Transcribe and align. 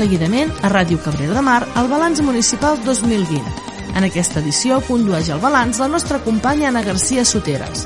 seguidament 0.00 0.52
a 0.64 0.70
Ràdio 0.72 1.00
Cabrera 1.04 1.34
de 1.36 1.42
Mar 1.44 1.60
el 1.76 1.88
balanç 1.90 2.22
municipal 2.24 2.78
2020. 2.86 3.40
En 3.98 4.06
aquesta 4.06 4.40
edició 4.40 4.78
condueix 4.86 5.28
el 5.34 5.42
balanç 5.42 5.80
la 5.82 5.90
nostra 5.92 6.20
companya 6.24 6.70
Anna 6.70 6.84
Garcia 6.86 7.24
Soteres. 7.28 7.84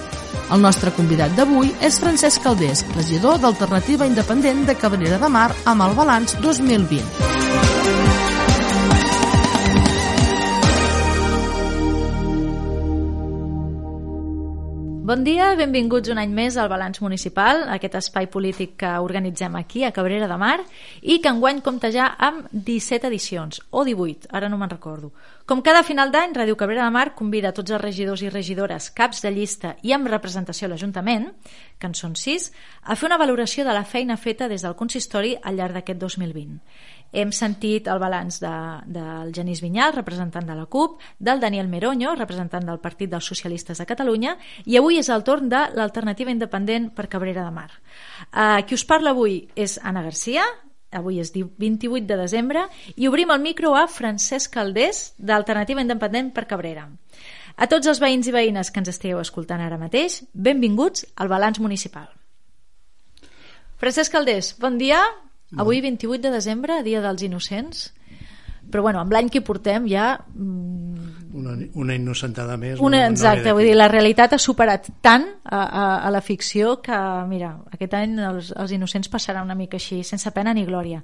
El 0.52 0.62
nostre 0.62 0.92
convidat 0.94 1.34
d'avui 1.34 1.72
és 1.82 1.98
Francesc 2.02 2.44
Caldés, 2.44 2.84
regidor 2.94 3.40
d'Alternativa 3.42 4.06
Independent 4.06 4.62
de 4.68 4.76
Cabrera 4.78 5.18
de 5.18 5.32
Mar 5.38 5.50
amb 5.64 5.88
el 5.88 5.98
balanç 5.98 6.38
2020. 6.44 8.33
Bon 15.04 15.20
dia, 15.20 15.50
benvinguts 15.52 16.08
un 16.08 16.16
any 16.16 16.30
més 16.32 16.54
al 16.56 16.70
Balanç 16.72 17.02
Municipal, 17.04 17.66
aquest 17.74 17.98
espai 17.98 18.24
polític 18.32 18.70
que 18.80 18.92
organitzem 19.04 19.52
aquí, 19.58 19.82
a 19.84 19.90
Cabrera 19.92 20.24
de 20.30 20.38
Mar, 20.40 20.62
i 21.02 21.18
que 21.20 21.28
enguany 21.28 21.58
compta 21.60 21.90
ja 21.92 22.06
amb 22.16 22.46
17 22.48 23.10
edicions, 23.10 23.60
o 23.68 23.82
18, 23.84 24.30
ara 24.32 24.48
no 24.48 24.56
me'n 24.56 24.72
recordo. 24.72 25.10
Com 25.44 25.60
cada 25.60 25.82
final 25.84 26.08
d'any, 26.08 26.32
Ràdio 26.32 26.56
Cabrera 26.56 26.86
de 26.88 26.94
Mar 26.96 27.10
convida 27.18 27.52
tots 27.52 27.76
els 27.76 27.82
regidors 27.82 28.24
i 28.24 28.32
regidores, 28.32 28.88
caps 28.96 29.20
de 29.20 29.34
llista 29.34 29.74
i 29.84 29.92
amb 29.92 30.08
representació 30.08 30.70
a 30.70 30.72
l'Ajuntament, 30.72 31.28
que 31.76 31.92
en 31.92 32.00
són 32.00 32.16
6, 32.16 32.48
a 32.88 32.96
fer 32.96 33.10
una 33.10 33.20
valoració 33.20 33.68
de 33.68 33.76
la 33.76 33.84
feina 33.84 34.16
feta 34.16 34.48
des 34.48 34.64
del 34.64 34.72
consistori 34.72 35.36
al 35.36 35.60
llarg 35.60 35.76
d'aquest 35.76 36.00
2020. 36.00 36.62
Hem 37.14 37.30
sentit 37.30 37.86
el 37.86 38.00
balanç 38.02 38.40
de, 38.42 38.52
del 38.90 39.30
Genís 39.34 39.62
Vinyal, 39.62 39.92
representant 39.94 40.48
de 40.48 40.56
la 40.58 40.66
CUP, 40.66 40.98
del 41.18 41.38
Daniel 41.40 41.68
Meroño, 41.70 42.16
representant 42.18 42.66
del 42.66 42.80
Partit 42.82 43.12
dels 43.12 43.28
Socialistes 43.30 43.78
de 43.78 43.86
Catalunya, 43.86 44.34
i 44.66 44.78
avui 44.80 44.98
és 44.98 45.10
el 45.14 45.22
torn 45.22 45.48
de 45.52 45.62
l'alternativa 45.78 46.34
independent 46.34 46.90
per 46.96 47.06
Cabrera 47.12 47.46
de 47.46 47.54
Mar. 47.54 47.70
Uh, 48.32 48.60
qui 48.66 48.74
us 48.74 48.84
parla 48.84 49.14
avui 49.14 49.44
és 49.54 49.78
Anna 49.82 50.02
Garcia, 50.02 50.42
avui 50.94 51.20
és 51.22 51.30
28 51.34 52.06
de 52.06 52.18
desembre, 52.18 52.66
i 52.96 53.08
obrim 53.08 53.30
el 53.30 53.42
micro 53.42 53.74
a 53.78 53.86
Francesc 53.90 54.54
Caldés, 54.54 55.12
d'Alternativa 55.18 55.82
Independent 55.82 56.32
per 56.34 56.46
Cabrera. 56.50 56.88
A 57.54 57.70
tots 57.70 57.86
els 57.86 58.00
veïns 58.02 58.26
i 58.26 58.34
veïnes 58.34 58.70
que 58.70 58.82
ens 58.82 58.90
estigueu 58.90 59.20
escoltant 59.22 59.62
ara 59.62 59.78
mateix, 59.78 60.22
benvinguts 60.34 61.06
al 61.14 61.30
Balanç 61.30 61.62
Municipal. 61.62 62.08
Francesc 63.78 64.14
Caldés, 64.14 64.54
bon 64.58 64.78
dia, 64.78 65.02
Avui, 65.56 65.80
28 65.84 66.22
de 66.22 66.32
desembre, 66.34 66.82
Dia 66.86 67.02
dels 67.04 67.22
Innocents, 67.22 67.92
però 68.70 68.82
bueno, 68.82 69.00
amb 69.02 69.12
l'any 69.12 69.28
que 69.30 69.42
portem 69.44 69.86
ja... 69.90 70.14
Mm, 70.34 71.12
una, 71.34 71.54
una 71.78 71.94
innocentada 71.98 72.56
més. 72.56 72.78
Una, 72.78 73.00
no, 73.02 73.12
exacte, 73.12 73.48
no 73.48 73.56
vull 73.58 73.66
dir, 73.66 73.74
la 73.74 73.88
realitat 73.90 74.36
ha 74.36 74.38
superat 74.38 74.88
tant 75.02 75.26
a, 75.44 75.60
a, 75.60 75.84
a 76.06 76.12
la 76.14 76.20
ficció 76.22 76.76
que, 76.82 76.98
mira, 77.30 77.52
aquest 77.74 77.96
any 77.98 78.18
els, 78.22 78.52
els 78.54 78.74
innocents 78.74 79.10
passaran 79.10 79.46
una 79.46 79.56
mica 79.58 79.78
així, 79.80 80.02
sense 80.06 80.30
pena 80.34 80.54
ni 80.54 80.64
glòria. 80.66 81.02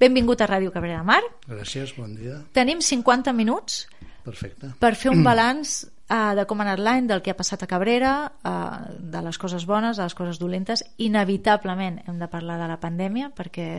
Benvingut 0.00 0.44
a 0.44 0.50
Ràdio 0.50 0.72
Cabrera 0.74 1.00
de 1.00 1.08
Mar. 1.08 1.22
Gràcies, 1.48 1.94
bon 1.96 2.12
dia. 2.16 2.42
Tenim 2.56 2.84
50 2.84 3.32
minuts 3.36 3.86
Perfecte. 4.24 4.74
per 4.80 4.94
fer 5.00 5.12
un 5.14 5.24
balanç 5.30 5.82
uh, 6.10 6.32
de 6.36 6.44
com 6.50 6.60
ha 6.60 6.66
anat 6.66 6.82
l'any, 6.82 7.06
del 7.08 7.22
que 7.22 7.32
ha 7.32 7.38
passat 7.38 7.62
a 7.64 7.70
Cabrera, 7.70 8.14
uh, 8.44 8.90
de 8.98 9.22
les 9.24 9.38
coses 9.38 9.64
bones, 9.66 9.96
de 9.96 10.08
les 10.08 10.18
coses 10.18 10.42
dolentes. 10.42 10.84
Inevitablement 10.98 12.02
hem 12.06 12.18
de 12.20 12.28
parlar 12.28 12.58
de 12.60 12.68
la 12.68 12.80
pandèmia 12.82 13.30
perquè 13.36 13.70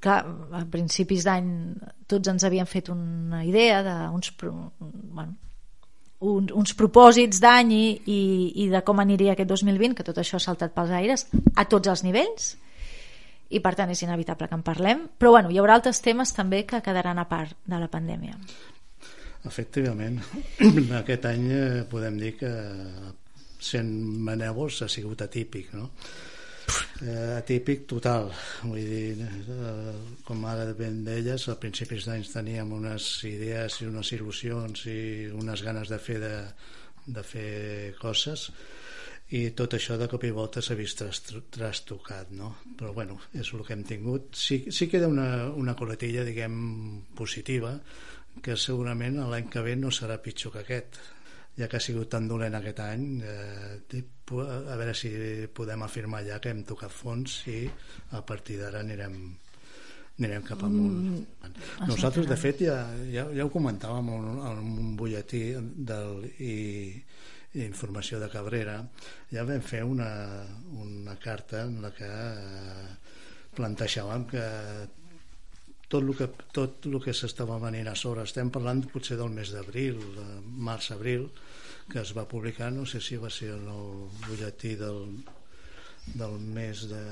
clar, 0.00 0.24
a 0.56 0.64
principis 0.72 1.28
d'any 1.28 1.52
tots 2.10 2.32
ens 2.32 2.44
havíem 2.48 2.66
fet 2.66 2.90
una 2.92 3.44
idea 3.44 3.82
d'uns 3.84 4.32
bueno, 4.40 5.36
uns, 6.20 6.52
uns 6.52 6.74
propòsits 6.76 7.40
d'any 7.40 7.72
i, 7.76 7.84
i, 8.04 8.22
i 8.64 8.68
de 8.72 8.82
com 8.86 9.00
aniria 9.00 9.36
aquest 9.36 9.52
2020, 9.52 9.96
que 9.96 10.06
tot 10.06 10.18
això 10.20 10.40
ha 10.40 10.44
saltat 10.44 10.74
pels 10.76 10.92
aires 10.96 11.28
a 11.56 11.66
tots 11.68 11.92
els 11.92 12.04
nivells 12.04 12.54
i 13.50 13.60
per 13.60 13.74
tant 13.74 13.90
és 13.90 14.02
inevitable 14.04 14.48
que 14.48 14.56
en 14.56 14.64
parlem 14.66 15.06
però 15.18 15.34
bueno, 15.36 15.50
hi 15.50 15.58
haurà 15.60 15.78
altres 15.78 16.02
temes 16.04 16.34
també 16.36 16.64
que 16.68 16.82
quedaran 16.84 17.18
a 17.18 17.26
part 17.28 17.56
de 17.66 17.80
la 17.80 17.88
pandèmia 17.90 18.36
Efectivament, 19.48 20.18
aquest 21.00 21.24
any 21.30 21.46
eh, 21.54 21.84
podem 21.88 22.18
dir 22.20 22.34
que 22.40 22.50
sent 23.60 23.92
manevos 24.26 24.82
ha 24.84 24.88
sigut 24.88 25.22
atípic, 25.24 25.72
no? 25.76 25.90
Eh, 27.00 27.38
atípic 27.38 27.86
total, 27.88 28.28
vull 28.62 28.84
dir, 28.84 29.24
eh, 29.24 29.94
com 30.26 30.44
ara 30.46 30.68
ben 30.76 31.00
d'elles, 31.06 31.48
a 31.48 31.56
principis 31.60 32.04
d'anys 32.06 32.34
teníem 32.34 32.72
unes 32.76 33.08
idees 33.28 33.80
i 33.80 33.88
unes 33.88 34.12
il·lusions 34.16 34.84
i 34.92 35.00
unes 35.32 35.64
ganes 35.64 35.88
de 35.88 35.98
fer, 35.98 36.20
de, 36.20 36.36
de 37.08 37.24
fer 37.24 37.50
coses 38.00 38.50
i 39.30 39.44
tot 39.54 39.76
això 39.76 39.96
de 39.98 40.08
cop 40.10 40.24
i 40.26 40.32
volta 40.34 40.62
s'ha 40.62 40.74
vist 40.74 41.02
trastocat 41.54 42.32
no? 42.34 42.56
però 42.78 42.92
bueno, 42.92 43.18
és 43.32 43.52
el 43.54 43.62
que 43.66 43.76
hem 43.76 43.84
tingut 43.86 44.34
sí, 44.34 44.64
sí 44.74 44.88
queda 44.90 45.08
una, 45.08 45.48
una 45.54 45.76
coletilla 45.78 46.24
diguem 46.26 46.56
positiva 47.16 47.76
que 48.42 48.56
segurament 48.56 49.18
l'any 49.30 49.50
que 49.52 49.62
ve 49.64 49.74
no 49.76 49.90
serà 49.94 50.20
pitjor 50.22 50.54
que 50.54 50.62
aquest 50.64 51.00
ja 51.58 51.68
que 51.68 51.76
ha 51.76 51.82
sigut 51.82 52.08
tan 52.14 52.28
dolent 52.28 52.56
aquest 52.56 52.80
any. 52.84 53.04
Eh, 53.20 54.02
a 54.30 54.76
veure 54.78 54.94
si 54.94 55.10
podem 55.54 55.82
afirmar 55.82 56.22
ja 56.24 56.38
que 56.40 56.52
hem 56.54 56.62
tocat 56.64 56.92
fons 56.94 57.40
i 57.50 57.64
a 58.16 58.22
partir 58.22 58.60
d'ara 58.60 58.84
anirem 58.86 59.16
anirem 60.20 60.44
cap 60.44 60.62
amunt. 60.62 60.96
Mm, 61.00 61.88
nosaltres 61.88 62.28
de 62.28 62.36
fet 62.36 62.62
ja, 62.66 62.76
ja, 63.08 63.24
ja 63.32 63.46
ho 63.46 63.52
comentàvem 63.52 64.12
en 64.14 64.28
un, 64.34 64.40
en 64.50 64.62
un 64.62 64.94
butlletí 64.96 65.42
del, 65.90 66.26
i, 66.44 66.54
i 67.56 67.64
informació 67.64 68.20
de 68.20 68.28
Cabrera 68.30 68.76
ja 69.32 69.46
vam 69.48 69.64
fer 69.64 69.82
una, 69.88 70.10
una 70.84 71.16
carta 71.18 71.64
en 71.64 71.80
la 71.82 71.90
que 71.96 72.10
eh, 72.10 72.88
plantejàvem 73.56 74.28
que 74.30 74.44
tot 75.90 76.06
el 76.06 76.14
que, 76.14 76.28
tot 76.54 76.86
el 76.86 77.00
que 77.02 77.12
s'estava 77.16 77.58
venint 77.62 77.90
a 77.90 77.96
sobre. 77.98 78.22
Estem 78.28 78.52
parlant 78.54 78.84
potser 78.92 79.18
del 79.18 79.32
mes 79.34 79.50
d'abril, 79.50 79.98
març-abril, 80.68 81.26
que 81.90 82.00
es 82.04 82.14
va 82.16 82.28
publicar, 82.30 82.70
no 82.72 82.86
sé 82.86 83.02
si 83.02 83.18
va 83.18 83.30
ser 83.34 83.50
en 83.56 83.66
el 83.72 83.88
butlletí 84.28 84.76
del, 84.78 85.00
del 86.14 86.38
mes 86.38 86.84
de 86.92 87.02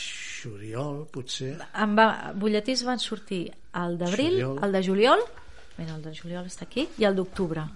juliol, 0.00 1.04
potser. 1.12 1.52
En 1.76 1.92
va, 1.98 2.08
butlletís 2.32 2.86
van 2.88 3.02
sortir 3.02 3.44
el 3.76 4.00
d'abril, 4.00 4.40
el 4.48 4.72
de 4.72 4.82
juliol, 4.86 5.24
mira, 5.76 5.98
el 5.98 6.02
de 6.08 6.16
juliol 6.16 6.48
està 6.48 6.64
aquí, 6.68 6.88
i 6.98 7.08
el 7.08 7.20
d'octubre. 7.20 7.66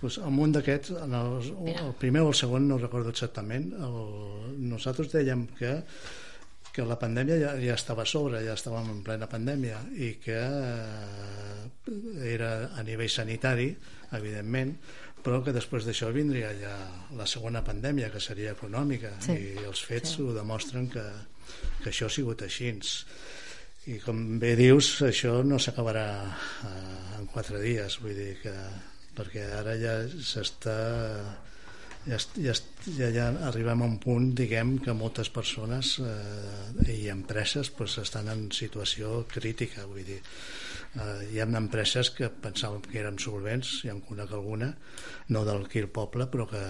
Pues, 0.00 0.18
en 0.22 0.38
un 0.38 0.52
d'aquests, 0.54 0.94
el, 1.06 1.52
el 1.74 1.94
primer 1.98 2.26
o 2.26 2.32
el 2.32 2.38
segon, 2.38 2.68
no 2.70 2.78
recordo 2.78 3.14
exactament, 3.14 3.70
el, 3.78 3.98
nosaltres 4.74 5.14
dèiem 5.14 5.46
que 5.58 5.78
que 6.78 6.86
la 6.86 6.98
pandèmia 7.00 7.36
ja, 7.40 7.52
ja 7.58 7.74
estava 7.74 8.04
a 8.04 8.06
sobre, 8.06 8.38
ja 8.46 8.54
estàvem 8.54 8.92
en 8.92 9.02
plena 9.02 9.26
pandèmia 9.26 9.80
i 9.98 10.12
que 10.22 10.38
eh, 10.38 11.96
era 12.30 12.50
a 12.78 12.84
nivell 12.86 13.10
sanitari, 13.10 13.72
evidentment, 14.14 14.76
però 15.24 15.40
que 15.42 15.54
després 15.56 15.88
d'això 15.88 16.12
vindria 16.14 16.52
ja 16.60 16.76
la 17.18 17.26
segona 17.26 17.64
pandèmia, 17.66 18.12
que 18.14 18.22
seria 18.22 18.54
econòmica, 18.54 19.10
sí. 19.24 19.34
i 19.34 19.66
els 19.66 19.82
fets 19.88 20.14
sí. 20.14 20.22
ho 20.22 20.36
demostren 20.36 20.86
que, 20.92 21.02
que 21.82 21.90
això 21.90 22.06
ha 22.06 22.14
sigut 22.14 22.46
així. 22.46 22.70
I 23.90 23.98
com 24.04 24.38
bé 24.38 24.54
dius, 24.54 24.92
això 25.02 25.40
no 25.42 25.58
s'acabarà 25.58 26.06
eh, 26.30 27.18
en 27.18 27.26
quatre 27.34 27.58
dies, 27.64 27.98
vull 28.04 28.14
dir 28.14 28.36
que 28.44 28.54
perquè 29.18 29.48
ara 29.58 29.74
ja 29.82 29.98
s'està 30.06 30.78
ja, 32.06 32.18
ja, 32.36 32.54
ja, 32.96 33.10
ja 33.12 33.26
arribem 33.48 33.82
a 33.82 33.88
un 33.88 33.98
punt 34.00 34.30
diguem 34.36 34.76
que 34.84 34.94
moltes 34.96 35.30
persones 35.34 35.96
eh, 36.00 36.94
i 36.94 37.08
empreses 37.12 37.70
pues, 37.74 37.98
estan 38.02 38.30
en 38.32 38.48
situació 38.54 39.24
crítica 39.28 39.86
vull 39.88 40.04
dir, 40.06 40.18
eh, 40.96 41.28
hi 41.32 41.40
ha 41.40 41.48
empreses 41.58 42.10
que 42.16 42.30
pensàvem 42.30 42.84
que 42.86 43.00
eren 43.02 43.18
solvents 43.20 43.82
hi 43.84 43.92
ha 43.92 43.96
conec 44.08 44.32
alguna, 44.32 44.70
no 45.34 45.44
del 45.44 45.66
el 45.68 45.88
Poble 45.88 46.28
però 46.32 46.48
que, 46.48 46.64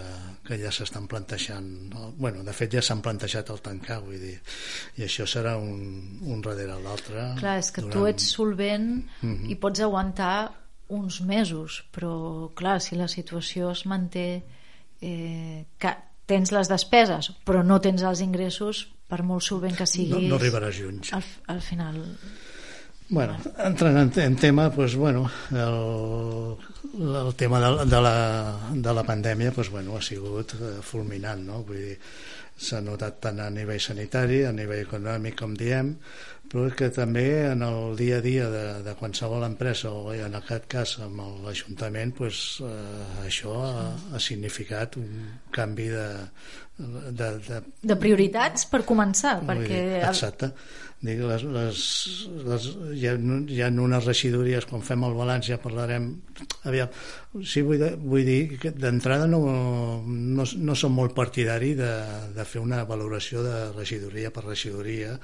que 0.47 0.58
ja 0.58 0.73
s'estan 0.75 1.06
plantejant 1.06 1.94
bueno, 2.17 2.43
de 2.43 2.52
fet 2.52 2.75
ja 2.75 2.82
s'han 2.82 3.02
plantejat 3.02 3.50
el 3.50 3.61
tancar 3.62 4.00
vull 4.02 4.19
dir, 4.19 4.38
i 4.97 5.06
això 5.06 5.26
serà 5.26 5.56
un, 5.56 6.20
un 6.23 6.43
darrere 6.43 6.81
l'altre 6.82 7.35
clar, 7.38 7.58
és 7.58 7.70
que 7.70 7.82
durant... 7.82 7.94
tu 7.94 8.06
ets 8.06 8.32
solvent 8.35 8.88
mhm. 9.23 9.35
-huh. 9.35 9.50
i 9.50 9.55
pots 9.55 9.81
aguantar 9.81 10.50
uns 10.88 11.20
mesos 11.20 11.85
però 11.93 12.50
clar, 12.55 12.81
si 12.81 12.97
la 12.97 13.08
situació 13.08 13.70
es 13.70 13.85
manté 13.87 14.43
eh, 15.00 15.65
que 15.79 15.95
tens 16.29 16.53
les 16.53 16.69
despeses 16.69 17.33
però 17.49 17.65
no 17.65 17.81
tens 17.81 18.05
els 18.05 18.21
ingressos 18.25 18.87
per 19.09 19.23
molt 19.25 19.47
solvent 19.47 19.77
que 19.79 19.87
siguis 19.89 20.29
no, 20.29 20.35
no 20.35 20.41
arribaràs 20.41 20.77
juny 20.77 21.00
al, 21.17 21.25
al 21.55 21.65
final. 21.65 22.03
Bueno, 23.09 23.39
entrant 23.65 23.97
en, 23.97 24.11
en 24.21 24.37
tema, 24.37 24.71
pues, 24.71 24.95
bueno, 24.95 25.31
el, 25.50 26.59
el 26.94 27.34
tema 27.34 27.60
de, 27.60 27.84
de, 27.90 28.00
la, 28.00 28.16
de 28.72 28.94
la 28.94 29.04
pandèmia 29.06 29.52
doncs, 29.54 29.70
bueno, 29.75 29.96
ha 29.98 30.02
sigut 30.04 30.54
eh, 30.58 30.75
fulminant, 30.82 31.44
no? 31.46 31.62
Vull 31.66 31.80
dir, 31.82 31.96
s'ha 32.58 32.80
notat 32.82 33.20
tant 33.22 33.38
a 33.42 33.48
nivell 33.54 33.80
sanitari, 33.82 34.42
a 34.46 34.52
nivell 34.54 34.84
econòmic, 34.86 35.36
com 35.38 35.54
diem, 35.58 35.92
però 36.48 36.64
que 36.72 36.88
també 36.94 37.26
en 37.50 37.62
el 37.66 37.94
dia 37.98 38.19
a 38.19 38.25
dia 38.25 38.48
de, 38.50 38.64
de 38.86 38.94
qualsevol 38.98 39.44
empresa 39.46 39.92
o 39.92 40.14
en 40.16 40.38
aquest 40.38 40.66
cas 40.70 40.94
amb 41.04 41.20
l'Ajuntament 41.44 42.14
pues, 42.16 42.62
eh, 42.64 43.26
això 43.26 43.58
ha, 43.66 43.92
ha 44.14 44.22
significat 44.22 44.96
un 45.00 45.28
canvi 45.54 45.90
de, 45.92 46.08
de, 46.78 47.30
de, 47.50 47.62
de 47.92 47.98
prioritats 48.00 48.64
per 48.72 48.82
començar 48.88 49.38
perquè... 49.44 49.82
exacte 50.08 50.54
Dic, 50.98 51.20
les, 51.22 51.44
les, 51.46 51.80
les, 52.42 52.64
hi, 52.90 53.04
ha, 53.06 53.12
hi 53.14 53.60
ha 53.62 53.69
unes 53.70 54.08
regidories, 54.08 54.64
quan 54.66 54.82
fem 54.82 55.04
el 55.06 55.14
balanç 55.14 55.52
ja 55.52 55.58
parlarem... 55.62 56.08
Aviam, 56.69 56.91
sí, 57.43 57.62
vull, 57.67 57.79
de, 57.81 57.93
vull 57.99 58.26
dir 58.26 58.59
que 58.61 58.73
d'entrada 58.76 59.26
no, 59.31 59.41
no, 60.05 60.44
no 60.44 60.79
som 60.79 60.94
molt 60.94 61.17
partidari 61.17 61.75
de, 61.79 61.93
de 62.37 62.49
fer 62.49 62.62
una 62.62 62.82
valoració 62.88 63.44
de 63.47 63.56
regidoria 63.76 64.32
per 64.35 64.47
regidoria 64.47 65.17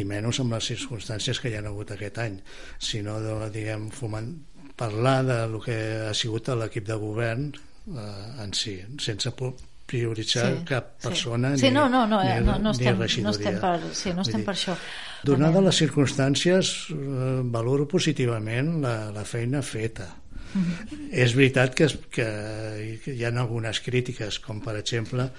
i 0.00 0.04
menys 0.06 0.40
amb 0.42 0.54
les 0.54 0.70
circumstàncies 0.72 1.40
que 1.40 1.50
hi 1.50 1.58
ha 1.58 1.64
hagut 1.66 1.92
aquest 1.94 2.20
any, 2.22 2.38
sinó 2.78 3.18
de, 3.22 3.34
diguem, 3.54 3.90
foment, 3.94 4.32
parlar 4.80 5.18
de 5.26 5.40
lo 5.50 5.60
que 5.60 5.76
ha 6.08 6.14
sigut 6.16 6.48
l'equip 6.56 6.86
de 6.88 6.96
govern 6.96 7.50
eh, 7.52 8.44
en 8.44 8.54
si, 8.56 8.78
sense 9.02 9.32
prioritzar 9.90 10.46
sí, 10.46 10.64
cap 10.68 10.94
persona 11.02 11.52
sí. 11.56 11.64
sí, 11.64 11.68
ni, 11.68 11.74
no, 11.74 11.88
no, 11.88 12.06
no, 12.06 12.22
ni, 12.22 12.38
no, 12.46 12.56
no, 12.62 12.72
estem, 12.76 12.96
ni 13.00 13.24
no 13.26 13.34
estem 13.34 13.58
per, 13.60 13.74
sí, 13.92 14.14
no 14.14 14.24
estem 14.24 14.40
dir, 14.40 14.46
per 14.46 14.54
això. 14.54 14.76
donada 15.26 15.62
les 15.66 15.82
circumstàncies 15.82 16.72
eh, 16.94 17.42
valoro 17.56 17.88
positivament 17.90 18.78
la, 18.84 18.96
la 19.16 19.26
feina 19.28 19.62
feta 19.66 20.08
mm 20.52 20.62
-hmm. 20.62 21.08
és 21.10 21.34
veritat 21.34 21.74
que, 21.74 21.86
que, 22.10 22.28
que 23.04 23.14
hi 23.14 23.24
ha 23.24 23.32
algunes 23.40 23.80
crítiques 23.80 24.38
com 24.38 24.60
per 24.60 24.76
exemple 24.76 25.30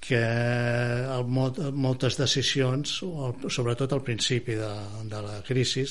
que 0.00 0.22
el, 0.22 1.24
moltes 1.72 2.16
decisions 2.16 3.02
sobretot 3.48 3.92
al 3.92 4.02
principi 4.02 4.54
de, 4.54 4.72
de 5.04 5.22
la 5.22 5.40
crisi 5.46 5.84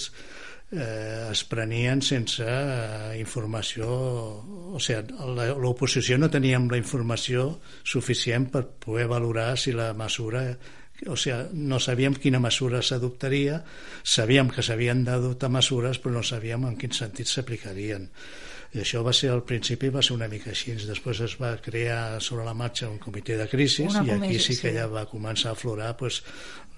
eh, 0.72 1.28
es 1.32 1.44
prenien 1.44 2.02
sense 2.02 2.46
eh, 2.46 3.20
informació 3.20 3.90
o 4.76 4.80
sigui, 4.80 5.14
l'oposició 5.62 6.18
no 6.18 6.30
teníem 6.32 6.70
la 6.72 6.80
informació 6.82 7.60
suficient 7.84 8.50
per 8.54 8.66
poder 8.86 9.08
valorar 9.12 9.58
si 9.58 9.76
la 9.76 9.94
mesura 9.94 10.48
o 11.08 11.16
sigui, 11.20 11.62
no 11.68 11.80
sabíem 11.84 12.16
quina 12.16 12.40
mesura 12.40 12.82
s'adoptaria 12.82 13.62
sabíem 14.04 14.50
que 14.50 14.64
s'havien 14.64 15.04
d'adoptar 15.08 15.52
mesures 15.52 16.00
però 16.00 16.18
no 16.20 16.24
sabíem 16.24 16.68
en 16.70 16.78
quin 16.80 16.96
sentit 16.96 17.28
s'aplicarien. 17.32 18.10
I 18.76 18.82
això 18.84 19.00
va 19.06 19.14
ser 19.16 19.30
al 19.32 19.46
principi 19.48 19.88
va 19.94 20.02
ser 20.04 20.18
una 20.18 20.28
mica 20.28 20.50
així. 20.52 20.74
Després 20.76 21.22
es 21.24 21.38
va 21.40 21.54
crear 21.64 22.20
sobre 22.24 22.44
la 22.44 22.56
marxa 22.58 22.90
un 22.92 22.98
comitè 23.00 23.38
de 23.40 23.48
crisi 23.48 23.86
i 23.88 24.12
aquí 24.18 24.40
sí 24.44 24.58
que 24.60 24.74
ja 24.76 24.88
va 24.92 25.06
començar 25.08 25.54
a 25.54 25.56
aflorar 25.56 25.94
pues, 26.00 26.22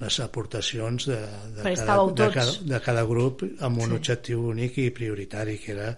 les 0.02 0.20
aportacions 0.22 1.08
de, 1.10 1.18
de, 1.56 1.64
cada, 1.64 1.98
de, 2.20 2.30
cada, 2.36 2.54
de 2.74 2.82
cada 2.86 3.06
grup 3.10 3.42
amb 3.66 3.82
un 3.82 3.90
sí. 3.90 3.98
objectiu 3.98 4.46
únic 4.52 4.78
i 4.84 4.92
prioritari 4.94 5.58
que 5.64 5.74
era 5.74 5.90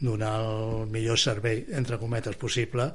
donar 0.00 0.36
el 0.44 0.86
millor 0.92 1.18
servei 1.18 1.64
entre 1.76 1.98
cometes 1.98 2.38
possible 2.40 2.92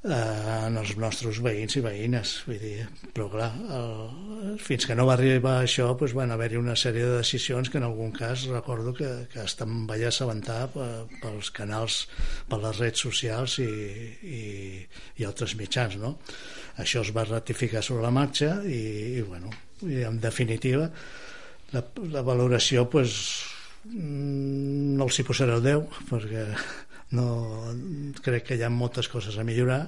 en 0.00 0.78
els 0.80 0.94
nostres 0.96 1.42
veïns 1.44 1.74
i 1.76 1.82
veïnes 1.84 2.30
vull 2.46 2.56
dir, 2.56 2.86
però 3.12 3.26
clar 3.28 3.48
el, 3.76 4.54
fins 4.56 4.86
que 4.88 4.96
no 4.96 5.04
va 5.04 5.12
arribar 5.18 5.58
això 5.60 5.90
doncs 5.92 6.14
van 6.16 6.32
haver-hi 6.32 6.56
una 6.56 6.76
sèrie 6.82 7.04
de 7.04 7.18
decisions 7.18 7.68
que 7.68 7.76
en 7.76 7.84
algun 7.84 8.14
cas 8.16 8.46
recordo 8.48 8.94
que, 8.96 9.10
que 9.28 9.44
estan 9.44 9.84
vaig 9.90 10.06
assabentar 10.08 10.70
pels 10.72 11.52
canals 11.52 12.06
per 12.48 12.62
les 12.64 12.80
redes 12.80 13.04
socials 13.04 13.58
i, 13.60 13.68
i, 14.24 14.42
i 15.20 15.28
altres 15.28 15.52
mitjans 15.60 16.00
no? 16.00 16.16
això 16.80 17.04
es 17.04 17.12
va 17.12 17.28
ratificar 17.28 17.84
sobre 17.84 18.06
la 18.06 18.14
marxa 18.14 18.62
i, 18.64 19.20
i 19.20 19.22
bueno, 19.28 19.52
i 19.84 20.00
en 20.08 20.16
definitiva 20.20 20.88
la, 21.76 21.84
la 22.08 22.24
valoració 22.24 22.88
pues, 22.88 23.18
mm, 23.84 24.96
no 24.96 25.10
els 25.10 25.20
hi 25.20 25.28
posaré 25.28 25.60
el 25.60 25.68
10 25.68 26.06
perquè 26.08 26.46
no, 27.16 27.26
crec 28.22 28.46
que 28.48 28.58
hi 28.58 28.62
ha 28.62 28.70
moltes 28.70 29.08
coses 29.10 29.38
a 29.38 29.46
millorar 29.46 29.80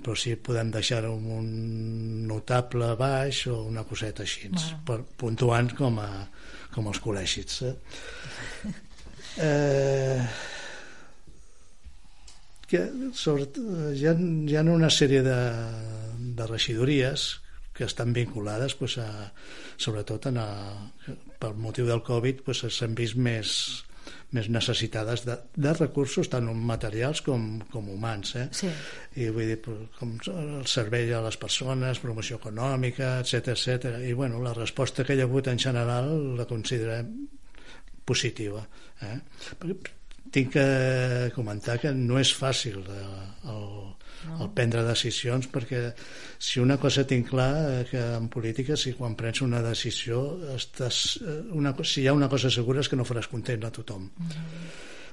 però 0.00 0.16
sí 0.18 0.34
podem 0.36 0.72
deixar-ho 0.74 1.12
un 1.14 2.26
notable 2.28 2.94
baix 2.98 3.44
o 3.52 3.60
una 3.68 3.84
coseta 3.86 4.24
així 4.24 4.48
bueno. 4.48 4.80
per, 4.88 4.98
puntuant 5.20 5.70
com, 5.78 6.00
a, 6.02 6.26
com 6.74 6.90
els 6.90 7.00
col·legis 7.04 7.62
eh? 7.68 7.74
eh, 9.46 10.26
que 12.68 12.82
sobre, 13.14 13.46
hi, 13.94 14.06
ha, 14.10 14.14
hi 14.18 14.58
ha 14.58 14.66
una 14.74 14.90
sèrie 14.90 15.22
de, 15.22 15.40
de 16.34 16.50
regidories 16.50 17.30
que 17.74 17.86
estan 17.86 18.12
vinculades 18.14 18.74
pues, 18.78 18.98
a, 18.98 19.30
sobretot 19.76 20.30
en 20.30 20.38
a, 20.42 20.48
per 21.38 21.54
motiu 21.58 21.86
del 21.86 22.02
Covid 22.06 22.42
pues, 22.46 22.62
s'han 22.74 22.94
vist 22.98 23.18
més 23.18 23.84
més 24.34 24.50
necessitades 24.52 25.24
de, 25.26 25.36
de 25.56 25.72
recursos 25.78 26.28
tant 26.32 26.48
materials 26.72 27.22
com, 27.26 27.46
com 27.72 27.88
humans 27.92 28.34
eh? 28.40 28.46
sí. 28.54 28.70
i 29.22 29.28
vull 29.34 29.52
dir 29.52 29.58
com 29.98 30.16
el 30.34 30.66
servei 30.70 31.12
a 31.14 31.22
les 31.24 31.38
persones 31.40 32.02
promoció 32.02 32.40
econòmica, 32.42 33.16
etc 33.22 33.54
etc. 33.54 33.98
i 34.04 34.12
bueno, 34.12 34.42
la 34.42 34.54
resposta 34.56 35.06
que 35.06 35.16
hi 35.16 35.22
ha 35.22 35.28
hagut 35.28 35.50
en 35.52 35.60
general 35.66 36.10
la 36.38 36.48
considerem 36.50 37.14
positiva 38.04 38.64
eh? 39.02 39.18
Tinc 40.32 40.52
que 40.54 41.30
comentar 41.34 41.78
que 41.82 41.92
no 41.94 42.18
és 42.20 42.32
fàcil 42.34 42.80
eh, 42.80 43.02
el, 43.52 43.66
no. 44.28 44.38
el 44.44 44.50
prendre 44.56 44.84
decisions 44.86 45.48
perquè 45.52 45.82
si 46.38 46.62
una 46.62 46.78
cosa 46.80 47.04
tinc 47.08 47.28
clar 47.30 47.50
eh, 47.60 47.84
que 47.90 48.02
en 48.16 48.28
política 48.32 48.78
si 48.80 48.94
quan 48.98 49.16
prens 49.18 49.44
una 49.46 49.62
decisió 49.64 50.24
estàs, 50.56 51.04
eh, 51.22 51.40
una, 51.52 51.74
si 51.84 52.02
hi 52.02 52.08
ha 52.08 52.16
una 52.16 52.30
cosa 52.32 52.50
segura 52.50 52.82
és 52.84 52.90
que 52.90 52.98
no 52.98 53.08
faràs 53.08 53.30
content 53.30 53.64
a 53.64 53.72
tothom 53.74 54.08
mm 54.08 54.28
-hmm. 54.28 54.68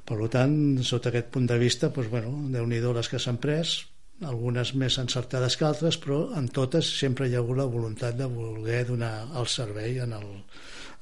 per 0.05 0.29
tant 0.29 0.83
sota 0.83 1.09
aquest 1.09 1.31
punt 1.31 1.47
de 1.47 1.57
vista 1.57 1.89
doncs, 1.89 2.09
bueno, 2.09 2.31
déu 2.49 2.65
nhi 2.65 2.79
les 2.81 3.09
que 3.09 3.19
s'han 3.19 3.37
pres 3.37 3.85
algunes 4.21 4.73
més 4.75 4.97
encertades 4.97 5.57
que 5.57 5.65
altres 5.65 5.97
però 5.97 6.37
en 6.37 6.47
totes 6.47 6.85
sempre 6.99 7.27
hi 7.27 7.35
ha 7.35 7.39
hagut 7.39 7.57
la 7.57 7.65
voluntat 7.65 8.15
de 8.15 8.25
voler 8.25 8.85
donar 8.85 9.27
el 9.35 9.47
servei 9.47 9.99
en 9.99 10.13
el, 10.13 10.27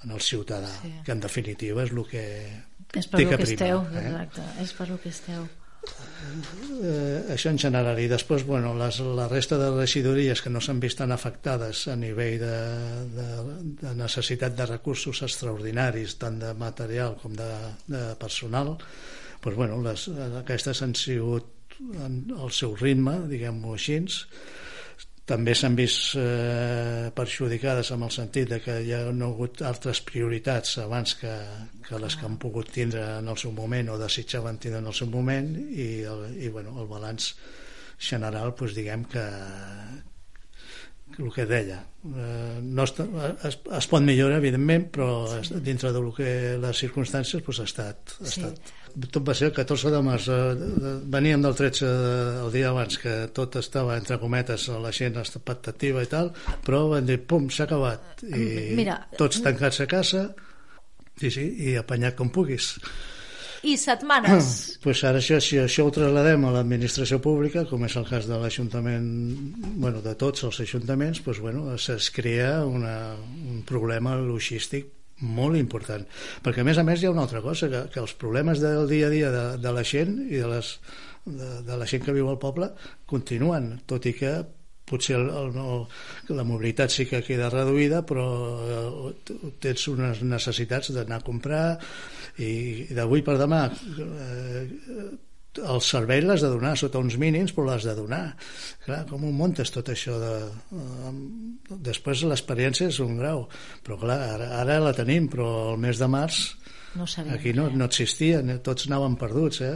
en 0.04 0.12
el 0.16 0.22
ciutadà 0.24 0.72
sí. 0.81 0.92
que 1.06 1.16
en 1.16 1.24
definitiva 1.24 1.84
és 1.84 1.94
el 1.96 2.04
que 2.07 2.25
és 2.96 3.07
per 3.07 3.22
el 3.22 3.30
que, 3.30 3.38
que 3.38 3.50
esteu, 3.54 3.81
eh? 3.94 4.06
exacte, 4.06 4.46
és 4.63 4.75
per 4.78 4.88
el 4.90 5.00
que 5.04 5.12
esteu 5.12 5.48
eh, 6.84 7.34
això 7.36 7.51
en 7.51 7.60
general 7.62 8.00
i 8.01 8.07
després 8.12 8.46
bueno, 8.48 8.74
les, 8.80 9.00
la 9.19 9.28
resta 9.31 9.60
de 9.62 9.69
regidories 9.75 10.42
que 10.44 10.51
no 10.54 10.62
s'han 10.63 10.81
vist 10.84 11.00
tan 11.01 11.12
afectades 11.16 11.86
a 11.92 11.96
nivell 12.00 12.40
de, 12.42 12.57
de, 13.16 13.30
de 13.84 13.94
necessitat 14.00 14.57
de 14.57 14.68
recursos 14.69 15.24
extraordinaris 15.28 16.18
tant 16.22 16.40
de 16.42 16.54
material 16.57 17.16
com 17.22 17.36
de, 17.36 17.51
de 17.88 18.04
personal 18.19 18.75
doncs, 18.75 19.56
bueno, 19.56 19.80
les, 19.84 20.10
aquestes 20.42 20.84
han 20.84 20.96
sigut 21.00 21.56
en 21.80 22.25
el 22.36 22.51
seu 22.51 22.75
ritme 22.75 23.22
diguem-ho 23.31 23.75
així 23.78 24.01
també 25.29 25.53
s'han 25.53 25.75
vist 25.77 26.15
eh, 26.17 27.09
perjudicades 27.15 27.91
amb 27.93 28.07
el 28.07 28.13
sentit 28.13 28.50
de 28.50 28.59
que 28.63 28.79
hi 28.86 28.93
ha 28.98 29.03
no 29.13 29.31
hagut 29.33 29.62
altres 29.67 30.01
prioritats 30.05 30.79
abans 30.81 31.15
que, 31.19 31.33
que 31.86 32.01
les 32.01 32.17
que 32.17 32.25
han 32.25 32.39
pogut 32.41 32.71
tindre 32.74 33.05
en 33.19 33.29
el 33.29 33.38
seu 33.38 33.53
moment 33.55 33.93
o 33.93 34.00
desitjaven 34.01 34.57
tindre 34.57 34.81
en 34.81 34.89
el 34.89 34.98
seu 34.98 35.09
moment 35.12 35.51
i, 35.59 35.89
el, 36.09 36.25
i 36.41 36.50
bueno, 36.53 36.74
el 36.81 36.89
balanç 36.89 37.33
general 38.09 38.55
doncs 38.57 38.77
diguem 38.77 39.05
que, 39.12 39.25
el 41.19 41.31
que 41.36 41.45
deia 41.50 41.79
eh, 41.79 42.59
no 42.63 42.88
es, 42.88 42.95
es, 43.50 43.59
es 43.81 43.89
pot 43.91 44.05
millorar 44.05 44.41
evidentment 44.41 44.89
però 44.98 45.12
sí. 45.43 45.62
dintre 45.65 45.93
del 45.93 46.09
que 46.15 46.31
les 46.62 46.86
circumstàncies 46.86 47.45
pues, 47.45 47.62
ha 47.62 47.69
estat, 47.69 48.17
ha 48.17 48.25
sí. 48.25 48.39
estat 48.39 48.77
tot 49.10 49.22
va 49.27 49.36
ser 49.38 49.50
el 49.50 49.55
14 49.58 49.91
de 49.93 50.01
març 50.05 50.29
eh, 50.34 50.39
veníem 51.15 51.43
del 51.46 51.55
13 51.58 51.91
el 52.46 52.51
dia 52.55 52.72
abans 52.72 53.00
que 53.01 53.15
tot 53.36 53.60
estava 53.62 53.98
entre 54.00 54.19
cometes 54.22 54.69
la 54.81 54.93
gent 54.96 55.19
expectativa 55.22 56.03
i 56.03 56.10
tal 56.12 56.34
però 56.65 56.86
van 56.96 57.08
dir 57.10 57.19
pum 57.22 57.50
s'ha 57.53 57.67
acabat 57.69 58.25
i 58.29 58.75
Mira, 58.79 59.00
tots 59.19 59.43
tancats 59.46 59.84
a 59.86 59.88
casa 59.89 60.25
sí, 61.19 61.31
sí, 61.31 61.46
i 61.69 61.77
apanyat 61.79 62.17
com 62.19 62.34
puguis 62.34 62.75
i 63.63 63.75
setmanes. 63.77 64.51
pues 64.84 65.01
ara 65.03 65.19
això, 65.19 65.39
si 65.43 65.60
això 65.60 65.88
ho 65.88 65.91
trasladem 65.91 66.46
a 66.48 66.53
l'administració 66.55 67.19
pública, 67.24 67.65
com 67.67 67.84
és 67.84 67.98
el 68.00 68.08
cas 68.08 68.27
de 68.29 68.38
l'Ajuntament, 68.39 69.10
bueno, 69.81 70.00
de 70.05 70.13
tots 70.19 70.46
els 70.48 70.62
ajuntaments, 70.63 71.19
pues, 71.25 71.41
bueno, 71.43 71.65
es 71.75 72.10
crea 72.15 72.63
una, 72.63 72.96
un 73.19 73.63
problema 73.67 74.15
logístic 74.15 74.93
molt 75.21 75.59
important, 75.59 76.05
perquè 76.45 76.63
a 76.63 76.67
més 76.67 76.79
a 76.79 76.85
més 76.88 77.01
hi 77.01 77.09
ha 77.09 77.13
una 77.13 77.25
altra 77.27 77.41
cosa, 77.45 77.69
que, 77.71 77.83
que 77.93 78.03
els 78.03 78.15
problemes 78.19 78.61
del 78.63 78.88
dia 78.91 79.09
a 79.09 79.13
dia 79.13 79.31
de, 79.33 79.45
de 79.61 79.73
la 79.75 79.83
gent 79.83 80.15
i 80.27 80.38
de, 80.38 80.47
les, 80.47 80.71
de, 81.25 81.49
de 81.67 81.79
la 81.81 81.89
gent 81.89 82.05
que 82.05 82.15
viu 82.15 82.29
al 82.31 82.39
poble 82.41 82.71
continuen, 83.09 83.73
tot 83.89 84.07
i 84.09 84.15
que 84.15 84.33
potser 84.89 85.19
el, 85.19 85.27
el, 85.29 85.51
no, 85.53 85.88
la 86.33 86.45
mobilitat 86.47 86.93
sí 86.93 87.05
que 87.09 87.21
queda 87.25 87.51
reduïda 87.53 88.01
però 88.09 88.25
eh, 88.65 89.13
tens 89.61 89.85
unes 89.91 90.23
necessitats 90.25 90.89
d'anar 90.95 91.19
a 91.21 91.25
comprar 91.25 91.63
i, 92.41 92.88
i 92.89 92.97
d'avui 92.97 93.21
per 93.25 93.38
demà 93.38 93.67
eh, 93.69 94.63
el 95.58 95.82
servei 95.82 96.22
l'has 96.22 96.44
de 96.46 96.51
donar 96.53 96.75
sota 96.77 97.01
uns 97.01 97.18
mínims 97.18 97.56
però 97.56 97.72
l'has 97.72 97.88
de 97.89 97.96
donar. 97.98 98.36
Clar, 98.86 99.01
com 99.10 99.25
ho 99.25 99.32
muntes 99.34 99.74
tot 99.74 99.89
això 99.89 100.20
de, 100.22 100.34
eh, 100.77 101.13
després 101.89 102.24
l'experiència 102.29 102.89
és 102.94 103.00
un 103.03 103.18
grau. 103.18 103.48
Però 103.86 103.98
clar, 104.00 104.20
ara, 104.36 104.51
ara 104.62 104.79
la 104.84 104.94
tenim 104.94 105.27
però 105.32 105.50
el 105.74 105.82
mes 105.82 105.98
de 105.98 106.08
març 106.10 106.44
no 106.96 107.06
aquí 107.34 107.53
no, 107.53 107.70
no 107.70 107.86
existia 107.86 108.41
tots 108.65 108.88
anaven 108.88 109.18
perduts 109.20 109.62
eh? 109.65 109.75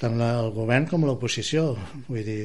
tant 0.00 0.20
el 0.24 0.50
govern 0.56 0.88
com 0.90 1.06
l'oposició 1.06 1.72
vull 2.08 2.24
dir 2.26 2.42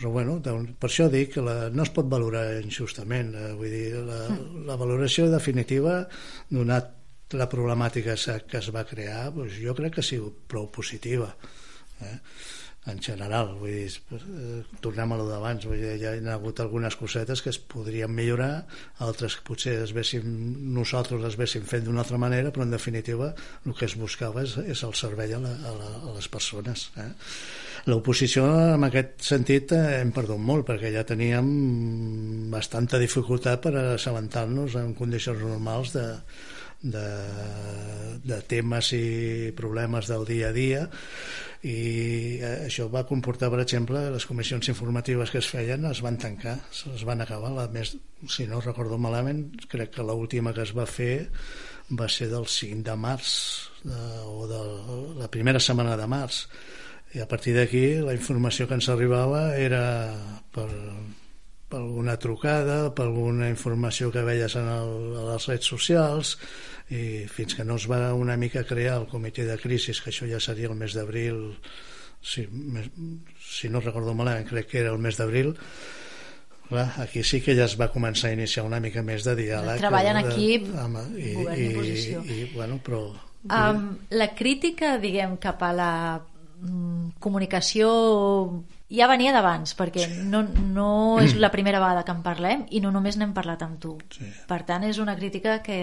però 0.00 0.10
bueno, 0.10 0.38
per 0.40 0.88
això 0.88 1.06
dic 1.12 1.34
que 1.34 1.42
la, 1.44 1.68
no 1.68 1.84
es 1.84 1.92
pot 1.94 2.08
valorar 2.08 2.62
injustament 2.62 3.34
eh, 3.36 3.50
vull 3.58 3.70
dir, 3.70 4.00
la, 4.06 4.22
la 4.66 4.78
valoració 4.80 5.28
definitiva 5.30 6.00
donat 6.48 6.96
la 7.38 7.48
problemàtica 7.50 8.16
que 8.48 8.58
es 8.58 8.70
va 8.74 8.86
crear 8.88 9.28
doncs 9.34 9.58
jo 9.62 9.74
crec 9.78 9.98
que 9.98 10.04
ha 10.04 10.10
sigut 10.10 10.40
prou 10.50 10.70
positiva 10.72 11.30
eh? 12.02 12.16
en 12.88 13.00
general 13.04 13.52
vull 13.60 13.74
dir, 13.74 13.90
eh, 14.16 14.62
tornem 14.80 15.12
a 15.12 15.18
lo 15.20 15.26
d'abans 15.28 15.66
dir, 15.68 15.92
hi 16.00 16.06
ha 16.08 16.34
hagut 16.34 16.62
algunes 16.64 16.96
cosetes 16.96 17.42
que 17.44 17.52
es 17.52 17.58
podrien 17.60 18.12
millorar 18.12 18.64
altres 19.04 19.36
que 19.36 19.44
potser 19.44 19.74
es 19.82 19.92
vessin, 19.92 20.24
nosaltres 20.74 21.20
les 21.20 21.36
véssim 21.36 21.66
fent 21.68 21.84
d'una 21.84 22.00
altra 22.04 22.18
manera 22.18 22.50
però 22.50 22.64
en 22.64 22.72
definitiva 22.72 23.34
el 23.66 23.76
que 23.76 23.84
es 23.84 23.96
buscava 24.00 24.42
és, 24.46 24.56
és 24.64 24.84
el 24.88 24.96
servei 24.96 25.34
a, 25.36 25.42
la, 25.44 25.52
a, 25.52 25.74
la, 25.76 25.90
a 26.08 26.14
les 26.16 26.28
persones 26.32 26.88
eh? 26.96 27.10
l'oposició 27.92 28.46
en 28.78 28.88
aquest 28.88 29.28
sentit 29.28 29.76
eh, 29.76 30.00
hem 30.00 30.14
perdut 30.16 30.40
molt 30.40 30.64
perquè 30.72 30.94
ja 30.96 31.04
teníem 31.04 32.48
bastanta 32.54 32.98
dificultat 33.02 33.60
per 33.68 33.74
assabentar-nos 33.82 34.80
en 34.80 34.96
condicions 34.96 35.44
normals 35.44 35.92
de, 35.98 36.06
de, 36.82 37.06
de 38.24 38.40
temes 38.48 38.92
i 38.96 39.52
problemes 39.56 40.08
del 40.10 40.26
dia 40.28 40.50
a 40.50 40.56
dia. 40.56 40.82
I 41.60 42.40
eh, 42.40 42.52
això 42.66 42.88
va 42.92 43.04
comportar, 43.08 43.50
per 43.52 43.60
exemple, 43.60 44.06
les 44.14 44.26
comissions 44.26 44.70
informatives 44.72 45.32
que 45.32 45.42
es 45.42 45.48
feien 45.50 45.84
es 45.90 46.00
van 46.04 46.16
tancar, 46.20 46.56
es 46.72 47.04
van 47.04 47.20
acabar. 47.20 47.52
La 47.56 47.68
més, 47.72 47.96
si 48.28 48.48
no 48.48 48.62
recordo 48.64 48.98
malament 48.98 49.48
crec 49.68 49.96
que 49.98 50.06
l'última 50.06 50.54
que 50.56 50.64
es 50.64 50.72
va 50.76 50.88
fer 50.88 51.28
va 51.90 52.06
ser 52.08 52.30
del 52.30 52.46
5 52.46 52.84
de 52.86 52.94
març 52.96 53.32
de, 53.82 53.98
o 54.30 54.46
de 54.46 54.60
la 55.20 55.28
primera 55.28 55.60
setmana 55.60 55.96
de 55.98 56.06
març. 56.08 56.44
I 57.10 57.20
a 57.24 57.26
partir 57.26 57.56
d'aquí 57.56 57.98
la 57.98 58.14
informació 58.14 58.68
que 58.70 58.76
ens 58.78 58.88
arribava 58.88 59.56
era 59.58 59.82
per, 60.54 60.68
per 61.70 61.80
alguna 61.80 62.16
trucada, 62.18 62.80
per 62.94 63.06
alguna 63.06 63.48
informació 63.52 64.10
que 64.10 64.24
veies 64.26 64.56
en 64.58 64.68
el, 64.70 64.90
a 65.20 65.28
les 65.32 65.46
redes 65.50 65.70
socials 65.70 66.34
i 66.90 67.28
fins 67.30 67.54
que 67.54 67.64
no 67.64 67.78
es 67.78 67.86
va 67.90 68.10
una 68.18 68.36
mica 68.36 68.66
crear 68.66 68.98
el 68.98 69.06
comitè 69.10 69.46
de 69.46 69.56
crisi, 69.62 69.94
que 69.94 70.10
això 70.10 70.26
ja 70.26 70.42
seria 70.42 70.68
el 70.70 70.76
mes 70.78 70.96
d'abril 70.98 71.54
si, 72.20 72.44
si 73.40 73.70
no 73.70 73.80
recordo 73.80 74.14
malament 74.18 74.48
crec 74.50 74.68
que 74.72 74.82
era 74.82 74.92
el 74.92 75.00
mes 75.00 75.16
d'abril 75.20 75.54
Clar, 76.70 76.86
aquí 77.02 77.24
sí 77.26 77.40
que 77.42 77.56
ja 77.58 77.64
es 77.66 77.72
va 77.74 77.88
començar 77.90 78.28
a 78.28 78.36
iniciar 78.36 78.62
una 78.62 78.78
mica 78.78 79.02
més 79.02 79.24
de 79.26 79.32
diàleg. 79.34 79.80
Treball 79.82 80.06
en 80.12 80.18
equip, 80.20 80.68
amb, 80.78 81.00
i, 81.18 81.32
govern 81.34 81.58
i, 81.58 81.64
oposició. 81.72 82.20
I, 82.22 82.36
i, 82.36 82.44
bueno, 82.54 82.76
però... 82.86 83.00
Um, 83.50 83.88
la 84.14 84.28
crítica, 84.38 84.92
diguem, 85.02 85.34
cap 85.42 85.64
a 85.66 85.72
la 85.74 85.94
mm, 86.20 87.16
comunicació 87.18 87.88
ja 88.90 89.06
venia 89.06 89.32
d'abans, 89.34 89.72
perquè 89.78 90.06
no, 90.26 90.42
no 90.74 90.90
és 91.22 91.36
la 91.38 91.50
primera 91.52 91.78
vegada 91.82 92.02
que 92.06 92.14
en 92.14 92.24
parlem 92.24 92.64
i 92.74 92.80
no 92.82 92.90
només 92.90 93.16
n'hem 93.20 93.32
parlat 93.36 93.62
amb 93.62 93.78
tu. 93.82 93.94
Sí. 94.10 94.26
Per 94.48 94.60
tant, 94.66 94.84
és 94.88 94.98
una 95.02 95.14
crítica 95.18 95.60
que... 95.62 95.78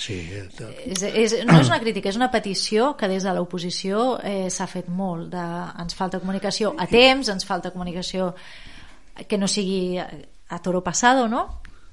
Sí, 0.00 0.18
és, 0.34 1.04
és, 1.06 1.36
no 1.46 1.60
és 1.60 1.70
una 1.70 1.80
crítica, 1.82 2.10
és 2.10 2.18
una 2.18 2.30
petició 2.32 2.94
que 2.98 3.08
des 3.10 3.26
de 3.26 3.36
l'oposició 3.36 4.18
eh, 4.26 4.48
s'ha 4.50 4.66
fet 4.70 4.90
molt. 4.90 5.30
De, 5.34 5.46
ens 5.84 5.96
falta 5.98 6.18
comunicació 6.22 6.74
a 6.74 6.88
temps, 6.90 7.30
ens 7.30 7.46
falta 7.46 7.70
comunicació 7.74 8.32
que 9.28 9.38
no 9.38 9.46
sigui 9.50 10.00
a 10.00 10.58
toro 10.64 10.82
passado, 10.82 11.28
no? 11.30 11.46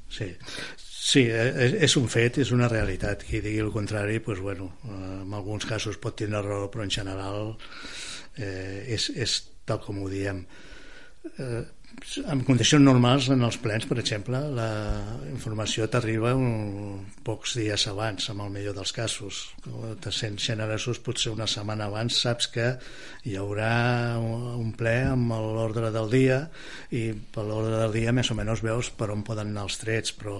Sí, 0.09 0.33
Sí, 1.07 1.21
és, 1.31 1.71
és 1.85 1.93
un 1.95 2.09
fet, 2.11 2.41
és 2.43 2.49
una 2.51 2.67
realitat. 2.67 3.21
Qui 3.23 3.39
digui 3.39 3.61
el 3.63 3.69
contrari, 3.71 4.17
pues, 4.19 4.41
bueno, 4.43 4.73
en 4.91 5.31
alguns 5.37 5.63
casos 5.69 5.95
pot 6.03 6.17
tenir 6.19 6.41
raó, 6.43 6.65
però 6.73 6.83
en 6.83 6.91
general 6.91 7.53
eh, 8.35 8.83
és, 8.91 9.05
és 9.15 9.37
tal 9.67 9.81
com 9.83 9.99
ho 10.03 10.09
diem. 10.09 10.45
Eh, 11.37 11.63
en 12.31 12.41
condicions 12.45 12.83
normals 12.83 13.27
en 13.33 13.43
els 13.45 13.57
plens, 13.61 13.85
per 13.89 13.97
exemple 14.01 14.39
la 14.53 14.69
informació 15.31 15.87
t'arriba 15.91 16.33
pocs 17.27 17.55
dies 17.59 17.87
abans, 17.91 18.29
amb 18.31 18.45
el 18.45 18.53
millor 18.53 18.77
dels 18.77 18.93
casos. 18.95 19.41
De 19.65 20.13
sent 20.13 20.37
generosos 20.41 21.01
potser 21.03 21.33
una 21.33 21.47
setmana 21.49 21.87
abans 21.89 22.21
saps 22.23 22.49
que 22.53 22.67
hi 23.27 23.35
haurà 23.39 24.17
un 24.21 24.71
ple 24.77 24.95
amb 25.11 25.35
l'ordre 25.35 25.91
del 25.93 26.09
dia 26.13 26.39
i 26.95 27.09
per 27.13 27.45
l'ordre 27.47 27.81
del 27.83 27.95
dia 27.99 28.15
més 28.15 28.31
o 28.31 28.37
menys 28.37 28.63
veus 28.65 28.91
per 28.97 29.11
on 29.13 29.25
poden 29.27 29.51
anar 29.51 29.67
els 29.67 29.79
trets 29.81 30.13
però 30.17 30.39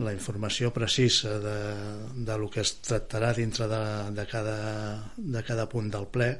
la 0.00 0.12
informació 0.14 0.70
precisa 0.70 1.38
de, 1.42 1.56
de 2.14 2.36
lo 2.38 2.46
que 2.50 2.62
es 2.62 2.76
tractarà 2.78 3.32
dintre 3.34 3.66
de, 3.66 3.80
de, 4.14 4.26
cada, 4.30 4.58
de 5.16 5.42
cada 5.42 5.66
punt 5.72 5.90
del 5.90 6.06
ple 6.06 6.36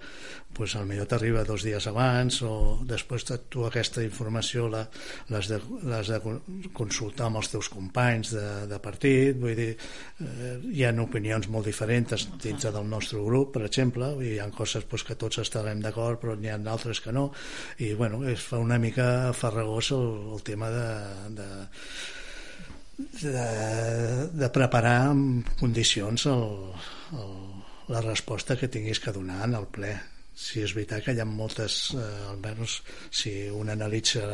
pues, 0.54 0.76
al 0.76 0.86
millor 0.86 1.08
t'arriba 1.10 1.42
dos 1.48 1.64
dies 1.66 1.86
abans 1.90 2.40
o 2.46 2.52
després 2.86 3.26
tu 3.50 3.66
aquesta 3.66 4.04
informació 4.06 4.49
l'has 4.58 5.48
de, 5.50 5.58
de 5.60 6.18
consultar 6.76 7.28
amb 7.28 7.40
els 7.40 7.50
teus 7.52 7.70
companys 7.72 8.34
de, 8.34 8.46
de 8.70 8.78
partit 8.82 9.38
vull 9.40 9.56
dir, 9.58 9.70
eh, 10.24 10.54
hi 10.72 10.84
ha 10.84 10.92
opinions 11.02 11.48
molt 11.48 11.70
diferents 11.70 12.26
dins 12.42 12.66
del 12.66 12.86
nostre 12.86 13.22
grup 13.24 13.54
per 13.56 13.64
exemple, 13.66 14.12
i 14.24 14.34
hi 14.34 14.40
ha 14.40 14.50
coses 14.54 14.84
pues, 14.84 15.04
que 15.06 15.18
tots 15.18 15.40
estarem 15.42 15.82
d'acord 15.82 16.20
però 16.20 16.36
n'hi 16.36 16.50
ha 16.50 16.58
d'altres 16.58 17.00
que 17.00 17.12
no 17.12 17.30
i 17.78 17.94
bueno, 17.94 18.24
es 18.28 18.42
fa 18.44 18.58
una 18.58 18.78
mica 18.78 19.32
farragós 19.36 19.92
el, 19.96 20.08
el 20.34 20.42
tema 20.46 20.70
de, 20.70 20.88
de 21.40 21.50
de, 23.22 24.28
de 24.28 24.48
preparar 24.52 25.10
en 25.12 25.42
condicions 25.58 26.26
el, 26.26 26.44
el, 27.16 27.34
la 27.88 28.00
resposta 28.04 28.56
que 28.60 28.68
tinguis 28.68 29.00
que 29.00 29.12
donar 29.12 29.44
en 29.48 29.56
el 29.56 29.68
ple 29.72 29.94
si 30.40 30.62
és 30.64 30.74
veritat 30.76 31.04
que 31.04 31.14
hi 31.14 31.20
ha 31.20 31.28
moltes 31.28 31.80
eh, 31.94 32.04
almenys 32.30 32.80
si 33.10 33.32
un 33.54 33.72
analitza 33.72 34.28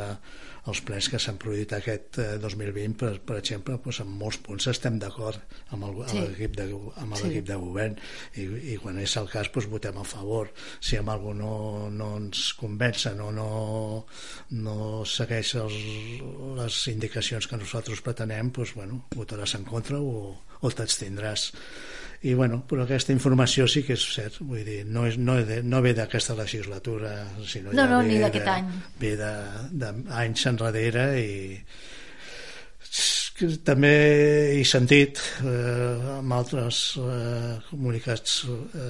els 0.67 0.81
plens 0.83 1.07
que 1.11 1.19
s'han 1.21 1.37
produït 1.39 1.73
aquest 1.75 2.19
eh, 2.19 2.27
2020 2.43 2.95
per, 2.99 3.11
per 3.27 3.37
exemple 3.39 3.77
doncs 3.83 4.01
en 4.03 4.09
molts 4.21 4.39
punts 4.43 4.69
estem 4.71 4.97
d'acord 5.01 5.39
amb 5.75 5.87
l'equip 5.87 6.55
sí. 6.55 6.59
de, 6.59 6.65
amb 7.03 7.15
sí. 7.19 7.41
de 7.49 7.59
govern 7.61 7.95
i, 8.35 8.47
i 8.73 8.77
quan 8.83 8.99
és 9.03 9.15
el 9.21 9.29
cas 9.31 9.51
doncs 9.53 9.69
votem 9.71 9.99
a 9.99 10.07
favor 10.07 10.51
si 10.79 10.99
amb 10.99 11.13
algú 11.13 11.35
no, 11.37 11.53
no 11.93 12.09
ens 12.21 12.49
convencen 12.59 13.21
o 13.23 13.29
no, 13.35 13.51
no 14.63 14.77
segueix 15.17 15.55
els, 15.63 15.77
les 16.59 16.81
indicacions 16.93 17.47
que 17.47 17.59
nosaltres 17.59 18.03
pretenem 18.03 18.51
doncs, 18.55 18.75
bueno, 18.79 19.03
votaràs 19.15 19.55
en 19.59 19.67
contra 19.67 20.01
o, 20.01 20.33
o 20.35 20.73
t'abstindràs 20.73 21.51
i 22.25 22.33
bueno, 22.33 22.63
però 22.65 22.83
aquesta 22.83 23.13
informació 23.13 23.67
sí 23.69 23.83
que 23.85 23.93
és 23.93 24.05
cert. 24.15 24.39
Vull 24.41 24.63
dir, 24.65 24.79
no, 24.89 25.05
és, 25.05 25.19
no, 25.21 25.37
de, 25.45 25.59
no 25.63 25.81
ve 25.85 25.93
d'aquesta 25.97 26.33
legislatura 26.37 27.13
sinó 27.45 27.69
no, 27.71 27.77
ja 27.77 27.85
no, 27.91 28.01
ve, 28.01 28.07
ni 28.09 28.17
d'aquest 28.23 28.49
any. 28.53 28.71
ve 29.01 29.13
d'anys 29.19 30.47
enrere 30.49 31.07
i 31.21 31.37
també 33.37 33.91
he 34.57 34.63
sentit 34.65 35.19
eh, 35.45 36.15
amb 36.17 36.33
altres 36.33 36.79
eh, 36.97 37.57
comunicats 37.69 38.39
eh, 38.49 38.87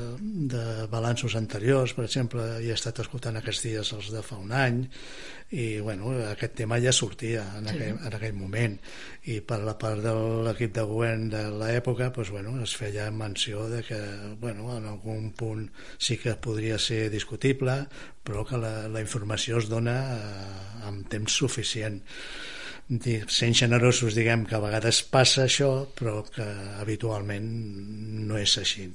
de 0.54 0.64
balanços 0.92 1.36
anteriors, 1.36 1.92
per 1.98 2.06
exemple, 2.08 2.46
he 2.64 2.72
estat 2.72 3.02
escoltant 3.04 3.40
aquests 3.42 3.66
dies 3.66 3.92
els 3.98 4.08
de 4.14 4.24
fa 4.24 4.40
un 4.40 4.56
any 4.56 4.86
i 5.58 5.80
bueno, 5.80 6.12
aquest 6.28 6.58
tema 6.60 6.80
ja 6.84 6.92
sortia 6.92 7.44
en, 7.58 7.68
sí. 7.68 7.76
aquell, 7.76 8.00
en 8.08 8.16
aquell 8.18 8.36
moment 8.36 8.74
i 9.32 9.38
per 9.40 9.62
la 9.64 9.78
part 9.80 10.04
de 10.04 10.12
l'equip 10.48 10.74
de 10.76 10.84
govern 10.88 11.30
de 11.32 11.44
l'època 11.62 12.12
pues, 12.16 12.32
bueno, 12.32 12.58
es 12.64 12.76
feia 12.76 13.08
menció 13.12 13.70
de 13.72 13.80
que 13.88 14.00
bueno, 14.42 14.76
en 14.76 14.88
algun 14.92 15.32
punt 15.32 15.70
sí 15.98 16.20
que 16.20 16.36
podria 16.36 16.80
ser 16.80 17.08
discutible 17.12 17.80
però 18.28 18.44
que 18.48 18.60
la, 18.60 18.76
la 18.92 19.04
informació 19.04 19.62
es 19.64 19.72
dona 19.72 19.98
eh, 20.18 20.86
amb 20.92 21.08
temps 21.12 21.40
suficient 21.44 22.04
sent 22.88 23.56
generosos 23.60 24.16
diguem 24.16 24.46
que 24.48 24.56
a 24.56 24.64
vegades 24.64 25.02
passa 25.12 25.44
això 25.44 25.72
però 25.98 26.22
que 26.32 26.46
habitualment 26.80 27.50
no 28.30 28.40
és 28.40 28.58
així 28.62 28.88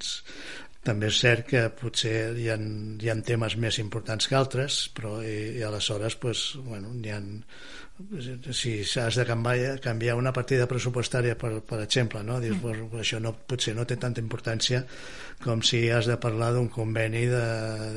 també 0.83 1.09
és 1.13 1.19
cert 1.23 1.47
que 1.47 1.63
potser 1.79 2.33
hi 2.39 2.49
ha, 2.51 2.57
hi 2.59 3.11
ha 3.11 3.15
temes 3.27 3.55
més 3.61 3.79
importants 3.79 4.27
que 4.27 4.39
altres 4.39 4.89
però 4.97 5.21
i, 5.23 5.59
i 5.61 5.63
aleshores 5.67 6.19
pues, 6.19 6.49
bueno, 6.67 6.91
hi 6.99 7.15
ha 7.15 7.21
si 8.51 8.81
has 8.99 9.15
de 9.15 9.25
canviar, 9.25 9.77
canviar 9.81 10.17
una 10.19 10.33
partida 10.33 10.67
pressupostària 10.67 11.37
per, 11.39 11.61
per 11.63 11.79
exemple 11.85 12.23
no? 12.27 12.41
Dius, 12.43 12.57
mm. 12.59 12.89
pues, 12.91 13.05
això 13.05 13.21
no, 13.23 13.35
potser 13.47 13.77
no 13.77 13.85
té 13.87 13.97
tanta 14.01 14.23
importància 14.23 14.83
com 15.43 15.63
si 15.63 15.85
has 15.91 16.09
de 16.11 16.17
parlar 16.23 16.53
d'un 16.57 16.69
conveni 16.73 17.25
de, 17.31 17.43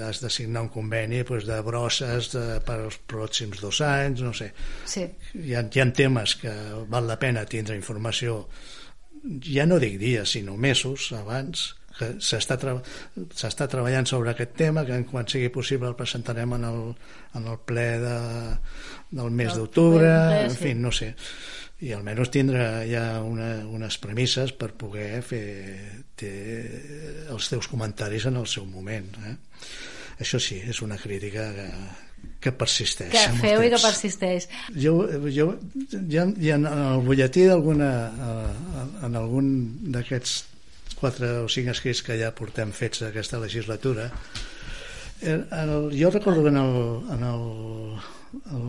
has 0.06 0.22
de 0.22 0.30
signar 0.30 0.66
un 0.68 0.72
conveni 0.74 1.24
pues, 1.26 1.48
de 1.50 1.58
brosses 1.66 2.32
de, 2.36 2.46
per 2.66 2.80
als 2.84 3.00
pròxims 3.08 3.64
dos 3.64 3.82
anys 3.86 4.22
no 4.26 4.34
sé 4.36 4.52
sí. 4.86 5.08
hi, 5.34 5.56
ha, 5.56 5.66
hi 5.66 5.82
ha 5.82 5.88
temes 5.96 6.38
que 6.44 6.54
val 6.92 7.10
la 7.10 7.18
pena 7.22 7.46
tindre 7.50 7.78
informació 7.80 8.44
ja 9.42 9.66
no 9.66 9.80
dic 9.82 9.98
dies 10.02 10.38
sinó 10.38 10.58
mesos 10.58 11.10
abans 11.18 11.72
que 11.96 12.10
s'està 12.20 12.58
tra 12.60 12.76
treballant 13.72 14.08
sobre 14.10 14.34
aquest 14.34 14.56
tema 14.60 14.86
que 14.88 14.98
quan 15.10 15.28
sigui 15.32 15.50
possible 15.54 15.88
el 15.90 15.98
presentarem 15.98 16.56
en 16.58 16.68
el, 16.68 16.82
en 17.40 17.48
el 17.52 17.60
ple 17.68 17.88
de, 18.04 18.16
del 19.12 19.32
mes 19.32 19.54
d'octubre 19.56 20.12
en 20.44 20.56
fi, 20.56 20.74
no 20.76 20.92
sé. 20.96 21.14
I 21.86 21.92
almenys 21.96 22.32
tindre 22.32 22.66
ja 22.88 23.20
una, 23.24 23.50
unes 23.68 23.98
premisses 24.00 24.54
per 24.56 24.72
poder 24.80 25.20
fer 25.28 25.46
té, 26.16 26.32
els 27.32 27.52
teus 27.52 27.68
comentaris 27.68 28.30
en 28.32 28.40
el 28.40 28.48
seu 28.48 28.64
moment 28.66 29.10
eh? 29.28 29.36
això 30.24 30.40
sí, 30.40 30.62
és 30.64 30.80
una 30.82 30.96
crítica 30.96 31.50
que, 31.52 31.68
que 32.44 32.56
persisteix 32.56 33.12
que 33.12 33.26
feu 33.42 33.66
i 33.66 33.72
que 33.74 33.82
persisteix. 33.84 34.48
Jo, 34.72 34.96
jo 35.28 35.52
ja, 36.08 36.26
ja 36.40 36.56
en 36.56 36.68
el 36.72 37.04
butlletí 37.06 37.48
d'alguna 37.50 37.92
en 39.04 39.20
algun 39.20 39.50
d'aquests 39.96 40.55
quatre 41.00 41.32
o 41.44 41.50
cinc 41.52 41.72
escrits 41.74 42.04
que 42.06 42.18
ja 42.20 42.34
portem 42.36 42.72
fets 42.76 43.04
aquesta 43.08 43.40
legislatura 43.42 44.10
el, 45.22 45.46
el, 45.52 45.76
jo 45.96 46.10
recordo 46.12 46.48
en 46.48 46.58
el, 46.58 46.76
en 47.16 47.24
el, 47.30 47.46
el, 48.52 48.66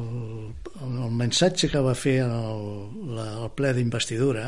el 0.87 1.11
missatge 1.19 1.71
que 1.73 1.83
va 1.83 1.95
fer 1.99 2.21
en 2.25 2.35
el, 2.37 2.63
la, 3.17 3.27
el 3.43 3.51
ple 3.59 3.75
d'investidura 3.77 4.47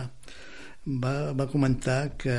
va, 0.88 1.14
va 1.37 1.49
comentar 1.50 2.14
que 2.20 2.37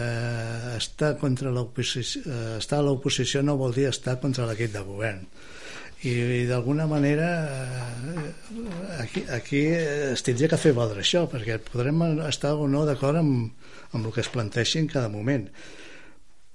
estar 0.77 1.15
contra 1.21 1.51
l'oposició 1.53 2.23
estar 2.57 2.79
a 2.79 2.87
l'oposició 2.87 3.43
no 3.43 3.59
vol 3.59 3.75
dir 3.75 3.89
estar 3.91 4.19
contra 4.23 4.47
l'equip 4.49 4.73
de 4.75 4.85
govern 4.87 5.25
i, 6.03 6.13
i 6.13 6.45
d'alguna 6.47 6.87
manera 6.87 7.29
eh, 7.47 8.29
aquí, 9.03 9.25
aquí 9.35 9.65
es 9.73 10.23
tindria 10.23 10.51
que 10.53 10.61
fer 10.61 10.71
valdre 10.77 11.03
això 11.03 11.25
perquè 11.31 11.59
podrem 11.65 12.05
estar 12.29 12.55
o 12.55 12.69
no 12.71 12.85
d'acord 12.87 13.19
amb, 13.19 13.51
amb 13.91 14.05
el 14.05 14.15
que 14.15 14.23
es 14.23 14.31
planteixi 14.31 14.79
en 14.79 14.89
cada 14.91 15.11
moment 15.11 15.49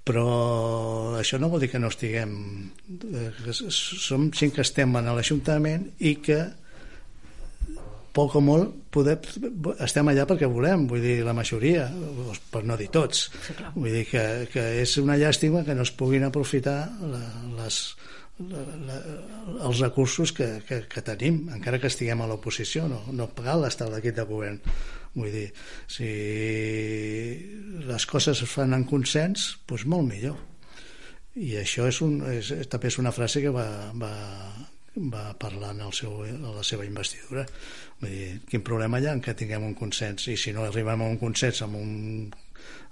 però 0.05 1.17
això 1.17 1.39
no 1.41 1.49
vol 1.49 1.63
dir 1.63 1.71
que 1.73 1.81
no 1.81 1.89
estiguem 1.93 2.35
eh, 3.11 3.31
que 3.43 3.53
som 3.53 4.29
gent 4.33 4.53
que 4.53 4.65
estem 4.65 4.97
en 4.97 5.09
l'Ajuntament 5.13 5.91
i 5.99 6.17
que 6.25 6.41
poc 8.15 8.37
o 8.39 8.41
molt 8.41 8.75
poder, 8.95 9.17
estem 9.83 10.07
allà 10.07 10.23
perquè 10.27 10.47
volem, 10.47 10.85
vull 10.87 11.03
dir, 11.03 11.17
la 11.27 11.33
majoria, 11.35 11.89
per 12.51 12.61
no 12.63 12.77
dir 12.79 12.87
tots. 12.93 13.25
Sí, 13.43 13.55
vull 13.73 13.91
dir 13.91 14.05
que, 14.07 14.23
que 14.53 14.63
és 14.85 14.95
una 15.01 15.17
llàstima 15.19 15.65
que 15.67 15.75
no 15.75 15.83
es 15.83 15.91
puguin 15.99 16.23
aprofitar 16.23 16.77
la, 17.11 17.19
les, 17.57 17.81
la, 18.39 18.63
la, 18.87 18.97
els 19.67 19.79
recursos 19.79 20.33
que, 20.35 20.47
que, 20.67 20.81
que 20.91 21.03
tenim, 21.05 21.45
encara 21.55 21.79
que 21.79 21.87
estiguem 21.91 22.21
a 22.21 22.27
l'oposició, 22.27 22.89
no, 22.91 23.01
no 23.15 23.29
cal 23.37 23.63
estar 23.67 23.87
l'equip 23.91 24.17
de 24.17 24.27
govern. 24.27 24.59
Vull 25.15 25.31
dir, 25.31 25.47
si 25.87 26.09
les 27.87 28.05
coses 28.11 28.41
es 28.43 28.51
fan 28.51 28.75
en 28.75 28.83
consens, 28.89 29.53
doncs 29.69 29.85
molt 29.87 30.09
millor. 30.09 30.35
I 31.39 31.55
això 31.61 31.87
és 31.87 32.01
un, 32.03 32.19
és, 32.31 32.51
també 32.71 32.91
és 32.91 32.99
una 32.99 33.13
frase 33.15 33.41
que 33.43 33.51
va, 33.51 33.67
va, 33.99 34.11
va 35.11 35.25
parlar 35.39 35.71
en 35.75 35.85
el 35.87 35.95
seu, 35.95 36.21
a 36.23 36.55
la 36.57 36.63
seva 36.67 36.87
investidura. 36.87 37.45
Vull 38.01 38.11
dir, 38.11 38.27
quin 38.51 38.63
problema 38.67 38.99
hi 38.99 39.07
ha 39.07 39.15
en 39.15 39.23
que 39.23 39.35
tinguem 39.35 39.63
un 39.67 39.75
consens? 39.79 40.27
I 40.31 40.35
si 40.39 40.51
no 40.55 40.67
arribem 40.67 41.03
a 41.03 41.11
un 41.15 41.19
consens 41.21 41.63
amb 41.63 41.79
un 41.79 41.95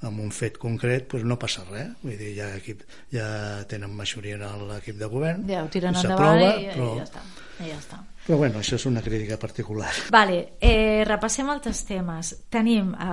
amb 0.07 0.23
un 0.23 0.31
fet 0.35 0.57
concret 0.61 1.09
doncs 1.11 1.27
no 1.27 1.37
passa 1.39 1.65
res 1.69 1.93
vull 2.01 2.17
dir, 2.17 2.33
ja, 2.37 2.49
equip, 2.57 2.83
ja 3.13 3.27
tenen 3.69 3.93
majoria 3.95 4.39
en 4.39 4.67
l'equip 4.71 4.99
de 4.99 5.11
govern 5.11 5.45
ja 5.49 5.63
ho 5.63 5.69
tiren 5.71 5.95
endavant 5.95 6.43
i, 6.43 6.67
però, 6.73 6.89
i 6.93 6.99
ja 7.01 7.07
està, 7.07 7.23
i 7.59 7.69
ja 7.71 7.77
està. 7.77 8.01
Però 8.23 8.37
bueno, 8.39 8.61
això 8.61 8.77
és 8.77 8.85
una 8.87 9.01
crítica 9.03 9.35
particular. 9.35 9.89
Vale, 10.15 10.53
eh, 10.63 11.03
repassem 11.03 11.49
altres 11.51 11.81
temes. 11.83 12.29
Tenim 12.53 12.93
eh, 12.95 13.09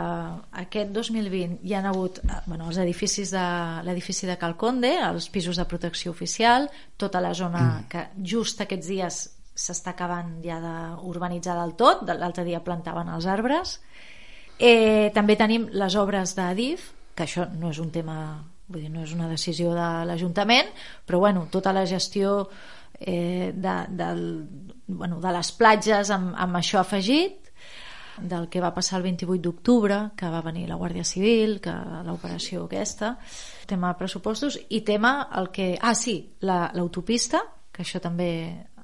aquest 0.63 0.93
2020 0.95 1.65
hi 1.67 1.75
han 1.75 1.89
hagut 1.91 2.21
eh, 2.23 2.37
bueno, 2.47 2.69
els 2.71 2.79
edificis 2.79 3.33
de 3.35 3.43
l'edifici 3.87 4.31
de 4.31 4.39
Calconde, 4.39 4.93
els 5.09 5.27
pisos 5.35 5.59
de 5.59 5.67
protecció 5.67 6.15
oficial, 6.15 6.71
tota 6.97 7.23
la 7.25 7.35
zona 7.35 7.65
mm. 7.65 7.91
que 7.91 8.07
just 8.23 8.63
aquests 8.63 8.93
dies 8.93 9.21
s'està 9.61 9.97
acabant 9.97 10.39
ja 10.45 10.61
d'urbanitzar 10.63 11.59
del 11.59 11.75
tot, 11.75 12.07
l'altre 12.07 12.47
dia 12.47 12.63
plantaven 12.63 13.11
els 13.11 13.27
arbres. 13.27 13.81
Eh, 14.61 15.09
també 15.17 15.39
tenim 15.41 15.69
les 15.73 15.97
obres 15.97 16.35
d'Adif, 16.37 16.91
que 17.17 17.25
això 17.25 17.47
no 17.57 17.71
és 17.73 17.79
un 17.81 17.89
tema, 17.95 18.17
vull 18.69 18.85
dir, 18.85 18.91
no 18.93 19.05
és 19.07 19.15
una 19.17 19.29
decisió 19.31 19.73
de 19.73 19.89
l'Ajuntament, 20.05 20.69
però 21.09 21.23
bueno, 21.23 21.47
tota 21.51 21.73
la 21.73 21.87
gestió 21.89 22.43
eh, 23.01 23.53
de, 23.57 23.77
del, 23.89 24.25
bueno, 24.87 25.21
de 25.21 25.33
les 25.33 25.53
platges 25.57 26.13
amb, 26.13 26.35
amb 26.37 26.61
això 26.61 26.83
afegit 26.85 27.49
del 28.21 28.51
que 28.53 28.61
va 28.61 28.75
passar 28.77 28.99
el 28.99 29.07
28 29.09 29.41
d'octubre, 29.41 30.01
que 30.17 30.29
va 30.29 30.43
venir 30.45 30.67
la 30.69 30.77
Guàrdia 30.77 31.07
Civil, 31.09 31.57
que 31.65 31.73
l'operació 32.05 32.67
aquesta, 32.67 33.15
tema 33.67 33.95
pressupostos, 33.97 34.59
i 34.69 34.83
tema 34.85 35.31
el 35.41 35.49
que... 35.55 35.73
Ah, 35.81 35.95
sí, 35.95 36.19
l'autopista, 36.45 37.41
la, 37.41 37.71
que 37.73 37.87
això 37.87 38.01
també 38.03 38.31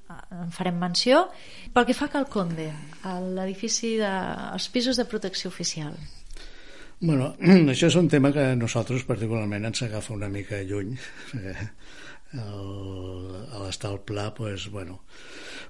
en 0.09 0.53
farem 0.55 0.79
menció. 0.81 1.27
Pel 1.75 1.87
que 1.88 1.97
fa 1.97 2.11
a 2.11 2.14
Calconde, 2.14 2.71
l'edifici 3.37 3.97
de... 4.01 4.12
els 4.53 4.69
pisos 4.73 5.01
de 5.01 5.07
protecció 5.09 5.51
oficial. 5.53 5.97
Bueno, 7.01 7.35
això 7.73 7.90
és 7.90 7.99
un 7.99 8.09
tema 8.12 8.33
que 8.33 8.53
a 8.53 8.57
nosaltres 8.59 9.05
particularment 9.09 9.69
ens 9.69 9.83
agafa 9.85 10.14
una 10.16 10.31
mica 10.33 10.62
lluny. 10.64 10.97
el, 12.37 13.37
a 13.53 13.62
l'estar 13.62 13.92
al 13.92 14.01
pla 14.05 14.33
pues, 14.35 14.69
bueno. 14.71 15.01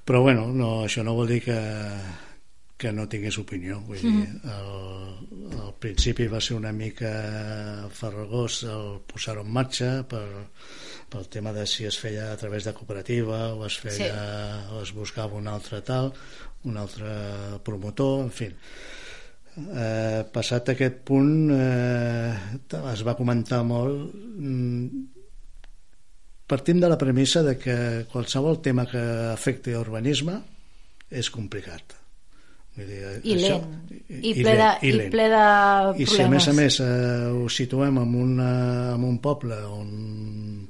però 0.07 0.23
bueno, 0.23 0.47
no, 0.55 0.87
això 0.87 1.05
no 1.05 1.15
vol 1.15 1.29
dir 1.29 1.43
que, 1.45 1.57
que 2.77 2.93
no 2.93 3.07
tingués 3.09 3.39
opinió 3.41 3.79
vull 3.87 4.03
dir, 4.03 4.11
mm. 4.13 4.51
el, 4.53 5.61
al 5.65 5.73
principi 5.81 6.27
va 6.33 6.41
ser 6.45 6.59
una 6.59 6.73
mica 6.77 7.13
farragós 7.93 8.63
el 8.69 9.01
posar-ho 9.09 9.45
en 9.47 9.53
marxa 9.53 9.91
per, 10.09 10.27
pel 11.13 11.29
tema 11.33 11.55
de 11.57 11.65
si 11.71 11.89
es 11.89 11.99
feia 11.99 12.33
a 12.33 12.37
través 12.37 12.69
de 12.69 12.75
cooperativa 12.77 13.55
o 13.55 13.65
es 13.67 13.79
feia 13.81 14.13
sí. 14.13 14.77
o 14.77 14.83
es 14.83 14.93
buscava 14.97 15.41
un 15.41 15.49
altre 15.49 15.81
tal 15.87 16.13
un 16.69 16.77
altre 16.77 17.11
promotor 17.65 18.25
en 18.27 18.33
fi 18.35 18.51
eh, 18.51 20.23
passat 20.33 20.75
aquest 20.75 21.03
punt 21.09 21.53
eh, 21.57 22.33
es 22.93 23.05
va 23.07 23.17
comentar 23.19 23.63
molt 23.65 24.13
mm, 24.13 25.05
partim 26.47 26.81
de 26.81 26.89
la 26.89 26.99
premissa 26.99 27.43
de 27.43 27.57
que 27.59 27.77
qualsevol 28.13 28.61
tema 28.63 28.87
que 28.87 29.03
afecti 29.33 29.75
urbanisme 29.75 30.39
és 31.11 31.31
complicat. 31.31 32.06
Vull 32.77 32.91
dir, 32.91 33.01
I 33.25 33.35
això, 33.37 33.57
lent. 33.57 33.75
I, 34.07 34.19
i, 34.21 34.33
ple 34.37 34.55
de, 34.61 34.69
i, 34.85 34.93
i 34.93 35.09
ple 35.13 35.27
de 35.33 35.43
problemes. 35.43 36.03
I 36.05 36.09
si 36.13 36.23
a 36.23 36.29
més 36.31 36.49
a 36.49 36.55
més 36.57 36.79
eh, 36.85 37.27
ho 37.33 37.49
situem 37.53 38.01
en, 38.03 38.17
una, 38.21 38.51
en 38.95 39.07
un 39.09 39.19
poble 39.25 39.59
on 39.73 39.93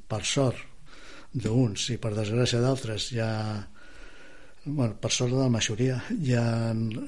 per 0.07 0.23
sort 0.25 0.62
d'uns 1.37 1.90
i 1.92 1.99
per 2.01 2.14
desgràcia 2.16 2.62
d'altres 2.62 3.11
ja 3.12 3.31
bueno, 4.66 4.97
per 5.01 5.11
sort 5.14 5.35
de 5.35 5.38
la 5.38 5.51
majoria 5.53 5.99
ja, 6.25 6.42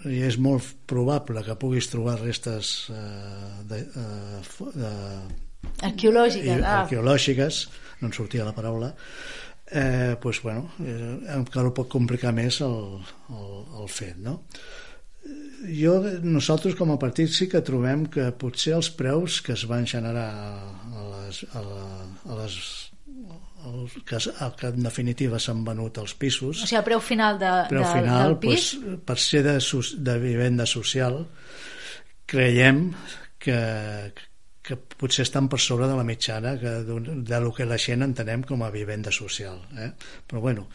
ja 0.04 0.28
és 0.28 0.38
molt 0.42 0.66
probable 0.90 1.42
que 1.46 1.56
puguis 1.58 1.88
trobar 1.90 2.18
restes 2.20 2.90
eh, 2.92 3.62
de, 3.70 3.80
eh, 3.82 4.68
de, 4.74 4.92
arqueològiques, 5.88 6.60
ah. 6.62 6.82
arqueològiques 6.82 7.62
no 8.00 8.10
en 8.10 8.16
sortia 8.18 8.46
la 8.46 8.54
paraula 8.54 8.92
eh, 9.70 10.16
pues, 10.20 10.42
bueno, 10.42 10.70
eh, 10.80 11.16
encara 11.38 11.70
ho 11.70 11.74
pot 11.76 11.90
complicar 11.92 12.34
més 12.36 12.60
el, 12.64 12.78
el, 13.32 13.56
el 13.82 13.88
fet 13.92 14.20
no? 14.22 14.38
Jo, 15.66 15.96
nosaltres 16.22 16.76
com 16.78 16.92
a 16.94 16.98
partit 17.00 17.32
sí 17.34 17.48
que 17.50 17.64
trobem 17.64 18.06
que 18.12 18.30
potser 18.38 18.76
els 18.76 18.90
preus 18.94 19.40
que 19.44 19.54
es 19.56 19.64
van 19.70 19.86
generar 19.90 20.28
a 20.28 21.08
les, 21.14 21.42
a 21.52 21.64
la, 21.64 21.88
a 22.28 22.38
les 22.42 22.60
el, 23.68 23.88
que, 24.06 24.16
el 24.16 24.52
que 24.58 24.70
en 24.70 24.86
definitiva 24.86 25.40
s'han 25.42 25.64
venut 25.66 25.98
els 26.00 26.14
pisos. 26.18 26.62
O 26.62 26.66
sigui, 26.66 26.78
el 26.80 26.86
preu 26.86 27.02
final, 27.04 27.40
de, 27.40 27.52
preu 27.70 27.84
de, 27.84 27.90
final 27.90 28.22
del 28.24 28.38
pis? 28.42 28.70
pues, 28.78 29.02
per 29.10 29.18
ser 29.22 29.42
de, 29.46 29.56
de 30.08 30.16
vivenda 30.22 30.66
social 30.66 31.20
creiem 32.28 32.90
que, 33.40 33.58
que 34.68 34.76
potser 34.76 35.24
estan 35.24 35.48
per 35.48 35.60
sobre 35.64 35.88
de 35.88 35.96
la 35.96 36.04
mitjana 36.06 36.54
que 36.60 36.72
de, 36.84 37.40
lo 37.40 37.52
que 37.56 37.66
la 37.68 37.78
gent 37.80 38.04
entenem 38.04 38.44
com 38.48 38.62
a 38.62 38.72
vivenda 38.74 39.12
social 39.14 39.62
eh? 39.80 39.90
però 40.28 40.42
bueno 40.44 40.66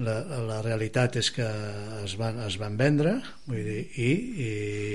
la, 0.00 0.16
la 0.48 0.62
realitat 0.64 1.20
és 1.20 1.30
que 1.36 1.46
es 2.02 2.16
van, 2.20 2.40
es 2.46 2.56
van 2.62 2.80
vendre 2.80 3.18
vull 3.44 3.60
dir, 3.60 3.82
i, 4.00 4.10
i 4.46 4.50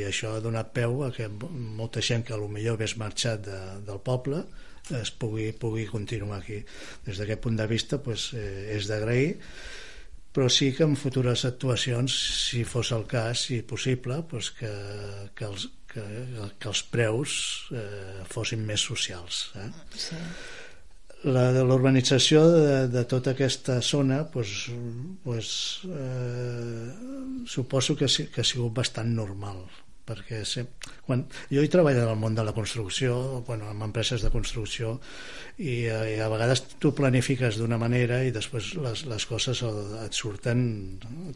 això 0.10 0.36
ha 0.36 0.44
donat 0.44 0.74
peu 0.74 1.04
a 1.06 1.12
que 1.16 1.30
molta 1.30 2.02
gent 2.02 2.26
que 2.28 2.38
potser 2.38 2.76
hagués 2.76 2.98
marxat 2.98 3.46
de, 3.46 3.62
del 3.86 4.02
poble 4.04 4.44
es 4.90 5.12
pugui, 5.12 5.52
pugui 5.54 5.86
continuar 5.88 6.42
aquí. 6.42 6.58
Des 7.06 7.20
d'aquest 7.22 7.44
punt 7.44 7.60
de 7.60 7.68
vista 7.70 8.02
pues, 8.04 8.32
eh, 8.34 8.74
és 8.76 8.90
d'agrair, 8.90 9.38
però 10.32 10.48
sí 10.50 10.72
que 10.76 10.86
en 10.88 10.96
futures 10.96 11.44
actuacions, 11.46 12.16
si 12.48 12.64
fos 12.64 12.94
el 12.96 13.06
cas, 13.08 13.48
si 13.48 13.62
possible, 13.68 14.22
pues 14.30 14.52
que, 14.56 14.72
que, 15.36 15.46
els, 15.46 15.68
que, 15.92 16.04
que 16.58 16.72
els 16.72 16.84
preus 16.94 17.38
eh, 17.76 18.24
fossin 18.32 18.66
més 18.66 18.90
socials. 18.92 19.46
Eh? 19.60 19.70
Sí 20.08 20.20
l'urbanització 21.22 22.42
de, 22.50 22.88
de 22.90 23.04
tota 23.06 23.36
aquesta 23.36 23.76
zona 23.86 24.24
pues, 24.34 24.72
pues, 25.24 25.82
eh, 25.86 27.46
suposo 27.46 27.96
que, 27.96 28.08
que 28.08 28.42
ha 28.42 28.48
sigut 28.48 28.74
bastant 28.74 29.14
normal 29.14 29.62
perquè 30.12 30.44
se, 30.48 30.66
quan, 31.08 31.24
jo 31.52 31.64
he 31.64 31.72
treballat 31.72 32.10
al 32.12 32.20
món 32.20 32.36
de 32.38 32.46
la 32.46 32.54
construcció, 32.56 33.42
bueno, 33.48 33.72
en 33.72 33.82
empreses 33.88 34.24
de 34.26 34.32
construcció, 34.34 34.98
i, 35.58 35.86
eh, 35.86 36.16
i 36.16 36.20
a 36.22 36.30
vegades 36.32 36.64
tu 36.82 36.94
planifiques 36.98 37.58
d'una 37.60 37.80
manera 37.82 38.22
i 38.26 38.34
després 38.36 38.72
les, 38.82 39.06
les 39.10 39.26
coses 39.30 39.64
et 39.64 40.18
surten, 40.18 40.64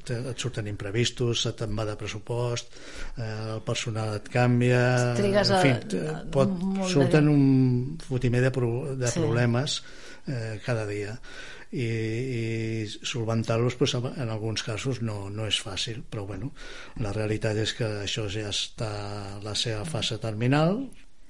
et 0.05 0.41
surten 0.41 0.69
imprevistos, 0.71 1.45
se 1.45 1.55
te'n 1.57 1.75
va 1.77 1.87
de 1.87 1.97
pressupost, 1.99 2.77
eh, 3.17 3.31
el 3.55 3.63
personal 3.65 4.15
et 4.19 4.29
canvia, 4.33 4.85
Trigues 5.19 5.53
en 5.55 5.65
fi, 5.65 5.99
a, 6.01 6.21
pot, 6.33 6.55
surten 6.91 7.29
un 7.31 7.43
fotimer 8.05 8.45
de, 8.47 8.53
pro, 8.55 8.71
de 8.95 9.11
sí. 9.11 9.21
problemes 9.21 9.81
eh, 10.27 10.57
cada 10.65 10.87
dia 10.89 11.19
i, 11.75 11.87
i 12.39 12.43
solventar-los 12.87 13.75
pues, 13.79 13.95
en 13.99 14.29
alguns 14.29 14.63
casos 14.63 15.01
no, 15.03 15.29
no 15.29 15.47
és 15.49 15.59
fàcil 15.63 16.03
però 16.09 16.25
bueno, 16.29 16.51
la 17.03 17.13
realitat 17.15 17.59
és 17.61 17.75
que 17.77 17.89
això 18.03 18.27
ja 18.31 18.49
està 18.53 18.91
a 19.35 19.39
la 19.43 19.55
seva 19.59 19.83
fase 19.89 20.19
terminal 20.23 20.77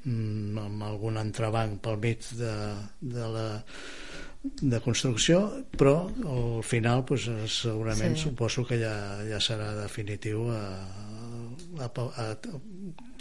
mm, 0.06 0.60
amb 0.66 0.86
algun 0.90 1.18
entrebanc 1.22 1.82
pel 1.86 2.02
mig 2.02 2.30
de, 2.38 2.56
de 3.02 3.32
la 3.38 3.48
de 4.46 4.80
construcció, 4.80 5.40
però 5.74 6.06
al 6.06 6.64
final 6.64 7.04
pues, 7.06 7.26
segurament 7.50 8.16
sí. 8.16 8.28
suposo 8.28 8.66
que 8.68 8.78
ja, 8.78 8.94
ja 9.26 9.40
serà 9.42 9.72
definitiu 9.80 10.46
a, 10.54 10.62
a, 11.82 11.88
a, 11.90 12.28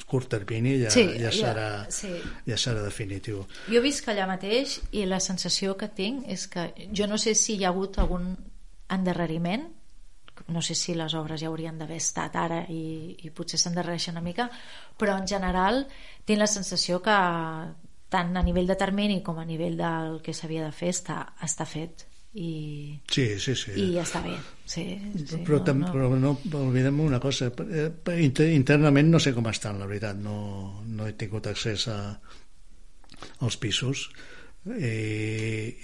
curt 0.07 0.29
termini 0.29 0.77
ja, 0.83 0.91
sí, 0.93 1.05
ja, 1.21 1.31
serà, 1.33 1.69
ja, 1.85 1.93
sí. 1.93 2.11
ja 2.47 2.59
serà 2.61 2.83
definitiu. 2.85 3.45
Jo 3.71 3.81
visc 3.85 4.09
allà 4.13 4.27
mateix 4.31 4.79
i 4.93 5.07
la 5.09 5.21
sensació 5.21 5.79
que 5.81 5.89
tinc 5.89 6.29
és 6.31 6.47
que 6.53 6.69
jo 6.93 7.09
no 7.11 7.19
sé 7.21 7.35
si 7.39 7.57
hi 7.57 7.65
ha 7.65 7.73
hagut 7.73 7.99
algun 8.03 8.35
endarreriment 8.95 9.67
no 10.49 10.61
sé 10.63 10.75
si 10.75 10.95
les 10.95 11.15
obres 11.15 11.41
ja 11.41 11.49
haurien 11.49 11.79
d'haver 11.79 11.97
estat 12.03 12.35
ara 12.37 12.65
i, 12.69 13.17
i 13.23 13.31
potser 13.31 13.59
s'endarrereixen 13.61 14.17
una 14.17 14.25
mica 14.25 14.49
però 14.99 15.17
en 15.17 15.29
general 15.31 15.85
tinc 16.27 16.41
la 16.41 16.51
sensació 16.51 17.01
que 17.03 17.15
tant 18.15 18.37
a 18.37 18.43
nivell 18.43 18.67
de 18.67 18.77
termini 18.79 19.23
com 19.23 19.39
a 19.39 19.47
nivell 19.47 19.79
del 19.79 20.19
que 20.23 20.35
s'havia 20.35 20.67
de 20.67 20.75
fer 20.75 20.91
està, 20.93 21.21
està 21.43 21.67
fet 21.67 22.07
i, 22.35 22.99
sí, 23.11 23.39
sí, 23.39 23.55
sí. 23.55 23.73
i 23.79 23.89
ja 23.95 24.03
està 24.03 24.21
bé 24.25 24.35
sí, 24.67 24.85
sí, 25.15 25.39
però, 25.47 25.61
no, 25.63 25.75
no. 25.79 25.91
però 25.95 26.09
no 26.19 26.33
oblidem 26.65 26.99
una 27.05 27.21
cosa 27.23 27.51
eh, 27.63 27.91
internament 28.51 29.13
no 29.13 29.21
sé 29.23 29.33
com 29.37 29.47
estan 29.51 29.79
la 29.79 29.87
veritat 29.87 30.19
no, 30.19 30.39
no 30.85 31.07
he 31.07 31.15
tingut 31.21 31.47
accés 31.47 31.87
a, 31.95 31.99
als 33.39 33.59
pisos 33.63 34.09
i, 34.67 34.97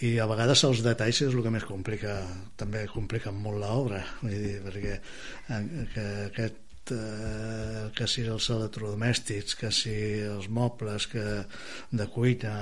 i 0.09 0.11
a 0.19 0.27
vegades 0.27 0.65
els 0.67 0.83
detalls 0.83 1.23
és 1.23 1.37
el 1.37 1.45
que 1.45 1.55
més 1.55 1.69
complica 1.69 2.17
també 2.59 2.83
complica 2.91 3.31
molt 3.31 3.63
l'obra 3.63 4.03
perquè 4.25 4.97
eh, 4.97 5.63
que 5.95 6.09
aquest 6.31 6.67
eh, 6.95 7.91
que 7.97 8.07
si 8.11 8.25
els 8.27 8.49
electrodomèstics, 8.53 9.57
que 9.59 9.71
si 9.75 9.95
els 10.27 10.49
mobles, 10.51 11.07
que 11.11 11.25
de 11.91 12.07
cuina, 12.13 12.55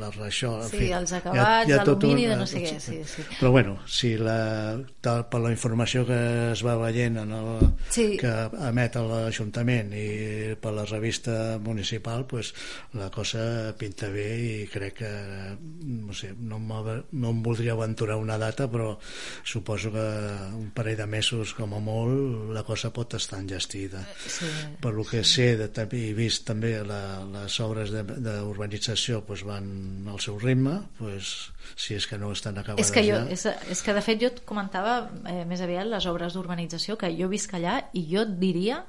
la 0.00 0.10
raixó... 0.14 0.54
Sí, 0.68 0.80
fi, 0.80 0.90
els 0.96 1.12
acabats, 1.16 1.70
d'alumini, 1.70 2.26
de 2.30 2.38
no 2.40 2.46
sé 2.48 2.62
què, 2.64 2.74
sí, 2.82 3.00
sí. 3.08 3.24
Però 3.36 3.52
bueno, 3.54 3.76
si 3.86 4.14
la, 4.18 4.76
tal, 5.04 5.26
per 5.30 5.42
la 5.44 5.52
informació 5.54 6.04
que 6.08 6.18
es 6.52 6.64
va 6.66 6.76
veient 6.80 7.20
en 7.22 7.34
el, 7.36 7.50
sí. 7.92 8.08
que 8.20 8.32
emet 8.68 8.96
l'Ajuntament 8.96 9.92
i 9.96 10.08
per 10.60 10.74
la 10.76 10.86
revista 10.88 11.56
municipal, 11.62 12.26
pues, 12.28 12.52
la 12.96 13.10
cosa 13.14 13.74
pinta 13.78 14.10
bé 14.12 14.28
i 14.40 14.52
crec 14.72 15.00
que 15.02 15.12
no, 15.60 16.14
sé, 16.16 16.32
no, 16.38 16.58
no 16.60 17.32
em 17.32 17.42
voldria 17.44 17.76
aventurar 17.76 18.16
una 18.20 18.38
data, 18.40 18.70
però 18.72 18.94
suposo 19.44 19.92
que 19.92 20.06
un 20.56 20.70
parell 20.74 20.96
de 21.02 21.06
mesos 21.10 21.52
com 21.56 21.74
a 21.76 21.80
molt 21.82 22.52
la 22.56 22.64
cosa 22.66 22.92
pot 22.94 23.16
estar 23.18 23.40
enllestida 23.42 23.65
enllestida. 23.66 24.06
Sí, 24.26 24.46
per 24.80 24.92
lo 24.94 25.04
que 25.04 25.24
sé 25.24 25.56
de, 25.56 25.68
he 25.92 26.14
vist 26.14 26.46
també 26.46 26.82
la, 26.84 27.24
les 27.32 27.60
obres 27.60 27.92
d'urbanització 27.92 29.22
pues, 29.26 29.44
van 29.44 30.06
al 30.08 30.20
seu 30.20 30.38
ritme, 30.38 30.80
pues, 30.98 31.52
si 31.76 31.94
és 31.94 32.06
que 32.06 32.18
no 32.18 32.32
estan 32.32 32.58
acabades 32.58 32.86
és 32.86 32.92
que 32.92 33.04
jo, 33.04 33.16
ja. 33.16 33.30
És, 33.32 33.46
és 33.70 33.82
que 33.82 33.94
de 33.94 34.02
fet 34.04 34.20
jo 34.20 34.30
et 34.32 34.44
comentava 34.46 34.98
eh, 35.26 35.44
més 35.48 35.60
aviat 35.60 35.88
les 35.88 36.06
obres 36.06 36.36
d'urbanització 36.36 36.96
que 37.00 37.10
jo 37.16 37.28
visc 37.28 37.54
allà 37.56 37.80
i 37.94 38.06
jo 38.10 38.22
et 38.26 38.38
diria 38.38 38.84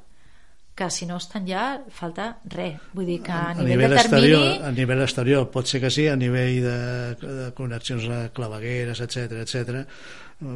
que 0.78 0.92
si 0.94 1.08
no 1.10 1.18
estan 1.18 1.48
ja 1.48 1.82
falta 1.90 2.36
res 2.54 2.78
vull 2.94 3.08
dir 3.10 3.18
que 3.26 3.34
a, 3.34 3.50
a 3.50 3.56
nivell, 3.58 3.72
nivell 3.72 3.96
de 3.96 3.98
termini 3.98 4.30
exterior, 4.30 4.68
a 4.68 4.72
nivell 4.76 5.02
exterior 5.08 5.50
pot 5.50 5.68
ser 5.68 5.82
que 5.82 5.90
sí 5.90 6.06
a 6.08 6.16
nivell 6.16 6.62
de, 6.62 6.78
de 7.24 7.50
connexions 7.58 8.06
a 8.13 8.22
clavegueres 8.30 9.02
etc 9.02 9.42
etc 9.42 9.82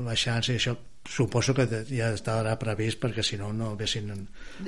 baixant 0.06 0.46
i 0.52 0.60
això 0.60 0.78
suposo 1.08 1.54
que 1.58 1.66
ja 1.90 2.12
estarà 2.14 2.54
previst 2.62 3.00
perquè 3.02 3.24
si 3.26 3.38
no 3.40 3.50
no 3.56 3.72
haguessin, 3.74 4.12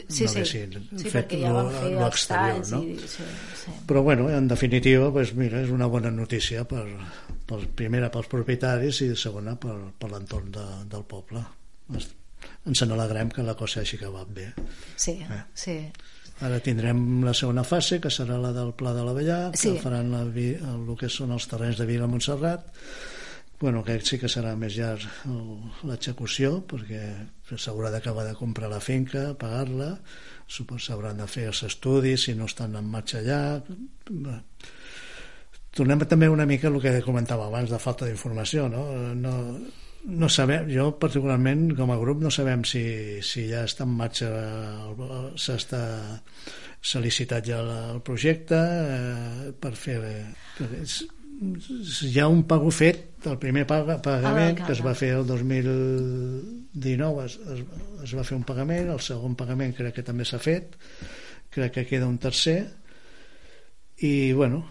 sí, 0.07 0.23
no 0.23 0.31
haguessin 0.31 0.73
sí, 0.97 1.11
fet 1.13 1.35
ja 1.37 1.51
l'exterior 1.53 2.65
no? 2.71 2.81
I, 2.81 2.95
sí, 3.05 3.27
sí. 3.59 3.75
però 3.87 4.01
bueno, 4.01 4.29
en 4.29 4.47
definitiva 4.47 5.11
pues, 5.13 5.35
mira, 5.37 5.61
és 5.61 5.69
una 5.69 5.87
bona 5.87 6.11
notícia 6.11 6.65
per, 6.65 6.87
per, 7.45 7.61
primera 7.77 8.09
pels 8.13 8.31
propietaris 8.31 9.03
i 9.05 9.13
segona 9.15 9.55
per, 9.55 9.77
per 9.99 10.09
l'entorn 10.11 10.49
de, 10.57 10.65
del 10.89 11.05
poble 11.05 11.45
ens 11.93 12.81
n'alegrem 12.81 13.29
que 13.29 13.45
la 13.45 13.55
cosa 13.59 13.83
hagi 13.83 14.01
acabat 14.01 14.33
bé 14.33 14.49
sí, 14.97 15.19
eh? 15.21 15.45
sí 15.53 15.77
Ara 16.43 16.57
tindrem 16.59 17.21
la 17.23 17.31
segona 17.37 17.61
fase, 17.63 17.99
que 18.01 18.09
serà 18.11 18.39
la 18.41 18.49
del 18.51 18.73
Pla 18.75 18.91
de 18.95 19.03
l'Avellà, 19.05 19.37
sí. 19.53 19.75
que 19.75 19.83
faran 19.83 20.09
la, 20.11 20.23
el 20.25 20.87
que 20.99 21.07
són 21.07 21.31
els 21.35 21.45
terrenys 21.47 21.77
de 21.79 21.85
Vila 21.87 22.07
Montserrat, 22.09 22.65
bueno, 23.63 23.79
aquest 23.79 24.09
sí 24.09 24.17
que 24.19 24.27
serà 24.27 24.57
més 24.59 24.75
llarg 24.75 25.03
l'execució 25.87 26.57
perquè 26.67 26.99
s'haurà 27.55 27.93
d'acabar 27.93 28.25
de 28.27 28.33
comprar 28.35 28.67
la 28.67 28.81
finca, 28.83 29.29
pagar-la 29.39 29.93
s'hauran 30.51 31.21
de 31.21 31.27
fer 31.31 31.45
els 31.47 31.61
estudis 31.69 32.25
si 32.27 32.35
no 32.35 32.49
estan 32.51 32.75
en 32.75 32.89
marxa 32.91 33.21
allà 33.21 33.39
tornem 35.71 36.03
també 36.03 36.27
una 36.27 36.45
mica 36.49 36.67
el 36.67 36.81
que 36.83 36.99
comentava 37.07 37.47
abans 37.47 37.71
de 37.71 37.79
falta 37.79 38.09
d'informació 38.09 38.67
no? 38.67 38.83
no, 39.15 39.33
no 40.19 40.29
sabem, 40.29 40.67
jo 40.67 40.91
particularment 40.99 41.71
com 41.79 41.95
a 41.95 41.99
grup 42.03 42.19
no 42.19 42.35
sabem 42.35 42.67
si, 42.67 42.83
si 43.23 43.47
ja 43.47 43.63
està 43.63 43.87
en 43.87 43.95
marxa 44.03 44.29
s'està 45.39 45.83
s'ha 46.83 46.99
licitat 46.99 47.47
ja 47.47 47.63
el 47.63 48.03
projecte 48.03 48.59
eh, 48.59 49.51
per 49.55 49.71
fer 49.79 49.99
per, 50.59 50.71
hi 52.03 52.19
ha 52.19 52.27
un 52.27 52.43
pago 52.47 52.71
fet 52.75 53.12
el 53.29 53.39
primer 53.41 53.65
pagament 53.67 54.61
que 54.63 54.71
es 54.73 54.83
va 54.85 54.93
fer 54.97 55.13
el 55.17 55.27
2019 55.27 57.25
es, 57.25 57.39
es, 57.55 57.65
es 58.07 58.15
va 58.17 58.25
fer 58.27 58.37
un 58.37 58.45
pagament 58.47 58.91
el 58.93 59.01
segon 59.03 59.37
pagament 59.39 59.75
crec 59.77 59.99
que 59.99 60.05
també 60.07 60.27
s'ha 60.27 60.41
fet 60.43 60.77
crec 61.53 61.77
que 61.77 61.87
queda 61.89 62.09
un 62.09 62.19
tercer 62.21 62.59
i 64.03 64.33
bueno 64.33 64.63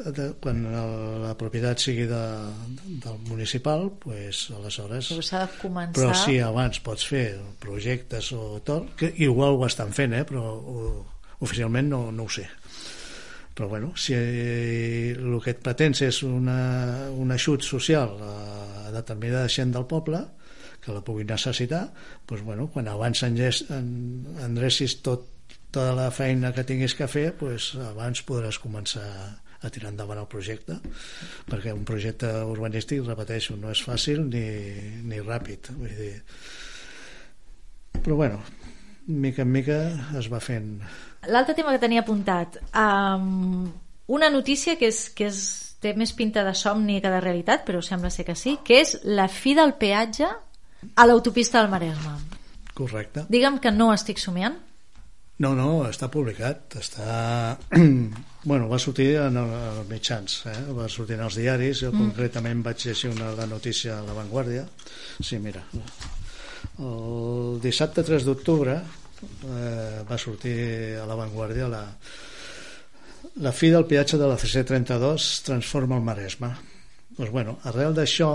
de, 0.00 0.30
quan 0.40 0.62
la 1.22 1.34
propietat 1.38 1.82
sigui 1.82 2.06
de, 2.08 2.22
del 3.04 3.18
municipal 3.28 3.90
pues, 4.00 4.46
aleshores 4.56 5.10
però 5.12 5.24
s'ha 5.26 5.44
de 5.44 5.60
començar 5.60 5.96
però 5.98 6.14
si 6.16 6.38
abans 6.44 6.80
pots 6.84 7.06
fer 7.12 7.24
projectes 7.62 8.32
o 8.36 8.60
tot 8.64 8.94
que 9.00 9.12
igual 9.26 9.58
ho 9.58 9.66
estan 9.68 9.92
fent 9.96 10.16
eh, 10.16 10.24
però 10.28 10.44
o, 10.56 10.88
oficialment 11.44 11.90
no, 11.92 12.02
no 12.12 12.28
ho 12.28 12.32
sé 12.32 12.46
però 13.54 13.68
bueno, 13.68 13.92
si 13.96 14.14
el 14.14 15.38
que 15.44 15.54
et 15.54 15.62
pretens 15.64 16.02
és 16.06 16.22
una, 16.26 17.10
un 17.10 17.32
ajut 17.34 17.66
social 17.66 18.14
a 18.22 18.92
determinada 18.94 19.48
gent 19.48 19.74
del 19.74 19.88
poble 19.90 20.22
que 20.80 20.94
la 20.94 21.02
pugui 21.04 21.26
necessitar 21.28 21.82
doncs 22.28 22.44
bueno, 22.46 22.68
quan 22.72 22.88
abans 22.88 23.22
endrecis 23.26 25.00
tot, 25.04 25.26
tota 25.70 25.92
la 25.96 26.08
feina 26.14 26.54
que 26.56 26.64
tinguis 26.66 26.96
que 26.96 27.10
fer 27.10 27.30
doncs 27.40 27.74
abans 27.90 28.24
podràs 28.26 28.60
començar 28.62 29.06
a 29.60 29.68
tirar 29.68 29.90
endavant 29.92 30.22
el 30.22 30.30
projecte 30.30 30.78
perquè 31.50 31.74
un 31.76 31.84
projecte 31.84 32.30
urbanístic, 32.48 33.04
repeteixo, 33.04 33.58
no 33.60 33.74
és 33.74 33.82
fàcil 33.84 34.24
ni, 34.30 34.46
ni 35.04 35.20
ràpid. 35.20 35.74
Vull 35.76 35.96
dir 35.98 36.14
però 38.00 38.16
bueno 38.16 38.40
mica 39.06 39.42
en 39.42 39.52
mica 39.52 39.78
es 40.16 40.30
va 40.32 40.40
fent 40.40 40.78
L'altre 41.28 41.54
tema 41.54 41.74
que 41.74 41.82
tenia 41.82 42.00
apuntat, 42.00 42.56
um, 42.72 43.66
una 44.08 44.30
notícia 44.32 44.78
que, 44.80 44.88
és, 44.88 45.10
que 45.12 45.28
és, 45.28 45.40
té 45.80 45.92
més 45.96 46.14
pinta 46.16 46.44
de 46.46 46.54
somni 46.56 47.00
que 47.00 47.12
de 47.12 47.20
realitat, 47.20 47.66
però 47.66 47.82
sembla 47.84 48.10
ser 48.12 48.24
que 48.28 48.36
sí, 48.36 48.56
que 48.64 48.80
és 48.80 48.96
la 49.04 49.28
fi 49.28 49.52
del 49.56 49.74
peatge 49.80 50.28
a 50.96 51.06
l'autopista 51.06 51.60
del 51.60 51.70
Maresme. 51.72 52.16
Correcte. 52.76 53.26
Digue'm 53.28 53.60
que 53.60 53.72
no 53.74 53.90
estic 53.92 54.20
somiant. 54.22 54.56
No, 55.40 55.54
no, 55.56 55.68
està 55.88 56.10
publicat. 56.12 56.76
Està... 56.80 57.56
bueno, 58.50 58.68
va 58.68 58.78
sortir 58.80 59.14
en 59.22 59.38
els 59.40 59.86
mitjans, 59.88 60.40
eh? 60.52 60.56
va 60.76 60.88
sortir 60.92 61.16
en 61.16 61.24
els 61.28 61.38
diaris. 61.40 61.84
Jo 61.84 61.92
mm. 61.92 62.00
concretament 62.04 62.64
vaig 62.64 62.84
llegir 62.84 63.12
una 63.14 63.32
la 63.36 63.48
notícia 63.48 63.98
a 63.98 64.04
La 64.04 64.16
Vanguardia. 64.16 64.66
Sí, 65.20 65.40
mira. 65.40 65.64
El 66.80 67.56
dissabte 67.64 68.04
3 68.04 68.26
d'octubre 68.28 68.76
eh, 69.22 70.02
va 70.08 70.18
sortir 70.18 70.56
a 71.00 71.06
La 71.08 71.18
Vanguardia 71.18 71.68
la, 71.70 71.82
la 73.44 73.52
fi 73.52 73.70
del 73.70 73.86
peatge 73.86 74.18
de 74.20 74.28
la 74.30 74.38
C32 74.40 75.28
transforma 75.46 75.98
el 75.98 76.06
Maresme. 76.06 76.54
Doncs, 77.16 77.30
bueno, 77.30 77.58
arrel 77.68 77.94
d'això 77.96 78.32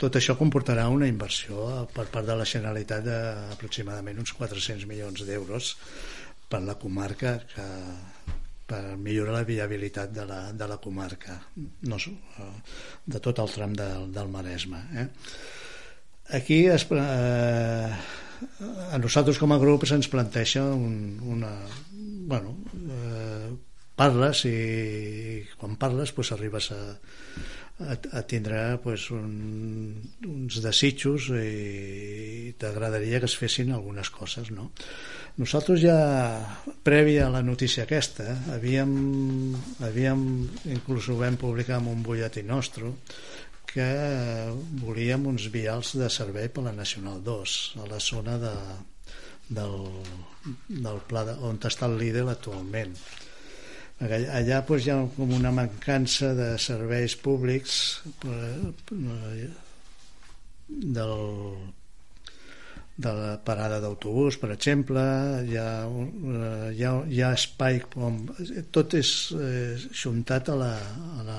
tot 0.00 0.16
això 0.18 0.34
comportarà 0.36 0.88
una 0.90 1.06
inversió 1.06 1.84
per 1.94 2.08
part 2.12 2.26
de 2.26 2.34
la 2.36 2.46
Generalitat 2.48 3.04
d'aproximadament 3.06 4.18
uns 4.20 4.34
400 4.36 4.88
milions 4.90 5.22
d'euros 5.24 5.74
per 6.50 6.60
la 6.64 6.74
comarca 6.80 7.38
que, 7.52 7.66
per 8.66 8.96
millorar 8.96 9.38
la 9.38 9.44
viabilitat 9.48 10.12
de 10.12 10.26
la, 10.28 10.40
de 10.52 10.68
la 10.68 10.78
comarca 10.82 11.38
no, 11.88 11.98
de 13.06 13.20
tot 13.20 13.40
el 13.42 13.52
tram 13.52 13.74
del, 13.76 14.10
del 14.12 14.30
Maresme 14.32 14.82
eh? 15.02 15.06
aquí 16.38 16.64
es, 16.66 16.86
eh, 16.90 17.90
a 18.92 18.98
nosaltres 18.98 19.38
com 19.40 19.52
a 19.54 19.60
grup 19.62 19.86
se'ns 19.88 20.10
planteja 20.12 20.64
un, 20.74 21.18
una 21.36 21.52
bueno, 22.28 22.56
eh, 22.88 23.50
parles 23.94 24.44
i 24.50 25.44
quan 25.58 25.76
parles 25.80 26.12
pues, 26.12 26.32
arribes 26.34 26.70
a, 26.74 26.80
a, 27.78 27.96
a 28.18 28.22
tindre 28.26 28.78
pues, 28.82 29.10
un, 29.14 30.00
uns 30.26 30.60
desitjos 30.64 31.30
i 31.38 32.54
t'agradaria 32.58 33.20
que 33.22 33.30
es 33.30 33.36
fessin 33.38 33.74
algunes 33.74 34.10
coses 34.10 34.50
no? 34.54 34.70
nosaltres 35.38 35.82
ja 35.82 35.98
prèvia 36.86 37.26
a 37.26 37.32
la 37.34 37.42
notícia 37.42 37.86
aquesta 37.86 38.36
havíem, 38.54 39.54
havíem 39.82 40.20
inclús 40.74 41.08
ho 41.10 41.18
vam 41.18 41.38
publicar 41.38 41.80
en 41.80 41.90
un 41.94 42.02
butlletí 42.06 42.44
nostre 42.46 42.92
que 43.74 43.86
volíem 44.78 45.26
uns 45.26 45.48
vials 45.50 45.96
de 45.98 46.08
servei 46.12 46.48
per 46.48 46.62
la 46.68 46.72
Nacional 46.76 47.18
2 47.26 47.58
a 47.82 47.88
la 47.90 47.98
zona 47.98 48.38
de, 48.38 48.54
del, 49.58 49.76
del 50.68 51.00
pla 51.10 51.24
de, 51.26 51.34
on 51.42 51.58
està 51.58 51.90
el 51.90 51.98
líder 51.98 52.24
actualment. 52.30 52.94
Allà 54.04 54.60
doncs, 54.66 54.86
hi 54.86 54.90
ha 54.94 54.98
com 55.16 55.34
una 55.34 55.52
mancança 55.54 56.32
de 56.38 56.48
serveis 56.62 57.14
públics 57.18 57.76
eh, 58.26 59.50
del, 60.94 61.14
de 62.96 63.12
la 63.18 63.34
parada 63.42 63.80
d'autobús, 63.82 64.38
per 64.38 64.52
exemple, 64.54 65.02
hi 65.50 65.58
ha, 65.58 65.68
eh, 65.90 66.72
hi 66.78 66.86
ha, 66.86 66.96
hi 67.10 67.22
ha 67.22 67.34
espai 67.34 67.82
com... 67.90 68.22
Tot 68.74 68.98
és 68.98 69.14
eh, 69.34 69.74
juntat 70.02 70.50
a 70.54 70.58
la, 70.62 70.74
a 71.18 71.26
la, 71.26 71.38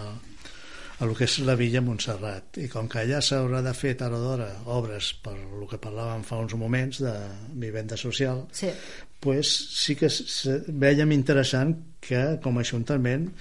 a 0.99 1.05
lo 1.05 1.15
que 1.15 1.25
és 1.27 1.39
la 1.43 1.57
Villa 1.59 1.81
Montserrat. 1.83 2.59
I 2.63 2.69
com 2.71 2.87
que 2.91 3.01
allà 3.01 3.21
s'haurà 3.23 3.61
de 3.65 3.73
fer 3.75 3.95
tard 3.99 4.15
o 4.15 4.21
d'hora 4.21 4.49
obres 4.77 5.11
per 5.23 5.35
el 5.35 5.65
que 5.69 5.81
parlàvem 5.81 6.23
fa 6.27 6.39
uns 6.43 6.55
moments 6.59 7.01
de 7.03 7.13
vivenda 7.61 7.97
social 7.99 8.45
sí, 8.55 8.71
pues, 9.19 9.51
sí 9.75 9.97
que 9.99 10.09
veiem 10.67 11.11
interessant 11.15 11.75
que 12.05 12.21
com 12.43 12.57
a 12.57 12.63
Ajuntament 12.65 13.31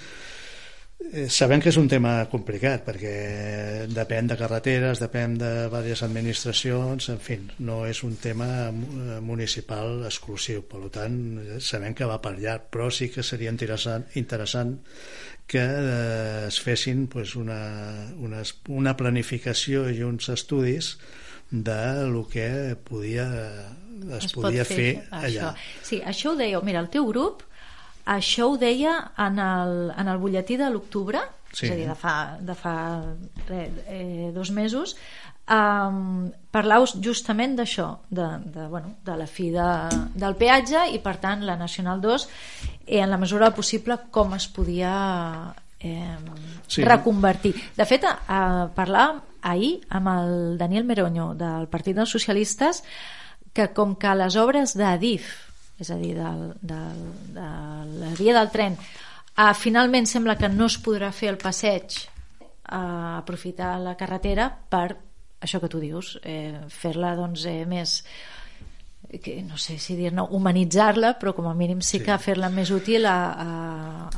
sabem 1.28 1.60
que 1.62 1.70
és 1.70 1.76
un 1.78 1.88
tema 1.90 2.14
complicat 2.32 2.84
perquè 2.86 3.14
depèn 3.90 4.30
de 4.30 4.36
carreteres, 4.40 5.02
depèn 5.02 5.36
de 5.38 5.50
diverses 5.66 6.02
administracions, 6.06 7.08
en 7.12 7.20
fi, 7.22 7.38
no 7.66 7.82
és 7.86 8.02
un 8.06 8.16
tema 8.22 8.70
municipal 9.22 10.02
exclusiu, 10.08 10.64
per 10.68 10.88
tant 10.94 11.18
sabem 11.60 11.94
que 11.94 12.08
va 12.08 12.20
per 12.24 12.34
llarg, 12.38 12.68
però 12.72 12.90
sí 12.90 13.10
que 13.14 13.22
seria 13.22 13.52
interessant, 13.52 14.08
interessant 14.20 14.78
que 15.46 15.60
eh, 15.60 16.46
es 16.48 16.60
fessin 16.60 17.06
pues, 17.06 17.36
una, 17.36 18.10
una, 18.16 18.42
una 18.68 18.96
planificació 18.96 19.88
i 19.92 20.02
uns 20.02 20.30
estudis 20.32 20.94
de 21.50 22.08
lo 22.10 22.26
que 22.26 22.76
podia, 22.82 23.26
es, 24.16 24.24
es 24.24 24.32
podia 24.32 24.64
fer, 24.64 24.76
fer 24.76 24.92
allà. 25.12 25.52
Això. 25.52 25.82
Sí, 25.84 26.00
això 26.02 26.32
ho 26.32 26.38
deia, 26.40 26.60
mira, 26.64 26.80
el 26.80 26.88
teu 26.90 27.06
grup 27.12 27.44
això 28.04 28.50
ho 28.50 28.56
deia 28.60 28.96
en 29.18 29.38
el, 29.40 29.92
en 29.96 30.08
el 30.08 30.20
butlletí 30.20 30.58
de 30.60 30.68
l'octubre, 30.70 31.22
sí. 31.52 31.66
és 31.66 31.72
a 31.72 31.78
dir, 31.78 31.86
de 31.88 31.96
fa, 31.98 32.14
de 32.40 32.56
fa 32.58 32.76
re, 33.48 33.68
eh, 33.88 34.30
dos 34.34 34.50
mesos, 34.52 34.96
um, 35.48 36.28
parlau 36.52 36.86
justament 36.86 37.56
d'això, 37.58 37.88
de, 38.10 38.28
de, 38.54 38.68
bueno, 38.68 38.94
de 39.04 39.16
la 39.18 39.28
fi 39.28 39.50
de, 39.54 39.68
del 40.14 40.36
peatge 40.40 40.86
i 40.94 41.00
per 41.04 41.16
tant 41.22 41.44
la 41.44 41.56
Nacional 41.60 42.00
2 42.04 42.28
i 42.92 43.00
en 43.00 43.12
la 43.12 43.20
mesura 43.20 43.52
possible 43.56 43.98
com 44.12 44.34
es 44.36 44.48
podia 44.48 44.94
eh, 45.80 46.16
sí. 46.68 46.84
reconvertir. 46.84 47.54
De 47.76 47.88
fet, 47.88 48.04
eh, 48.04 48.66
parlàvem 48.76 49.22
ahir 49.44 49.74
amb 49.92 50.08
el 50.08 50.58
Daniel 50.58 50.86
Meroño 50.88 51.32
del 51.36 51.68
Partit 51.68 51.96
dels 51.96 52.12
Socialistes 52.12 52.82
que 53.54 53.68
com 53.76 53.94
que 53.94 54.14
les 54.18 54.36
obres 54.40 54.72
d'Adif, 54.74 55.28
és 55.80 55.90
a 55.90 55.98
dir, 55.98 56.14
del, 56.18 56.44
del, 56.62 57.00
de 57.34 57.48
la 58.00 58.12
via 58.18 58.36
del 58.36 58.52
tren, 58.54 58.76
eh, 58.78 59.50
finalment 59.58 60.06
sembla 60.06 60.38
que 60.38 60.50
no 60.52 60.68
es 60.70 60.78
podrà 60.82 61.10
fer 61.12 61.32
el 61.32 61.40
passeig 61.42 61.98
a 61.98 62.78
eh, 62.78 63.10
aprofitar 63.18 63.76
la 63.82 63.96
carretera 63.98 64.48
per 64.48 64.88
això 65.44 65.60
que 65.60 65.68
tu 65.68 65.82
dius, 65.82 66.16
eh, 66.22 66.64
fer-la 66.72 67.14
doncs, 67.18 67.44
eh, 67.50 67.64
més 67.68 68.00
que 69.22 69.42
no 69.46 69.56
sé 69.60 69.76
si 69.78 69.94
dir-ne 69.94 70.24
humanitzar-la, 70.34 71.12
però 71.20 71.34
com 71.36 71.46
a 71.46 71.54
mínim 71.54 71.80
sí, 71.84 71.98
sí. 71.98 72.02
que 72.06 72.16
fer-la 72.18 72.48
més 72.50 72.72
útil 72.74 73.04
a, 73.06 73.14
a, 73.44 73.48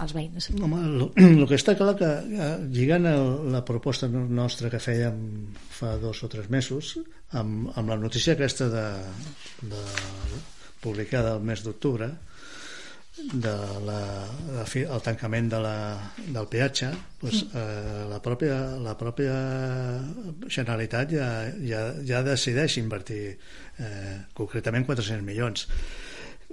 als 0.01 0.15
veïns. 0.17 0.49
Home, 0.55 0.79
el, 0.87 1.05
el 1.27 1.45
que 1.51 1.59
està 1.59 1.75
clar 1.77 1.97
que 1.99 2.09
eh, 2.09 2.51
lligant 2.73 3.09
el, 3.11 3.27
la 3.53 3.65
proposta 3.67 4.09
nostra 4.09 4.71
que 4.73 4.81
fèiem 4.81 5.19
fa 5.77 5.97
dos 6.01 6.23
o 6.25 6.31
tres 6.33 6.49
mesos 6.53 6.95
amb, 7.37 7.73
amb 7.75 7.93
la 7.93 7.99
notícia 8.01 8.37
aquesta 8.37 8.71
de, 8.73 8.87
de 9.69 9.83
publicada 10.83 11.35
el 11.37 11.45
mes 11.47 11.63
d'octubre 11.65 12.11
de 13.17 13.53
la, 13.87 14.01
de 14.59 14.65
fi, 14.69 14.83
el 14.85 15.01
tancament 15.01 15.49
de 15.49 15.61
la, 15.65 15.77
del 16.21 16.49
peatge 16.53 16.91
doncs, 17.23 17.47
eh, 17.49 18.03
la, 18.11 18.19
pròpia, 18.21 18.59
la 18.85 18.93
pròpia 19.01 19.37
Generalitat 20.53 21.15
ja, 21.17 21.31
ja, 21.65 21.87
ja 22.05 22.21
decideix 22.27 22.77
invertir 22.83 23.23
eh, 23.33 24.19
concretament 24.37 24.85
400 24.85 25.25
milions. 25.25 25.65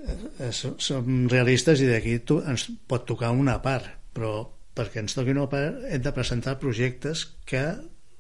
Eh, 0.04 0.52
som 0.54 1.28
realistes 1.32 1.84
i 1.84 1.92
d'aquí 1.92 2.18
ens 2.40 2.70
pot 2.88 3.06
tocar 3.08 3.36
una 3.36 3.60
part 3.64 3.92
però 4.14 4.38
perquè 4.74 5.04
ens 5.04 5.16
toqui 5.18 5.34
una 5.34 5.50
part 5.50 5.84
hem 5.90 6.02
de 6.04 6.14
presentar 6.16 6.58
projectes 6.62 7.26
que 7.50 7.64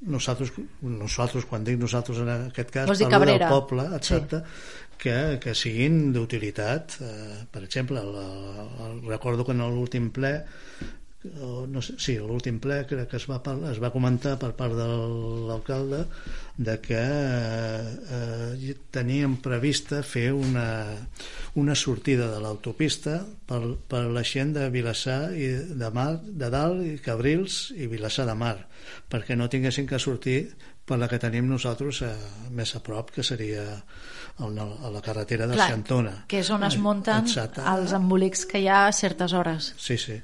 nosaltres, 0.09 0.51
nosaltres 0.81 1.45
quan 1.49 1.63
dic 1.63 1.77
nosaltres 1.79 2.19
en 2.23 2.31
aquest 2.33 2.71
cas 2.73 2.89
parlo 3.05 3.25
del 3.29 3.47
poble, 3.47 3.87
etc 3.97 4.39
sí 4.39 4.83
que, 5.03 5.39
que 5.43 5.53
siguin 5.57 6.11
d'utilitat. 6.15 6.97
Eh, 7.03 7.43
per 7.51 7.63
exemple 7.65 8.01
el, 8.01 8.15
el, 8.87 9.01
recordo 9.09 9.45
que 9.45 9.55
en 9.55 9.63
l'últim 9.65 10.09
ple 10.15 10.33
no 11.23 11.81
sé, 11.81 11.95
sí, 12.01 12.15
l'últim 12.19 12.59
ple 12.63 12.81
crec 12.89 13.07
que 13.11 13.19
es 13.19 13.27
va, 13.29 13.39
parlar, 13.43 13.71
es 13.71 13.79
va 13.83 13.93
comentar 13.93 14.35
per 14.41 14.51
part 14.57 14.75
de 14.75 14.87
l'alcalde 15.47 16.03
de 16.57 16.75
que 16.83 16.99
eh, 16.99 18.73
teníem 18.93 19.37
prevista 19.43 20.01
fer 20.03 20.31
una, 20.35 20.67
una 21.55 21.75
sortida 21.75 22.27
de 22.33 22.41
l'autopista 22.43 23.21
per, 23.47 23.61
per 23.87 24.03
la 24.11 24.25
gent 24.27 24.53
de 24.57 24.67
Vilassar 24.73 25.31
i 25.37 25.49
de 25.79 25.93
Mar, 25.95 26.19
de 26.23 26.51
Dalt 26.53 26.83
i 26.85 26.99
Cabrils 27.03 27.71
i 27.77 27.87
Vilassar 27.87 28.27
de 28.29 28.37
Mar 28.37 28.57
perquè 29.09 29.39
no 29.39 29.49
tinguessin 29.49 29.87
que 29.87 30.01
sortir 30.01 30.41
per 30.83 30.97
la 30.99 31.07
que 31.07 31.19
tenim 31.21 31.47
nosaltres 31.47 32.01
eh, 32.03 32.11
més 32.51 32.75
a 32.75 32.81
prop, 32.83 33.11
que 33.15 33.23
seria 33.23 33.63
el, 34.43 34.57
a 34.59 34.89
la 34.91 35.01
carretera 35.03 35.47
de 35.47 35.55
Clar, 35.55 35.69
Xantona. 35.71 36.15
Que 36.27 36.41
és 36.43 36.49
on 36.51 36.65
es 36.67 36.75
munten 36.81 37.23
Exacte. 37.29 37.63
els 37.71 37.93
embolics 37.95 38.43
que 38.49 38.59
hi 38.63 38.67
ha 38.67 38.85
a 38.87 38.95
certes 38.95 39.35
hores. 39.37 39.71
Sí, 39.79 39.97
sí. 40.01 40.19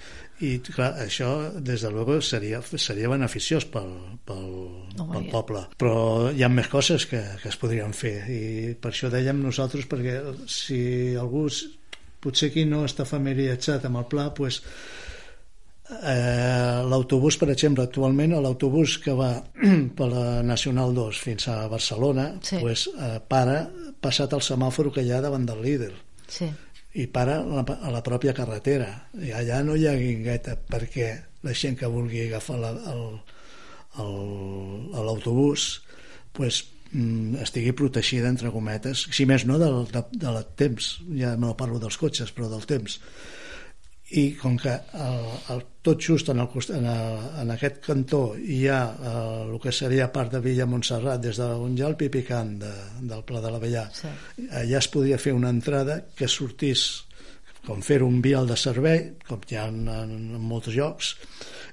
I 0.45 0.54
clar, 0.63 0.93
això, 1.04 1.30
des 1.60 1.84
de 1.84 1.91
luego, 1.91 2.19
seria, 2.23 2.62
seria 2.63 3.10
beneficiós 3.12 3.65
pel, 3.71 3.89
pel, 4.25 4.45
no 4.95 5.10
pel 5.12 5.28
poble. 5.34 5.65
Però 5.82 6.30
hi 6.32 6.45
ha 6.45 6.52
més 6.52 6.69
coses 6.71 7.06
que, 7.10 7.19
que 7.41 7.52
es 7.52 7.60
podrien 7.60 7.91
fer. 7.95 8.15
I 8.32 8.41
per 8.80 8.93
això 8.93 9.12
dèiem 9.12 9.41
nosaltres, 9.43 9.89
perquè 9.91 10.19
si 10.47 10.80
algú 11.19 11.47
potser 12.23 12.54
qui 12.54 12.65
no 12.67 12.86
està 12.88 13.08
familiaritzat 13.08 13.88
amb 13.89 14.02
el 14.04 14.10
pla, 14.12 14.30
pues, 14.36 14.62
Eh, 15.89 16.82
l'autobús, 16.86 17.34
per 17.41 17.47
exemple, 17.49 17.82
actualment 17.88 18.36
l'autobús 18.38 18.99
que 19.02 19.13
va 19.17 19.32
per 19.97 20.08
la 20.12 20.43
Nacional 20.45 20.93
2 20.93 21.21
fins 21.23 21.47
a 21.49 21.63
Barcelona 21.71 22.28
sí. 22.45 22.60
pues, 22.62 22.86
eh, 22.93 23.17
para 23.25 23.63
passat 23.97 24.36
el 24.38 24.43
semàfor 24.45 24.91
que 24.93 25.02
hi 25.02 25.10
ha 25.10 25.21
davant 25.25 25.47
del 25.49 25.63
líder 25.65 25.89
sí. 26.30 26.45
I 26.93 27.06
para 27.08 27.38
a 27.41 27.91
la, 27.93 28.02
pròpia 28.02 28.34
carretera 28.34 29.10
i 29.21 29.32
allà 29.36 29.62
no 29.65 29.75
hi 29.78 29.86
ha 29.86 29.93
guingueta 29.97 30.56
perquè 30.58 31.10
la 31.45 31.54
gent 31.54 31.78
que 31.78 31.88
vulgui 31.91 32.23
agafar 32.25 32.58
l'autobús 34.97 35.82
pues, 36.34 36.63
mm, 36.91 37.36
estigui 37.43 37.73
protegida, 37.78 38.30
entre 38.30 38.52
cometes, 38.54 39.08
si 39.13 39.25
més 39.30 39.45
no 39.45 39.60
del, 39.62 39.86
de, 39.91 40.04
del 40.23 40.39
temps, 40.60 40.99
ja 41.19 41.36
no 41.38 41.58
parlo 41.60 41.80
dels 41.82 41.97
cotxes, 41.99 42.32
però 42.36 42.49
del 42.52 42.65
temps. 42.69 42.99
I 44.17 44.23
com 44.39 44.55
que 44.57 44.71
el, 44.97 45.25
el, 45.53 45.59
tot 45.85 46.01
just 46.01 46.31
en, 46.33 46.39
el, 46.41 46.63
en, 46.73 46.85
el, 46.89 47.27
en 47.43 47.51
aquest 47.53 47.77
cantó 47.85 48.21
hi 48.37 48.63
ha 48.67 48.79
el, 49.11 49.51
el 49.53 49.59
que 49.61 49.73
seria 49.75 50.07
part 50.13 50.33
de 50.33 50.41
Villa 50.41 50.65
Montserrat, 50.65 51.21
des 51.21 51.37
d'on 51.37 51.75
hi 51.77 51.83
ha 51.83 51.91
el 51.91 51.97
Pipicant 51.99 52.55
de, 52.63 52.71
del 53.11 53.21
Pla 53.27 53.43
de 53.43 53.53
la 53.53 53.61
Vellà, 53.61 53.85
sí. 53.93 54.09
allà 54.49 54.81
es 54.81 54.89
podia 54.89 55.21
fer 55.21 55.35
una 55.37 55.53
entrada 55.53 55.99
que 56.17 56.27
sortís 56.27 56.87
com 57.67 57.83
fer 57.85 57.99
un 58.01 58.17
vial 58.23 58.49
de 58.49 58.57
servei, 58.57 59.11
com 59.27 59.43
hi 59.45 59.59
ha 59.59 59.67
en, 59.69 59.83
en, 59.93 60.17
en 60.39 60.49
molts 60.49 60.71
llocs, 60.73 61.13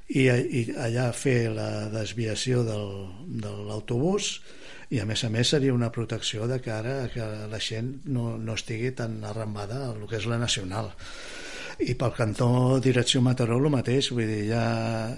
i, 0.08 0.26
i 0.28 0.62
allà 0.76 1.08
fer 1.16 1.48
la 1.54 1.88
desviació 1.90 2.62
del, 2.66 2.86
de 3.42 3.52
l'autobús 3.70 4.36
i 4.94 5.00
a 5.02 5.06
més 5.08 5.24
a 5.26 5.30
més 5.34 5.50
seria 5.50 5.74
una 5.74 5.90
protecció 5.90 6.46
de 6.46 6.60
cara 6.62 7.00
a 7.04 7.08
que 7.10 7.24
la 7.50 7.58
gent 7.58 7.90
no, 8.06 8.36
no 8.38 8.54
estigui 8.54 8.92
tan 8.94 9.18
arrambada 9.26 9.80
a 9.82 9.90
el 9.94 10.06
que 10.06 10.20
és 10.20 10.28
la 10.30 10.38
nacional 10.38 10.92
i 11.84 11.94
pel 11.98 12.14
cantó 12.16 12.48
direcció 12.80 13.20
Mataró 13.24 13.58
el 13.60 13.68
mateix 13.72 14.10
vull 14.14 14.26
dir, 14.28 14.42
hi 14.48 14.52
ha, 14.56 14.66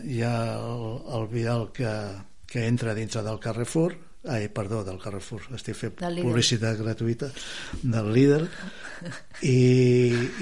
hi 0.03 0.21
ha 0.27 0.35
el, 0.59 0.85
el 1.19 1.31
vial 1.31 1.69
que, 1.75 1.95
que 2.51 2.67
entra 2.67 2.97
dintre 2.99 3.23
del 3.23 3.39
Carrefour 3.43 3.95
ai, 4.29 4.49
perdó, 4.53 4.83
del 4.85 4.99
Carrefour 5.01 5.45
estic 5.57 5.77
fent 5.79 5.95
publicitat 6.01 6.79
gratuïta 6.81 7.31
del 7.81 8.11
líder 8.13 8.41
i, 9.47 9.55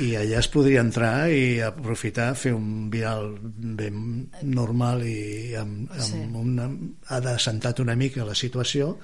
i 0.07 0.09
allà 0.16 0.40
es 0.40 0.48
podria 0.52 0.83
entrar 0.85 1.29
i 1.29 1.61
aprofitar, 1.64 2.31
fer 2.38 2.55
un 2.57 2.88
vial 2.92 3.35
ben 3.40 4.26
normal 4.42 5.05
i 5.07 5.55
amb, 5.61 5.92
amb 5.92 6.09
sí. 6.09 6.24
una, 6.40 6.70
ha 7.12 7.20
d'assentat 7.20 7.85
una 7.85 7.96
mica 7.98 8.24
la 8.26 8.37
situació 8.38 8.94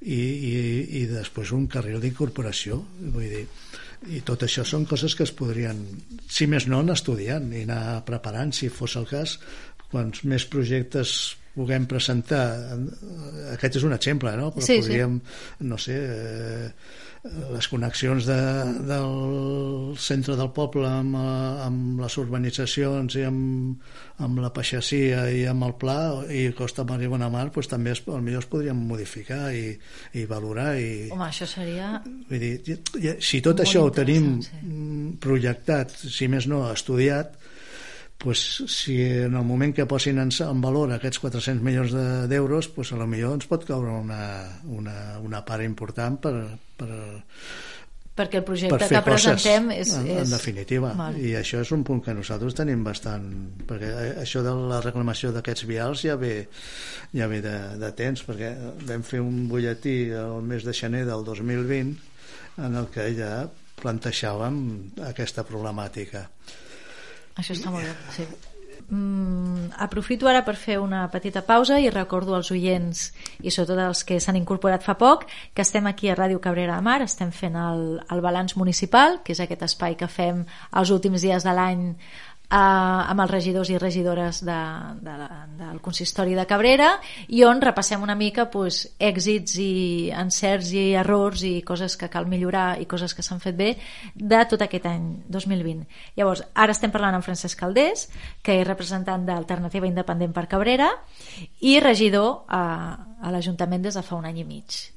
i, 0.00 0.16
i, 0.16 0.56
i 1.02 1.06
després 1.12 1.52
un 1.56 1.68
carril 1.72 2.00
d'incorporació 2.00 2.80
vull 3.12 3.28
dir, 3.28 3.46
i 4.12 4.20
tot 4.26 4.44
això 4.46 4.64
són 4.66 4.86
coses 4.88 5.16
que 5.18 5.24
es 5.26 5.32
podrien, 5.34 5.80
si 6.30 6.46
més 6.50 6.68
no, 6.70 6.82
anar 6.82 6.96
estudiant 6.98 7.48
i 7.52 7.64
anar 7.66 8.04
preparant, 8.06 8.52
si 8.54 8.70
fos 8.72 8.96
el 9.00 9.08
cas, 9.10 9.38
quants 9.90 10.24
més 10.28 10.46
projectes 10.50 11.36
puguem 11.56 11.88
presentar 11.88 12.44
aquest 13.56 13.80
és 13.80 13.88
un 13.88 13.96
exemple 13.96 14.32
no? 14.36 14.52
però 14.54 14.66
sí, 14.66 14.78
podríem, 14.82 15.18
sí. 15.18 15.68
no 15.70 15.78
sé 15.80 15.96
eh, 15.96 16.70
les 17.26 17.66
connexions 17.68 18.26
de, 18.28 18.36
del 18.86 19.96
centre 19.98 20.36
del 20.38 20.50
poble 20.54 20.86
amb, 20.88 21.16
amb 21.18 22.02
les 22.02 22.16
urbanitzacions 22.22 23.16
i 23.18 23.24
amb, 23.26 23.80
amb 24.22 24.42
la 24.44 24.52
peixacia 24.54 25.24
i 25.32 25.42
amb 25.50 25.66
el 25.66 25.74
pla 25.80 25.98
i 26.30 26.44
Costa 26.56 26.84
Mar 26.86 27.00
i 27.02 27.10
Bonamar 27.10 27.48
pues, 27.54 27.70
també 27.72 27.94
es, 27.96 28.02
potser 28.04 28.36
es 28.38 28.50
podrien 28.52 28.78
modificar 28.92 29.48
i, 29.56 29.72
i 30.14 30.26
valorar 30.28 30.74
i, 30.78 31.08
Home, 31.14 31.30
això 31.30 31.48
seria 31.50 31.96
vull 32.04 32.42
dir, 32.42 32.78
si 33.24 33.42
tot 33.44 33.64
això 33.64 33.86
ho 33.86 33.92
tenim 33.94 34.36
sí. 34.44 34.62
projectat, 35.22 35.96
si 35.96 36.30
més 36.30 36.48
no 36.50 36.66
estudiat 36.70 37.34
pues, 38.18 38.64
si 38.66 39.02
en 39.02 39.34
el 39.34 39.44
moment 39.44 39.74
que 39.76 39.86
posin 39.86 40.18
en, 40.18 40.32
en 40.32 40.60
valor 40.60 40.92
aquests 40.96 41.20
400 41.20 41.62
milions 41.62 41.92
d'euros, 42.30 42.68
pues, 42.68 42.92
a 42.92 43.00
lo 43.00 43.06
millor 43.06 43.36
ens 43.36 43.48
pot 43.50 43.64
caure 43.68 43.92
una, 43.92 44.20
una, 44.64 44.96
una 45.22 45.44
part 45.44 45.64
important 45.66 46.18
per, 46.20 46.34
per, 46.78 46.90
perquè 48.16 48.40
el 48.40 48.46
projecte 48.48 48.78
per 48.80 48.88
que 48.88 49.02
presentem 49.04 49.68
és, 49.74 49.92
en, 49.98 50.08
és... 50.08 50.22
en 50.24 50.32
definitiva. 50.32 50.94
Val. 50.96 51.18
i 51.20 51.34
això 51.36 51.60
és 51.60 51.72
un 51.76 51.84
punt 51.86 52.00
que 52.04 52.14
nosaltres 52.16 52.56
tenim 52.56 52.82
bastant 52.86 53.28
perquè 53.68 53.92
això 54.24 54.42
de 54.46 54.54
la 54.72 54.80
reclamació 54.84 55.34
d'aquests 55.36 55.68
vials 55.68 56.06
ja 56.08 56.16
ve, 56.20 56.34
ja 57.12 57.28
ve 57.28 57.42
de, 57.44 57.56
de 57.82 57.92
temps 57.98 58.24
perquè 58.26 58.54
vam 58.88 59.04
fer 59.06 59.20
un 59.24 59.44
butlletí 59.50 59.98
el 60.16 60.40
mes 60.48 60.64
de 60.64 60.74
gener 60.76 61.04
del 61.08 61.24
2020 61.28 62.64
en 62.64 62.80
el 62.80 62.88
que 62.92 63.10
ja 63.18 63.32
plantejàvem 63.76 64.62
aquesta 65.12 65.44
problemàtica 65.44 66.24
això 67.36 67.56
està 67.56 67.72
molt 67.72 67.86
bé, 67.86 67.94
sí. 68.16 68.26
Mm, 68.88 69.72
aprofito 69.82 70.28
ara 70.30 70.44
per 70.46 70.54
fer 70.54 70.76
una 70.78 71.00
petita 71.10 71.40
pausa 71.42 71.80
i 71.82 71.88
recordo 71.90 72.36
als 72.36 72.52
oients 72.54 73.08
i 73.42 73.50
sobretot 73.50 73.80
els 73.82 74.04
que 74.06 74.20
s'han 74.22 74.38
incorporat 74.38 74.84
fa 74.86 74.94
poc 74.94 75.24
que 75.26 75.64
estem 75.64 75.88
aquí 75.90 76.06
a 76.06 76.14
Ràdio 76.14 76.38
Cabrera 76.38 76.76
de 76.78 76.86
Mar 76.86 77.00
estem 77.02 77.32
fent 77.34 77.58
el, 77.58 77.82
el 77.98 78.22
balanç 78.22 78.54
municipal 78.54 79.18
que 79.26 79.34
és 79.34 79.42
aquest 79.42 79.66
espai 79.66 79.98
que 79.98 80.06
fem 80.06 80.44
els 80.70 80.94
últims 80.94 81.26
dies 81.26 81.42
de 81.42 81.56
l'any 81.58 81.82
eh, 82.50 82.56
amb 82.56 83.22
els 83.24 83.30
regidors 83.30 83.70
i 83.70 83.78
regidores 83.78 84.42
de, 84.46 84.58
de, 85.02 85.14
del 85.58 85.80
consistori 85.84 86.36
de 86.38 86.46
Cabrera 86.46 86.92
i 87.28 87.42
on 87.44 87.60
repassem 87.62 88.02
una 88.02 88.16
mica 88.18 88.48
pues, 88.50 88.82
èxits 88.98 89.56
i 89.62 89.72
encerts 90.14 90.72
i 90.76 90.86
errors 90.98 91.42
i 91.46 91.60
coses 91.66 91.96
que 91.98 92.10
cal 92.12 92.28
millorar 92.30 92.80
i 92.80 92.86
coses 92.86 93.14
que 93.14 93.24
s'han 93.26 93.42
fet 93.42 93.56
bé 93.58 93.70
de 94.14 94.42
tot 94.48 94.62
aquest 94.62 94.86
any 94.90 95.08
2020. 95.28 95.86
Llavors, 96.16 96.44
ara 96.54 96.74
estem 96.76 96.92
parlant 96.94 97.16
amb 97.16 97.26
Francesc 97.26 97.58
Caldés, 97.60 98.08
que 98.42 98.60
és 98.60 98.66
representant 98.66 99.26
d'Alternativa 99.26 99.88
Independent 99.88 100.34
per 100.36 100.46
Cabrera 100.50 100.92
i 101.60 101.78
regidor 101.80 102.44
a, 102.48 102.62
a 103.22 103.32
l'Ajuntament 103.32 103.82
des 103.82 103.96
de 103.96 104.04
fa 104.06 104.18
un 104.18 104.28
any 104.28 104.44
i 104.44 104.46
mig. 104.46 104.95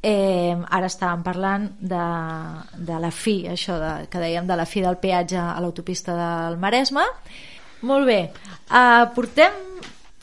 Eh, 0.00 0.56
ara 0.72 0.88
estàvem 0.88 1.20
parlant 1.20 1.66
de, 1.76 2.04
de 2.88 2.98
la 3.02 3.10
fi, 3.12 3.42
això 3.52 3.76
de, 3.76 3.90
que 4.08 4.20
dèiem 4.22 4.46
de 4.48 4.56
la 4.56 4.64
fi 4.64 4.80
del 4.80 4.96
peatge 4.96 5.36
a 5.36 5.58
l'autopista 5.60 6.14
del 6.16 6.56
Maresme. 6.60 7.04
Molt 7.84 8.08
bé, 8.08 8.20
uh, 8.72 9.10
portem 9.12 9.58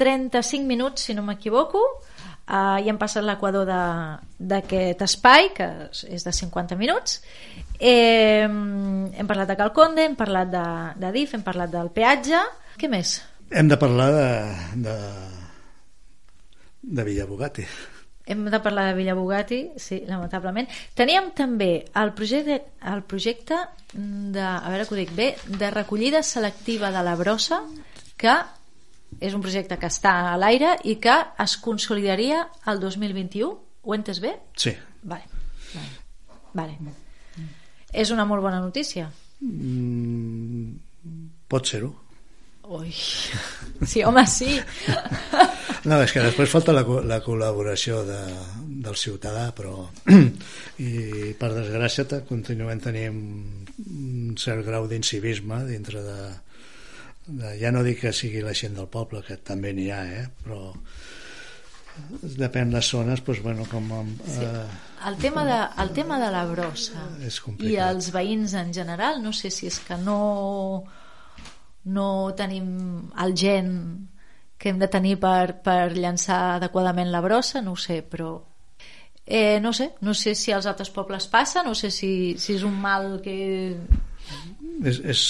35 0.01 0.65
minuts, 0.65 1.05
si 1.05 1.13
no 1.17 1.23
m'equivoco, 1.25 1.81
uh, 1.81 2.77
i 2.81 2.89
hem 2.89 2.97
passat 2.97 3.25
l'equador 3.25 3.69
d'aquest 3.69 5.03
espai, 5.05 5.51
que 5.57 5.67
és 6.09 6.25
de 6.25 6.33
50 6.33 6.77
minuts. 6.77 7.19
Eh, 7.77 8.45
hem 8.45 9.29
parlat 9.29 9.51
de 9.51 9.57
Calconde, 9.59 10.05
hem 10.05 10.17
parlat 10.17 10.49
de, 10.53 10.63
de 11.01 11.13
DIF, 11.13 11.35
hem 11.37 11.45
parlat 11.45 11.73
del 11.73 11.93
peatge. 11.93 12.41
Què 12.81 12.89
més? 12.89 13.19
Hem 13.53 13.69
de 13.69 13.77
parlar 13.77 14.09
de, 14.13 14.31
de, 14.89 14.97
de 16.97 17.07
Villa 17.09 17.29
Bugatti 17.29 17.65
hem 18.27 18.45
de 18.51 18.59
parlar 18.59 18.89
de 18.89 18.97
Villa 18.97 19.15
Bugatti, 19.15 19.61
sí, 19.79 20.01
lamentablement. 20.07 20.67
Teníem 20.95 21.31
també 21.35 21.85
el 21.95 22.11
projecte, 22.13 22.59
el 22.91 23.03
projecte 23.07 23.57
de, 23.93 24.43
a 24.43 24.67
veure 24.67 24.85
que 24.85 24.95
ho 24.95 24.99
dic 24.99 25.13
bé, 25.15 25.29
de 25.47 25.71
recollida 25.71 26.21
selectiva 26.23 26.91
de 26.91 27.03
la 27.07 27.15
brossa, 27.19 27.61
que 28.19 28.35
és 29.23 29.33
un 29.33 29.41
projecte 29.41 29.77
que 29.79 29.87
està 29.87 30.33
a 30.33 30.37
l'aire 30.39 30.75
i 30.83 30.97
que 31.01 31.15
es 31.43 31.55
consolidaria 31.63 32.43
el 32.67 32.83
2021. 32.83 33.53
Ho 33.87 33.95
entes 33.95 34.19
bé? 34.19 34.35
Sí. 34.59 34.75
Vale. 35.07 35.23
vale. 35.73 36.75
vale. 36.83 36.97
És 37.95 38.11
una 38.11 38.27
molt 38.27 38.43
bona 38.43 38.59
notícia? 38.59 39.07
Mm, 39.39 40.75
pot 41.47 41.71
ser-ho. 41.71 41.93
Ui. 42.67 42.91
Sí, 43.85 44.03
home, 44.03 44.25
sí. 44.27 44.57
No, 45.87 46.01
és 46.03 46.11
que 46.11 46.23
després 46.23 46.51
falta 46.51 46.73
la, 46.75 46.83
la 47.07 47.19
col·laboració 47.23 48.01
de, 48.07 48.19
del 48.83 48.97
ciutadà, 48.99 49.45
però 49.55 49.85
i 50.83 51.31
per 51.39 51.53
desgràcia 51.53 52.21
continuem 52.27 52.81
tenint 52.83 53.21
un 53.87 54.35
cert 54.39 54.65
grau 54.67 54.89
d'incivisme 54.91 55.61
dintre 55.69 56.03
de, 56.03 56.17
de... 57.27 57.53
Ja 57.61 57.71
no 57.71 57.85
dic 57.87 58.03
que 58.03 58.15
sigui 58.15 58.43
la 58.43 58.55
gent 58.57 58.75
del 58.75 58.91
poble, 58.91 59.23
que 59.23 59.39
també 59.39 59.71
n'hi 59.77 59.87
ha, 59.93 60.03
eh? 60.19 60.25
però 60.43 60.73
depèn 62.21 62.69
de 62.69 62.77
les 62.77 62.91
zones 62.91 63.23
doncs, 63.25 63.41
bueno, 63.41 63.63
com, 63.71 63.87
sí. 64.25 64.43
eh, 64.43 64.65
el, 65.07 65.17
tema 65.17 65.45
de, 65.47 65.57
el 65.81 65.95
tema 65.95 66.19
de 66.21 66.29
la 66.33 66.43
brossa 66.45 67.07
i 67.65 67.73
els 67.81 68.11
veïns 68.13 68.53
en 68.59 68.69
general 68.73 69.17
no 69.23 69.33
sé 69.33 69.49
si 69.53 69.65
és 69.71 69.79
que 69.87 69.97
no 70.03 70.19
no 71.87 72.33
tenim 72.37 72.67
el 73.23 73.33
gen 73.37 73.73
que 74.57 74.69
hem 74.69 74.79
de 74.81 74.89
tenir 74.89 75.15
per, 75.21 75.59
per 75.63 75.93
llançar 75.95 76.57
adequadament 76.57 77.11
la 77.13 77.21
brossa, 77.21 77.61
no 77.61 77.75
ho 77.75 77.79
sé, 77.79 78.01
però 78.01 78.35
eh, 79.27 79.59
no 79.61 79.73
sé, 79.73 79.91
no 80.01 80.15
sé 80.17 80.33
si 80.35 80.51
als 80.51 80.65
altres 80.65 80.89
pobles 80.89 81.27
passa, 81.27 81.63
no 81.63 81.75
sé 81.75 81.91
si, 81.91 82.35
si 82.39 82.57
és 82.57 82.65
un 82.65 82.75
mal 82.81 83.19
que... 83.23 83.37
És, 84.87 84.97
és, 84.99 85.21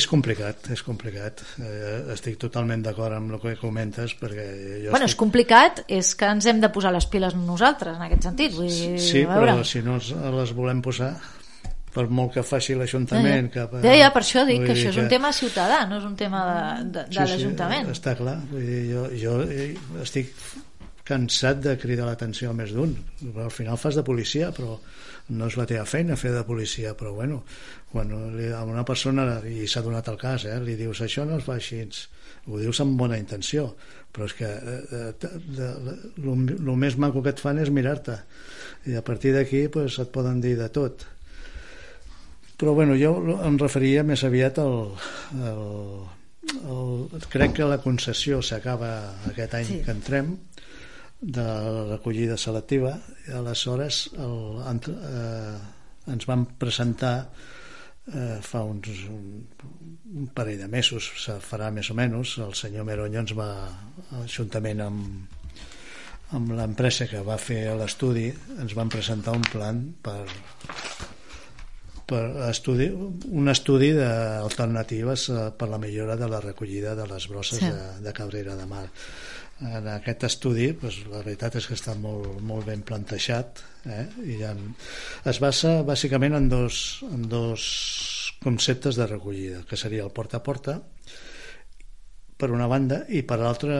és 0.00 0.06
complicat, 0.10 0.70
és 0.74 0.82
complicat. 0.86 1.44
Eh, 1.62 2.14
estic 2.14 2.38
totalment 2.40 2.82
d'acord 2.82 3.14
amb 3.14 3.36
el 3.36 3.42
que 3.42 3.54
comentes 3.60 4.16
perquè 4.18 4.46
jo 4.86 4.94
bueno, 4.94 5.04
estic... 5.04 5.12
és 5.12 5.20
complicat, 5.20 5.84
és 6.00 6.14
que 6.18 6.32
ens 6.32 6.48
hem 6.50 6.62
de 6.64 6.72
posar 6.74 6.94
les 6.94 7.06
piles 7.10 7.36
nosaltres 7.36 7.98
en 7.98 8.06
aquest 8.08 8.30
sentit. 8.30 8.56
Vull 8.56 8.70
dir, 8.70 8.94
sí, 9.02 9.26
però 9.28 9.60
si 9.66 9.84
no 9.84 10.00
les 10.00 10.56
volem 10.56 10.82
posar 10.82 11.12
per 11.94 12.08
molt 12.10 12.34
que 12.34 12.42
faci 12.46 12.74
l'Ajuntament 12.78 13.50
ja, 13.54 13.64
ja. 13.70 13.80
ja, 13.86 13.94
ja, 14.02 14.10
per 14.14 14.24
això 14.24 14.44
dic 14.48 14.64
que 14.66 14.74
això 14.74 14.90
és 14.90 15.00
un 15.00 15.08
tema 15.12 15.30
ciutadà 15.36 15.84
no 15.90 16.00
és 16.00 16.06
un 16.08 16.16
tema 16.18 16.42
de, 16.48 16.60
de, 16.90 17.06
de 17.08 17.14
sí, 17.14 17.32
l'Ajuntament. 17.32 17.88
sí, 17.88 17.96
està 17.98 18.16
clar. 18.18 18.38
Vull 18.50 18.66
dir, 18.66 18.82
jo, 18.90 19.06
jo 19.20 19.34
estic 20.02 20.34
cansat 21.04 21.60
de 21.60 21.74
cridar 21.76 22.06
l'atenció 22.08 22.50
a 22.50 22.56
més 22.56 22.72
d'un. 22.72 22.94
Al 23.36 23.52
final 23.52 23.78
fas 23.80 23.98
de 23.98 24.04
policia 24.06 24.50
però 24.56 24.78
no 25.36 25.48
és 25.48 25.56
la 25.60 25.66
teva 25.68 25.84
feina 25.88 26.16
fer 26.20 26.32
de 26.34 26.44
policia 26.48 26.94
però 26.98 27.14
bueno, 27.16 27.42
quan 27.92 28.10
li, 28.36 28.50
a 28.52 28.64
una 28.68 28.84
persona 28.88 29.38
i 29.48 29.68
s'ha 29.68 29.84
donat 29.84 30.08
el 30.12 30.18
cas, 30.20 30.48
eh, 30.48 30.58
li 30.64 30.76
dius 30.80 31.04
això 31.04 31.24
no 31.28 31.38
es 31.38 31.46
fa 31.46 31.58
així, 31.60 31.84
ho 32.48 32.60
dius 32.60 32.80
amb 32.82 32.98
bona 33.00 33.20
intenció 33.20 33.70
però 34.14 34.28
és 34.28 34.34
que 34.38 34.48
el 36.24 36.76
més 36.78 36.96
maco 37.02 37.22
que 37.22 37.32
et 37.34 37.40
fan 37.42 37.58
és 37.58 37.72
mirar-te. 37.74 38.20
I 38.86 38.94
a 39.00 39.02
partir 39.02 39.32
d'aquí 39.34 39.66
pues, 39.72 39.98
et 39.98 40.12
poden 40.14 40.40
dir 40.44 40.54
de 40.60 40.68
tot 40.70 41.02
però 42.58 42.74
bueno, 42.74 42.96
jo 42.98 43.14
em 43.44 43.58
referia 43.58 44.04
més 44.06 44.24
aviat 44.26 44.60
al, 44.62 44.76
al, 45.50 45.64
al 46.70 47.28
crec 47.32 47.56
que 47.58 47.68
la 47.68 47.80
concessió 47.82 48.40
s'acaba 48.42 48.90
aquest 49.30 49.58
any 49.60 49.70
sí. 49.70 49.80
que 49.84 49.94
entrem 49.94 50.36
de 51.20 51.42
la 51.42 51.84
recollida 51.94 52.36
selectiva 52.36 52.94
i 53.28 53.34
aleshores 53.34 54.04
el, 54.20 54.90
eh, 54.92 55.54
ens 56.12 56.26
van 56.28 56.44
presentar 56.60 57.14
eh, 58.12 58.40
fa 58.44 58.64
uns 58.68 59.06
un, 59.08 59.46
un 60.20 60.26
parell 60.36 60.60
de 60.60 60.68
mesos 60.68 61.08
se 61.24 61.38
farà 61.40 61.70
més 61.72 61.88
o 61.90 61.96
menys 61.96 62.36
el 62.44 62.52
senyor 62.58 62.84
Meronyo 62.84 63.24
ens 63.24 63.32
va 63.38 63.48
juntament 64.28 64.84
amb 64.84 65.40
amb 66.34 66.54
l'empresa 66.56 67.06
que 67.06 67.20
va 67.24 67.36
fer 67.38 67.60
l'estudi 67.78 68.28
ens 68.58 68.74
van 68.76 68.90
presentar 68.92 69.34
un 69.36 69.44
plan 69.50 69.80
per 70.02 70.24
per 72.08 72.24
estudi, 72.50 72.88
un 72.92 73.48
estudi 73.52 73.92
d'alternatives 73.96 75.28
eh, 75.32 75.44
per 75.56 75.70
la 75.70 75.80
millora 75.80 76.18
de 76.20 76.28
la 76.28 76.40
recollida 76.44 76.94
de 76.98 77.06
les 77.10 77.28
brosses 77.30 77.62
sí. 77.62 77.70
de, 77.70 78.04
de 78.04 78.12
Cabrera 78.16 78.56
de 78.58 78.66
Mar 78.68 78.86
en 79.62 79.86
aquest 79.88 80.26
estudi 80.26 80.72
doncs, 80.80 81.04
la 81.10 81.22
veritat 81.22 81.60
és 81.60 81.68
que 81.68 81.76
està 81.78 81.94
molt, 81.98 82.40
molt 82.42 82.66
ben 82.66 82.82
plantejat 82.86 83.62
eh? 83.86 84.06
I 84.34 84.40
ha, 84.44 84.54
es 85.30 85.40
basa 85.42 85.76
bàsicament 85.86 86.34
en 86.36 86.48
dos, 86.50 87.04
en 87.06 87.28
dos 87.30 87.68
conceptes 88.42 88.98
de 88.98 89.06
recollida 89.06 89.62
que 89.68 89.78
seria 89.80 90.04
el 90.04 90.12
porta 90.12 90.42
a 90.42 90.44
porta 90.44 90.80
per 92.36 92.50
una 92.50 92.66
banda 92.66 93.04
i 93.14 93.22
per 93.22 93.38
l'altra 93.38 93.76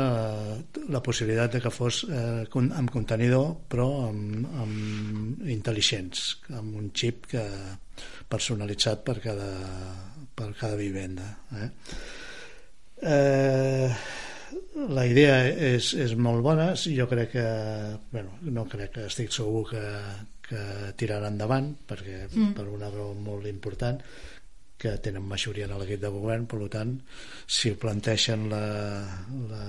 la 0.88 1.00
possibilitat 1.02 1.57
de 1.57 1.61
que 1.64 1.72
fos 1.74 2.05
eh, 2.07 2.44
amb 2.55 2.90
contenidor 2.94 3.48
però 3.70 3.88
amb, 4.09 4.44
amb 4.62 5.48
intel·ligents 5.50 6.26
amb 6.55 6.76
un 6.78 6.90
xip 6.94 7.26
que 7.34 7.42
personalitzat 8.30 9.02
per 9.07 9.18
cada, 9.22 9.48
per 10.34 10.52
cada 10.59 10.78
vivenda 10.78 11.26
eh? 11.59 11.70
Eh, 13.05 13.90
la 14.94 15.05
idea 15.07 15.40
és, 15.50 15.90
és 15.98 16.14
molt 16.14 16.42
bona 16.46 16.70
jo 16.78 17.09
crec 17.11 17.34
que 17.34 17.48
bueno, 18.12 18.38
no 18.55 18.66
crec 18.70 18.94
que 18.94 19.09
estic 19.11 19.34
segur 19.34 19.64
que, 19.72 19.82
que 20.46 20.62
tirarà 20.98 21.30
endavant 21.32 21.72
perquè 21.88 22.24
mm. 22.28 22.55
per 22.57 22.68
una 22.70 22.90
raó 22.94 23.12
molt 23.18 23.50
important 23.50 24.00
que 24.79 24.97
tenen 25.05 25.25
majoria 25.29 25.68
en 25.68 25.77
l'equip 25.79 26.03
de 26.03 26.11
govern 26.12 26.49
per 26.51 26.61
tant 26.72 26.97
si 27.47 27.72
planteixen 27.81 28.49
la, 28.51 28.64
la, 29.53 29.68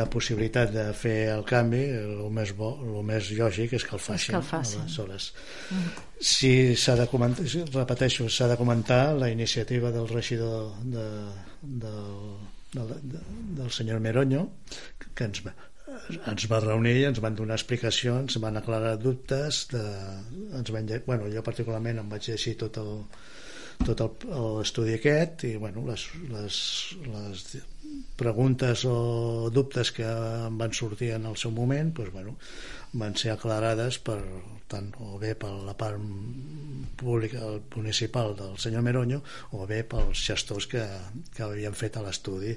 la 0.00 0.06
possibilitat 0.10 0.72
de 0.74 0.86
fer 0.96 1.16
el 1.34 1.44
canvi 1.48 1.84
el 2.00 2.26
més, 2.34 2.54
bo, 2.56 2.72
el 2.82 2.98
més 3.06 3.30
lògic 3.38 3.76
és 3.78 3.86
que 3.86 3.94
el 3.98 4.02
facin, 4.02 4.34
que 4.34 4.40
el 4.40 4.48
facin. 4.48 4.82
aleshores 4.82 5.30
mm. 5.70 5.86
si 6.32 6.52
s'ha 6.74 6.96
de 6.98 7.06
comentar 7.12 7.46
repeteixo, 7.74 8.28
s'ha 8.28 8.50
de 8.50 8.58
comentar 8.58 9.14
la 9.14 9.30
iniciativa 9.30 9.92
del 9.94 10.08
regidor 10.08 10.74
de, 10.82 11.06
del 11.62 12.12
del, 12.76 13.00
del 13.56 13.70
senyor 13.70 14.00
Meronyo 14.00 14.48
que 15.14 15.24
ens 15.24 15.42
ens 15.86 16.48
va 16.50 16.60
reunir 16.64 16.96
ens 17.08 17.22
van 17.22 17.36
donar 17.38 17.58
explicacions, 17.58 18.38
van 18.42 18.58
aclarar 18.58 18.96
dubtes 18.98 19.66
de, 19.72 19.84
ens 20.58 20.72
van, 20.74 20.90
bueno, 21.06 21.30
jo 21.32 21.44
particularment 21.46 22.02
em 22.02 22.12
vaig 22.12 22.30
llegir 22.32 22.56
tot 22.62 22.80
el 22.82 22.92
tot 23.86 24.24
l'estudi 24.24 24.94
aquest 24.96 25.42
i 25.44 25.50
bueno, 25.60 25.82
les, 25.84 26.06
les, 26.32 26.58
les 27.12 27.42
preguntes 28.16 28.86
o 28.88 29.50
dubtes 29.52 29.92
que 29.92 30.06
em 30.06 30.56
van 30.58 30.72
sortir 30.72 31.12
en 31.18 31.28
el 31.28 31.36
seu 31.36 31.52
moment 31.52 31.92
doncs, 31.94 32.12
bueno, 32.14 32.38
van 32.96 33.18
ser 33.20 33.34
aclarades 33.34 34.00
per, 34.00 34.22
tant 34.70 34.88
o 35.02 35.16
bé 35.22 35.34
per 35.38 35.52
la 35.66 35.74
part 35.78 36.00
pública 36.98 37.52
municipal 37.76 38.34
del 38.38 38.56
senyor 38.58 38.82
Meronyo 38.82 39.20
o 39.54 39.66
bé 39.70 39.82
pels 39.86 40.24
gestors 40.30 40.66
que, 40.70 40.82
que 41.34 41.44
havien 41.46 41.76
fet 41.76 41.96
a 41.96 42.04
l'estudi 42.06 42.56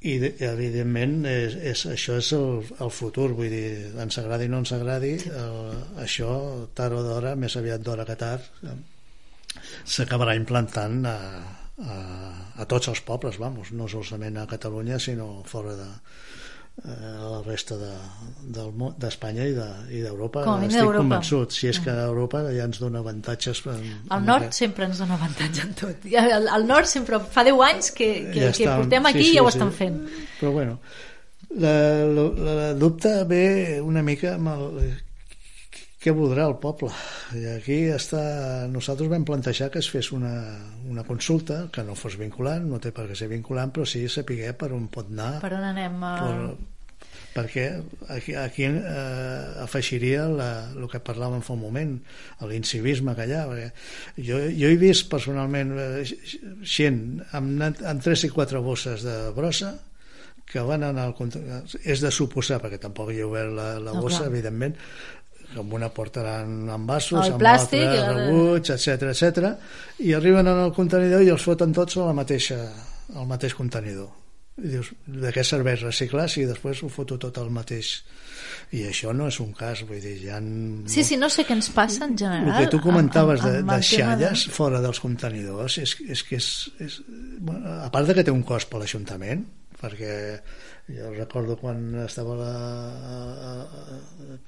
i 0.00 0.14
evidentment 0.46 1.26
és, 1.28 1.56
és, 1.72 1.84
això 1.92 2.16
és 2.20 2.30
el, 2.36 2.62
el 2.80 2.92
futur. 2.94 3.30
Vull 3.36 3.52
dir, 3.52 3.66
ens 4.00 4.18
agradi 4.22 4.48
o 4.48 4.54
no 4.54 4.62
ens 4.64 4.72
agradi 4.76 5.12
el, 5.28 5.58
això 6.04 6.30
tard 6.76 6.96
o 6.96 7.02
d'hora 7.04 7.34
més 7.36 7.56
aviat 7.60 7.84
d'hora 7.84 8.06
que 8.08 8.16
tard 8.20 8.48
s'acabarà 9.84 10.36
implantant 10.38 11.02
a, 11.10 11.16
a, 11.84 11.96
a 12.62 12.68
tots 12.70 12.88
els 12.92 13.02
pobles 13.04 13.40
vamos, 13.42 13.74
no 13.76 13.88
solament 13.90 14.38
a 14.40 14.48
Catalunya 14.48 15.00
sinó 15.02 15.42
fora 15.50 15.74
de, 15.76 15.88
Eh, 15.88 16.29
a 16.80 17.28
la 17.28 17.40
resta 17.44 17.76
d'Espanya 17.76 19.44
de, 19.56 19.66
i 19.92 20.00
d'Europa. 20.04 20.46
De, 20.46 20.70
estic 20.70 20.94
convençut 20.96 21.52
si 21.52 21.68
és 21.70 21.80
que 21.84 21.92
Europa 22.06 22.42
ja 22.48 22.64
ens 22.68 22.80
dona 22.80 23.02
avantatges 23.04 23.62
en, 23.66 23.84
el 24.16 24.24
nord 24.24 24.48
aquest. 24.48 24.62
sempre 24.62 24.88
ens 24.88 25.02
dona 25.02 25.18
avantatge 25.20 25.66
en 25.66 25.76
tot. 25.76 26.08
El, 26.08 26.48
el 26.48 26.66
nord 26.68 26.88
sempre 26.90 27.20
fa 27.20 27.44
10 27.46 27.62
anys 27.68 27.92
que, 27.92 28.10
que, 28.32 28.48
ja 28.48 28.56
que 28.56 28.72
portem 28.72 29.12
aquí 29.12 29.24
sí, 29.24 29.28
sí, 29.28 29.36
i 29.36 29.38
ja 29.38 29.46
ho 29.46 29.52
estan 29.52 29.72
sí. 29.74 29.80
fent. 29.82 30.02
Però 30.40 30.56
bueno 30.56 30.80
la, 31.50 32.04
la, 32.06 32.54
la 32.54 32.74
dubte 32.74 33.24
ve 33.24 33.80
una 33.82 34.02
mica 34.02 34.34
amb 34.36 34.52
el, 34.54 34.82
què 36.00 36.14
voldrà 36.16 36.46
el 36.48 36.56
poble? 36.62 36.88
I 37.36 37.44
aquí 37.58 37.78
està, 37.92 38.22
nosaltres 38.72 39.10
vam 39.12 39.26
plantejar 39.28 39.68
que 39.72 39.82
es 39.82 39.90
fes 39.92 40.10
una, 40.16 40.32
una 40.88 41.04
consulta 41.04 41.66
que 41.72 41.84
no 41.84 41.96
fos 41.98 42.16
vinculant, 42.20 42.64
no 42.70 42.80
té 42.80 42.94
per 42.96 43.04
què 43.10 43.18
ser 43.18 43.28
vinculant 43.32 43.72
però 43.74 43.84
sí 43.88 44.06
saber 44.08 44.54
per 44.56 44.72
on 44.76 44.88
pot 44.92 45.12
anar. 45.12 45.34
Per 45.44 45.52
on 45.58 45.66
anem 45.74 46.04
a... 46.08 46.14
per, 46.24 46.78
perquè 47.34 47.66
aquí, 48.10 48.34
aquí 48.34 48.64
eh, 48.66 49.62
afegiria 49.62 50.24
la, 50.28 50.48
el 50.72 50.88
que 50.90 51.02
parlàvem 51.04 51.44
fa 51.46 51.54
un 51.54 51.62
moment 51.62 51.92
l'incivisme 52.48 53.14
que 53.14 53.28
hi 53.28 53.36
ha 53.36 53.44
jo, 53.52 54.40
jo 54.40 54.72
he 54.72 54.80
vist 54.80 55.06
personalment 55.12 55.76
eh, 55.78 56.02
gent 56.64 57.20
amb, 57.36 57.62
amb 57.62 58.02
3 58.08 58.26
i 58.26 58.32
4 58.34 58.64
bosses 58.64 59.06
de 59.06 59.16
brossa 59.36 59.76
que 60.50 60.62
van 60.66 60.82
anar 60.82 61.04
al 61.06 61.14
és 61.86 62.00
de 62.02 62.10
suposar, 62.10 62.58
perquè 62.58 62.80
tampoc 62.82 63.12
hi 63.14 63.20
ha 63.22 63.28
obert 63.28 63.52
la, 63.54 63.68
la 63.78 63.92
bossa, 63.94 64.24
no, 64.24 64.32
evidentment 64.32 64.74
amb 65.58 65.74
una 65.74 65.90
portaran 65.94 66.68
envasos, 66.70 67.32
amb 67.32 67.42
l'altra 67.42 68.12
rebuig, 68.12 68.70
etc 68.74 69.10
etc. 69.10 69.52
i 70.06 70.14
arriben 70.14 70.46
en 70.46 70.64
el 70.66 70.72
contenidor 70.76 71.24
i 71.26 71.32
els 71.34 71.44
foten 71.44 71.74
tots 71.76 71.98
a 71.98 72.08
la 72.10 72.16
mateixa, 72.16 72.60
al 73.16 73.28
mateix 73.30 73.56
contenidor. 73.58 74.10
I 74.60 74.68
dius, 74.74 74.90
de 75.06 75.30
què 75.32 75.42
serveix 75.46 75.82
reciclar 75.86 76.28
si 76.28 76.44
després 76.44 76.82
ho 76.84 76.90
foto 76.92 77.16
tot 77.20 77.38
al 77.40 77.50
mateix 77.54 77.94
i 78.76 78.84
això 78.86 79.12
no 79.16 79.26
és 79.30 79.38
un 79.42 79.50
cas 79.56 79.82
vull 79.86 80.00
dir, 80.02 80.16
ja 80.22 80.38
sí, 80.90 81.02
sí, 81.06 81.16
no 81.18 81.30
sé 81.32 81.44
què 81.46 81.56
ens 81.56 81.70
passa 81.74 82.06
en 82.06 82.16
general 82.18 82.50
el 82.52 82.66
que 82.66 82.72
tu 82.74 82.80
comentaves 82.84 83.42
amb, 83.42 83.56
amb 83.62 83.72
de, 83.72 83.78
de 83.80 83.86
xalles 83.88 84.44
de... 84.46 84.54
fora 84.54 84.82
dels 84.84 85.00
contenidors 85.02 85.78
és, 85.82 85.96
és 86.06 86.22
que 86.26 86.38
és, 86.38 86.50
és 86.82 87.00
bueno, 87.38 87.64
a 87.80 87.88
part 87.92 88.10
de 88.10 88.18
que 88.18 88.26
té 88.26 88.34
un 88.34 88.44
cost 88.46 88.70
per 88.70 88.82
l'Ajuntament 88.82 89.46
perquè 89.80 90.14
jo 90.96 91.12
recordo 91.14 91.56
quan 91.60 91.94
estava 92.04 92.36
la, 92.38 92.54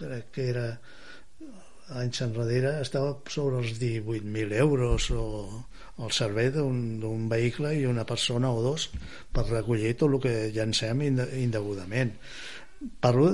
crec 0.01 0.30
que 0.34 0.49
era 0.51 0.66
anys 1.99 2.22
enrere 2.24 2.78
estava 2.80 3.16
sobre 3.28 3.61
els 3.61 3.76
18.000 3.80 4.57
euros 4.62 5.11
o, 5.11 5.24
o 5.99 6.07
el 6.07 6.14
servei 6.16 6.51
d'un 6.55 7.28
vehicle 7.28 7.74
i 7.78 7.84
una 7.86 8.07
persona 8.09 8.53
o 8.53 8.62
dos 8.64 8.88
per 9.32 9.45
recollir 9.51 9.95
tot 10.01 10.14
el 10.14 10.22
que 10.24 10.34
llancem 10.55 11.03
indegudament 11.09 12.14
parlo, 13.02 13.32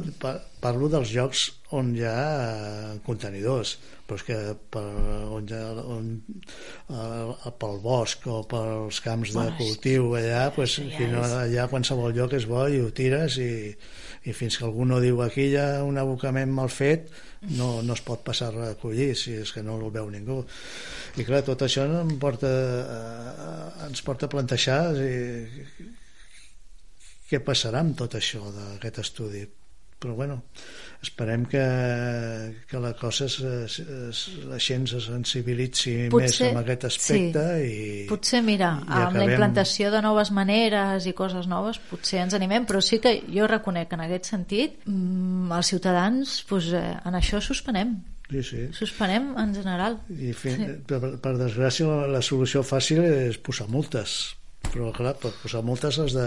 parlo 0.63 0.89
dels 0.93 1.13
llocs 1.15 1.45
on 1.77 1.95
hi 1.97 2.05
ha 2.09 2.97
contenidors 3.07 3.77
però 4.09 4.17
és 4.17 4.25
que 4.25 4.37
per, 4.73 4.83
on 5.37 5.49
hi 5.51 5.53
ha, 5.53 5.65
on, 5.85 6.07
uh, 6.89 7.49
pel 7.61 7.81
bosc 7.85 8.25
o 8.33 8.41
pels 8.49 9.03
camps 9.05 9.35
de 9.37 9.45
cultiu 9.59 10.15
allà, 10.17 10.47
pues, 10.57 10.79
ja 10.95 11.09
no, 11.13 11.25
allà 11.43 11.67
qualsevol 11.69 12.17
lloc 12.17 12.39
és 12.39 12.49
bo 12.49 12.65
i 12.73 12.81
ho 12.81 12.89
tires 12.97 13.37
i, 13.45 13.53
i 14.25 14.37
fins 14.37 14.57
que 14.57 14.65
algú 14.65 14.89
no 14.89 15.03
diu 15.05 15.21
aquí 15.25 15.51
hi 15.51 15.59
ha 15.61 15.85
un 15.85 16.01
abocament 16.01 16.55
mal 16.57 16.73
fet 16.73 17.13
no, 17.53 17.83
no 17.85 17.95
es 17.95 18.03
pot 18.03 18.25
passar 18.25 18.49
a 18.49 18.71
recollir 18.71 19.13
si 19.15 19.37
és 19.43 19.53
que 19.55 19.63
no 19.63 19.77
el 19.77 19.93
veu 19.95 20.09
ningú. 20.11 20.41
I 21.21 21.27
clar, 21.29 21.45
tot 21.47 21.63
això 21.63 21.85
em 22.01 22.17
porta, 22.19 22.49
uh, 22.49 23.87
ens 23.87 24.03
porta 24.07 24.27
a 24.27 24.33
plantejar 24.33 24.83
i, 25.05 25.13
què 27.29 27.41
passarà 27.45 27.83
amb 27.85 27.97
tot 27.99 28.15
això 28.19 28.43
d'aquest 28.55 28.99
estudi 29.05 29.45
però 29.99 30.15
bueno, 30.15 30.45
esperem 31.03 31.43
que, 31.51 31.63
que 32.71 32.79
la 32.79 32.93
cosa 32.95 33.25
es, 33.27 33.41
es, 33.41 33.79
es, 33.83 34.21
la 34.47 34.59
gent 34.63 34.85
se 34.87 35.01
sensibilitzi 35.03 35.95
Potser- 36.13 36.21
més 36.23 36.53
en 36.53 36.61
aquest 36.61 36.85
aspecte 36.87 37.43
sí. 37.59 37.73
i 37.73 38.07
Potser, 38.07 38.43
mira, 38.47 38.69
i 38.79 38.85
amb 38.87 38.93
la 38.95 39.09
acabem- 39.09 39.33
implantació 39.35 39.91
de 39.91 40.03
noves 40.07 40.31
maneres 40.31 41.09
i 41.11 41.15
coses 41.19 41.51
noves, 41.51 41.81
potser 41.91 42.23
ens 42.23 42.37
animem, 42.39 42.67
però 42.69 42.79
sí 42.79 43.01
que 43.03 43.17
jo 43.27 43.51
reconec 43.51 43.91
que 43.91 43.99
en 43.99 44.05
aquest 44.07 44.31
sentit 44.31 44.79
mm, 44.87 45.51
els 45.59 45.73
ciutadans 45.75 46.39
doncs, 46.49 46.71
eh, 46.79 46.95
en 47.03 47.19
això 47.19 47.43
suspenem. 47.43 47.97
sí, 48.31 48.43
sí. 48.47 48.65
Suspenem 48.79 49.33
en 49.41 49.55
general. 49.57 49.99
I 50.15 50.31
fi, 50.33 50.55
per, 50.87 51.17
per 51.19 51.35
desgràcia 51.43 51.91
la, 51.91 52.07
la 52.07 52.23
solució 52.23 52.63
fàcil 52.63 53.03
és 53.03 53.39
posar 53.43 53.67
multes 53.67 54.37
però 54.69 54.91
clar, 54.93 55.15
per 55.17 55.31
posar 55.43 55.63
multes 55.65 55.97
has 56.03 56.13
de, 56.13 56.25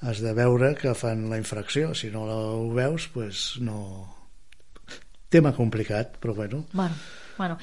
has 0.00 0.20
de 0.20 0.32
veure 0.36 0.74
que 0.76 0.94
fan 0.94 1.28
la 1.30 1.38
infracció. 1.40 1.94
Si 1.94 2.10
no 2.12 2.26
ho 2.26 2.70
veus 2.74 3.08
pues 3.12 3.56
no. 3.60 4.12
Tema 5.28 5.52
complicat 5.52 6.18
però 6.22 6.34
bueno, 6.34 6.64
Bueno, 6.72 6.94
bueno. 7.36 7.58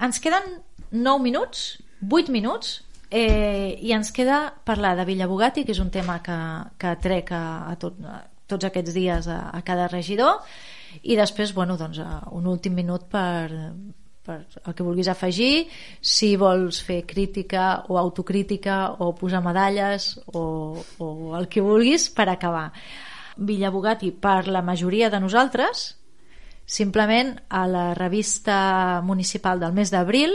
Ens 0.00 0.20
queden 0.20 0.62
9 0.90 1.22
minuts, 1.22 1.82
8 2.10 2.30
minuts, 2.32 2.82
eh, 3.10 3.78
i 3.80 3.92
ens 3.92 4.10
queda 4.12 4.54
parlar 4.64 4.96
de 4.96 5.04
Villabugatti, 5.04 5.64
que 5.64 5.74
és 5.74 5.80
un 5.82 5.90
tema 5.90 6.20
que, 6.24 6.36
que 6.78 6.94
trec 7.02 7.32
a, 7.36 7.44
a, 7.68 7.76
tot, 7.76 7.98
a 8.02 8.22
tots 8.48 8.66
aquests 8.66 8.94
dies 8.94 9.28
a, 9.28 9.50
a 9.52 9.60
cada 9.66 9.88
regidor, 9.92 10.40
i 11.02 11.16
després, 11.16 11.52
bueno, 11.54 11.76
doncs, 11.80 12.00
un 12.32 12.48
últim 12.48 12.74
minut 12.76 13.04
per, 13.12 13.52
per 14.22 14.38
el 14.64 14.74
que 14.74 14.84
vulguis 14.86 15.08
afegir, 15.10 15.68
si 16.00 16.36
vols 16.38 16.82
fer 16.86 17.02
crítica 17.06 17.82
o 17.88 17.98
autocrítica 17.98 18.94
o 19.02 19.12
posar 19.18 19.42
medalles 19.42 20.14
o, 20.26 20.78
o 20.98 21.08
el 21.38 21.48
que 21.50 21.64
vulguis 21.64 22.08
per 22.10 22.28
acabar. 22.30 22.70
Villabugatti, 23.36 24.12
per 24.12 24.46
la 24.48 24.62
majoria 24.62 25.10
de 25.10 25.20
nosaltres, 25.20 25.96
simplement 26.66 27.34
a 27.48 27.66
la 27.66 27.92
revista 27.94 29.00
municipal 29.02 29.60
del 29.60 29.74
mes 29.74 29.90
d'abril 29.90 30.34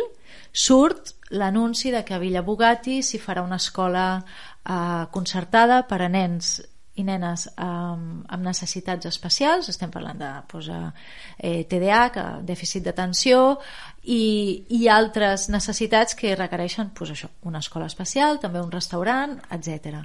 surt 0.52 1.16
l'anunci 1.30 1.92
de 1.92 2.04
que 2.04 2.16
a 2.16 2.20
Villa 2.20 2.44
Bugatti 2.44 3.02
s'hi 3.04 3.20
farà 3.20 3.44
una 3.44 3.60
escola 3.62 4.08
eh, 4.20 5.06
concertada 5.12 5.84
per 5.88 6.02
a 6.02 6.10
nens 6.12 6.58
i 6.98 7.06
nenes 7.06 7.46
amb, 7.62 8.24
amb 8.26 8.46
necessitats 8.46 9.06
especials, 9.10 9.70
estem 9.70 9.92
parlant 9.94 10.18
de 10.18 10.32
pues, 10.50 10.70
eh, 10.72 11.64
TDAH, 11.70 12.42
dèficit 12.48 12.88
d'atenció 12.88 13.58
i, 14.04 14.66
i 14.74 14.88
altres 14.90 15.48
necessitats 15.54 16.18
que 16.18 16.36
requereixen 16.36 16.92
pues, 16.98 17.14
això, 17.14 17.30
una 17.46 17.62
escola 17.62 17.90
especial, 17.92 18.42
també 18.42 18.64
un 18.64 18.74
restaurant, 18.74 19.38
etc. 19.54 20.02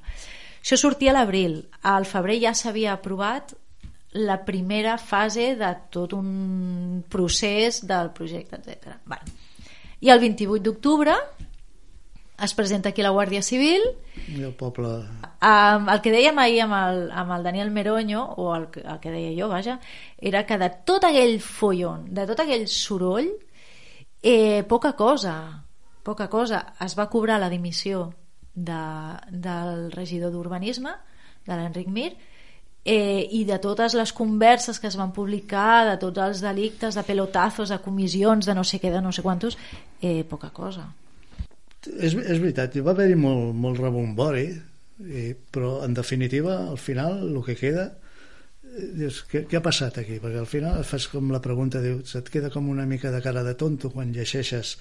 Això 0.61 0.79
sortia 0.79 1.15
a 1.15 1.17
l'abril. 1.17 1.63
Al 1.89 2.07
febrer 2.07 2.39
ja 2.45 2.55
s'havia 2.55 2.93
aprovat 2.99 3.57
la 4.13 4.43
primera 4.45 4.99
fase 5.01 5.55
de 5.57 5.71
tot 5.91 6.13
un 6.13 7.03
procés 7.09 7.81
del 7.89 8.13
projecte, 8.13 8.61
etc. 8.61 8.99
Vale. 9.09 9.41
I 10.03 10.11
el 10.13 10.21
28 10.21 10.63
d'octubre 10.67 11.17
es 12.43 12.55
presenta 12.55 12.91
aquí 12.91 13.03
la 13.03 13.11
Guàrdia 13.15 13.43
Civil 13.43 13.83
i 14.37 14.43
el 14.43 14.53
poble 14.59 14.89
Um, 15.43 15.89
el 15.91 15.99
que 16.05 16.13
dèiem 16.15 16.37
ahir 16.39 16.61
amb 16.63 16.75
el, 16.79 16.99
amb 17.11 17.33
el 17.35 17.43
Daniel 17.43 17.71
Meroño, 17.75 18.21
o 18.39 18.53
el, 18.55 18.69
que- 18.71 18.85
el 18.87 19.01
que 19.03 19.11
deia 19.11 19.33
jo, 19.35 19.49
vaja, 19.51 19.81
era 20.19 20.45
que 20.47 20.55
de 20.57 20.69
tot 20.87 21.03
aquell 21.09 21.41
follon, 21.43 22.05
de 22.15 22.27
tot 22.29 22.39
aquell 22.45 22.69
soroll, 22.71 23.27
eh, 24.23 24.63
poca 24.69 24.93
cosa, 24.93 25.65
poca 26.05 26.29
cosa. 26.31 26.75
Es 26.81 26.95
va 26.99 27.09
cobrar 27.11 27.41
la 27.41 27.49
dimissió 27.51 28.13
de, 28.55 28.79
del 29.31 29.91
regidor 29.91 30.31
d'Urbanisme, 30.31 30.95
de 31.47 31.57
l'Enric 31.59 31.89
Mir, 31.91 32.13
eh, 32.85 33.27
i 33.31 33.43
de 33.45 33.59
totes 33.59 33.95
les 33.99 34.13
converses 34.15 34.79
que 34.79 34.87
es 34.87 34.97
van 34.97 35.11
publicar, 35.13 35.89
de 35.91 35.97
tots 35.99 36.19
els 36.23 36.41
delictes, 36.47 36.95
de 36.95 37.03
pelotazos, 37.03 37.69
de 37.75 37.79
comissions, 37.83 38.47
de 38.47 38.55
no 38.55 38.63
sé 38.63 38.79
què, 38.79 38.91
de 38.95 39.03
no 39.03 39.11
sé 39.11 39.23
quantos, 39.27 39.59
eh, 40.01 40.23
poca 40.23 40.51
cosa. 40.51 40.87
És, 41.87 42.15
és 42.15 42.39
veritat, 42.39 42.77
hi 42.77 42.85
va 42.85 42.95
haver-hi 42.95 43.17
molt, 43.19 43.55
molt 43.59 43.81
rebombori 43.83 44.47
i, 45.03 45.33
però 45.55 45.81
en 45.87 45.97
definitiva 45.99 46.59
al 46.69 46.79
final 46.79 47.23
el 47.27 47.41
que 47.47 47.57
queda 47.59 47.89
eh, 47.91 48.91
dius, 49.01 49.23
què, 49.31 49.45
què 49.51 49.59
ha 49.59 49.65
passat 49.65 49.99
aquí? 50.03 50.21
perquè 50.23 50.43
al 50.43 50.51
final 50.51 50.79
et 50.81 50.89
fas 50.89 51.09
com 51.13 51.33
la 51.35 51.43
pregunta 51.45 51.83
dius, 51.83 52.15
et 52.19 52.31
queda 52.33 52.53
com 52.55 52.71
una 52.71 52.87
mica 52.87 53.11
de 53.15 53.23
cara 53.25 53.43
de 53.47 53.57
tonto 53.59 53.91
quan 53.95 54.15
llegeixes 54.15 54.77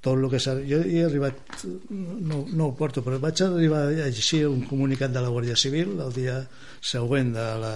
tot 0.00 0.16
el 0.16 0.30
que 0.32 0.40
s'ha... 0.40 0.54
Jo 0.64 0.78
he 0.80 1.02
arribat, 1.04 1.64
no, 1.92 2.44
no 2.48 2.70
ho 2.70 2.74
porto, 2.76 3.02
però 3.04 3.18
vaig 3.20 3.42
arribar 3.44 3.82
a 3.90 4.08
llegir 4.08 4.46
un 4.48 4.62
comunicat 4.68 5.12
de 5.12 5.20
la 5.20 5.28
Guàrdia 5.28 5.58
Civil 5.60 5.98
el 6.00 6.14
dia 6.16 6.38
següent 6.80 7.34
de 7.34 7.48
la, 7.60 7.74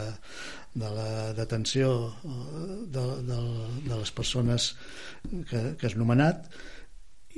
de 0.75 0.93
la 0.95 1.09
detenció 1.37 1.91
eh, 2.25 2.79
de, 2.95 3.05
de, 3.29 3.41
de 3.91 3.99
les 3.99 4.15
persones 4.17 4.71
que, 5.51 5.75
que 5.77 5.91
has 5.91 5.99
nomenat 6.01 6.49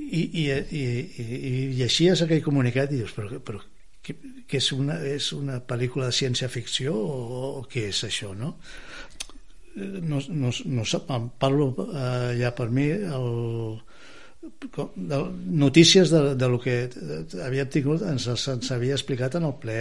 i, 0.07 0.23
i, 0.43 0.45
i, 0.51 0.85
i, 1.23 1.25
i 1.51 1.55
llegies 1.79 2.23
aquell 2.23 2.45
comunicat 2.45 2.93
i 2.93 3.01
dius, 3.03 3.15
però, 3.17 3.41
però 3.43 3.63
que, 4.07 4.15
que 4.47 4.61
és, 4.61 4.71
una, 4.77 5.01
és 5.03 5.33
una 5.35 5.59
pel·lícula 5.67 6.11
de 6.11 6.17
ciència-ficció 6.19 6.95
o, 6.95 7.17
o 7.61 7.65
què 7.71 7.89
és 7.91 8.05
això, 8.07 8.33
no? 8.39 8.55
No, 9.77 10.23
no, 10.33 10.51
no 10.73 10.85
sé, 10.89 11.03
em 11.13 11.27
parlo 11.43 11.69
eh, 11.85 12.37
ja 12.39 12.53
per 12.57 12.71
mi 12.73 12.87
el, 12.97 13.27
de, 14.97 15.19
notícies 15.47 16.11
de, 16.11 16.35
de 16.35 16.49
lo 16.49 16.59
que 16.61 16.89
havíem 17.45 17.69
tingut 17.73 18.03
ens, 18.07 18.27
ens 18.31 18.71
havia 18.75 18.95
explicat 18.97 19.37
en 19.39 19.47
el 19.49 19.55
ple. 19.63 19.79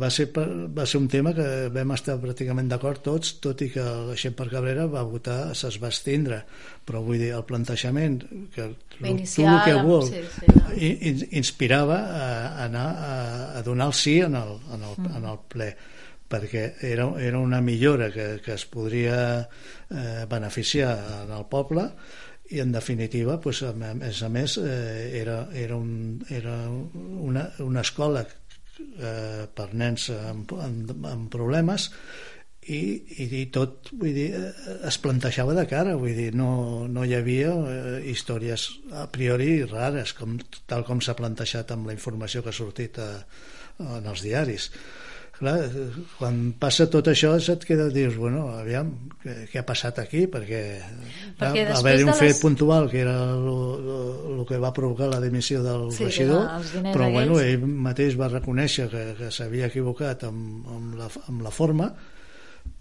Va 0.00 0.08
ser, 0.14 0.28
per, 0.32 0.44
va 0.70 0.84
ser 0.86 1.00
un 1.02 1.08
tema 1.10 1.32
que 1.36 1.46
vam 1.74 1.90
estar 1.96 2.14
pràcticament 2.22 2.68
d'acord 2.70 3.02
tots 3.04 3.34
tot 3.44 3.60
i 3.66 3.68
que 3.74 3.82
la 3.82 4.14
gent 4.16 4.36
per 4.38 4.46
Cabrera 4.52 4.86
va 4.88 5.02
votar 5.06 5.38
se's 5.58 5.80
va 5.82 5.90
estindre 5.92 6.38
però 6.86 7.02
vull 7.04 7.18
dir, 7.18 7.32
el 7.34 7.42
plantejament 7.48 8.20
que 8.54 8.68
tu 8.94 9.02
Inicial, 9.10 9.58
el 9.58 9.64
que 9.66 9.74
vol 9.82 10.06
sí, 10.06 10.22
sí, 10.38 10.46
no. 10.54 10.62
in- 10.78 11.26
inspirava 11.42 11.98
a 12.06 12.28
anar 12.68 12.86
a, 12.94 13.12
a 13.58 13.62
donar 13.66 13.90
el 13.90 13.98
sí 13.98 14.20
en 14.22 14.38
el, 14.38 14.54
en 14.72 14.86
el, 14.86 15.10
en 15.10 15.28
el 15.32 15.42
ple 15.50 15.72
perquè 16.30 16.64
era, 16.86 17.10
era 17.20 17.38
una 17.42 17.60
millora 17.60 18.08
que, 18.14 18.40
que 18.44 18.54
es 18.54 18.64
podria 18.70 19.18
eh, 19.90 20.24
beneficiar 20.30 20.94
en 21.26 21.34
el 21.36 21.44
poble 21.50 21.90
i 22.52 22.60
en 22.60 22.72
definitiva 22.72 23.38
pues, 23.40 23.62
a 23.64 23.72
més 23.74 24.20
a 24.22 24.28
més 24.28 24.58
eh, 24.60 25.20
era, 25.20 25.48
era, 25.56 25.76
un, 25.76 26.20
era 26.28 26.58
una, 26.68 27.48
una 27.64 27.80
escola 27.80 28.24
eh, 28.26 29.46
per 29.48 29.68
nens 29.72 30.10
amb, 30.12 30.52
amb, 30.60 30.92
amb 31.08 31.30
problemes 31.32 31.88
i, 32.64 32.80
i, 33.20 33.26
i 33.40 33.42
tot 33.52 33.90
vull 33.92 34.12
dir, 34.16 34.28
eh, 34.36 34.76
es 34.88 34.98
plantejava 35.00 35.56
de 35.56 35.66
cara. 35.68 35.96
Vull 36.00 36.16
dir, 36.16 36.30
no, 36.36 36.84
no 36.88 37.04
hi 37.04 37.16
havia 37.16 37.52
eh, 37.52 37.96
històries 38.12 38.68
a 39.04 39.06
priori 39.12 39.58
rares 39.68 40.14
com, 40.16 40.38
tal 40.70 40.86
com 40.88 41.02
s'ha 41.04 41.16
plantejat 41.18 41.74
amb 41.74 41.90
la 41.90 41.96
informació 41.96 42.44
que 42.44 42.52
ha 42.52 42.56
sortit 42.56 43.00
a, 43.00 43.10
en 43.78 44.06
els 44.06 44.22
diaris 44.24 44.70
clar, 45.38 45.56
quan 46.18 46.36
passa 46.60 46.86
tot 46.90 47.08
això 47.10 47.32
se't 47.42 47.64
queda 47.66 47.88
dius, 47.92 48.14
bueno, 48.16 48.46
aviam 48.58 48.92
què, 49.22 49.34
què 49.50 49.58
ha 49.60 49.64
passat 49.66 49.98
aquí, 49.98 50.24
perquè, 50.30 50.60
Perquè 51.40 51.64
va 51.70 51.78
haver-hi 51.80 52.04
un 52.06 52.12
de 52.12 52.16
fet 52.20 52.32
les- 52.36 52.40
puntual 52.42 52.88
que 52.90 53.00
era 53.02 53.16
el 53.34 54.44
que 54.48 54.58
va 54.62 54.72
provocar 54.76 55.08
la 55.10 55.20
dimissió 55.20 55.62
del 55.64 55.90
Sí, 55.92 56.04
regidor 56.04 56.46
però 56.92 57.10
bueno, 57.12 57.38
aquells. 57.38 57.64
ell 57.64 57.66
mateix 57.88 58.16
va 58.20 58.28
reconèixer 58.32 58.88
que, 58.92 59.04
que 59.18 59.30
s'havia 59.34 59.66
equivocat 59.72 60.24
amb, 60.28 60.66
amb, 60.68 60.94
la, 61.00 61.08
amb 61.28 61.42
la 61.42 61.50
forma 61.50 61.90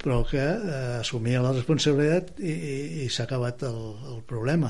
però 0.04 0.22
que 0.28 0.40
eh, 0.40 1.00
assumia 1.02 1.42
la 1.44 1.52
responsabilitat 1.56 2.38
i, 2.40 2.52
i, 2.52 2.76
i 3.04 3.10
s'ha 3.12 3.24
acabat 3.28 3.64
el, 3.68 3.80
el 4.14 4.22
problema 4.28 4.70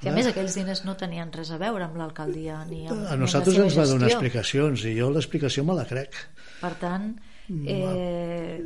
Que 0.00 0.10
a 0.10 0.14
més 0.14 0.26
aquells 0.28 0.56
diners 0.58 0.82
no 0.86 0.96
tenien 1.00 1.30
res 1.34 1.52
a 1.54 1.58
veure 1.60 1.86
amb 1.86 1.96
l'alcaldia 2.00 2.58
ni 2.68 2.84
amb, 2.88 3.06
a 3.08 3.16
nosaltres 3.20 3.56
amb 3.58 3.68
ens 3.68 3.78
va 3.78 3.86
donar 3.88 4.10
explicacions 4.10 4.84
i 4.90 4.96
jo 4.98 5.10
l'explicació 5.14 5.64
me 5.66 5.76
la 5.78 5.86
crec. 5.88 6.18
Per 6.60 6.72
tant, 6.80 7.12
eh, 7.48 8.58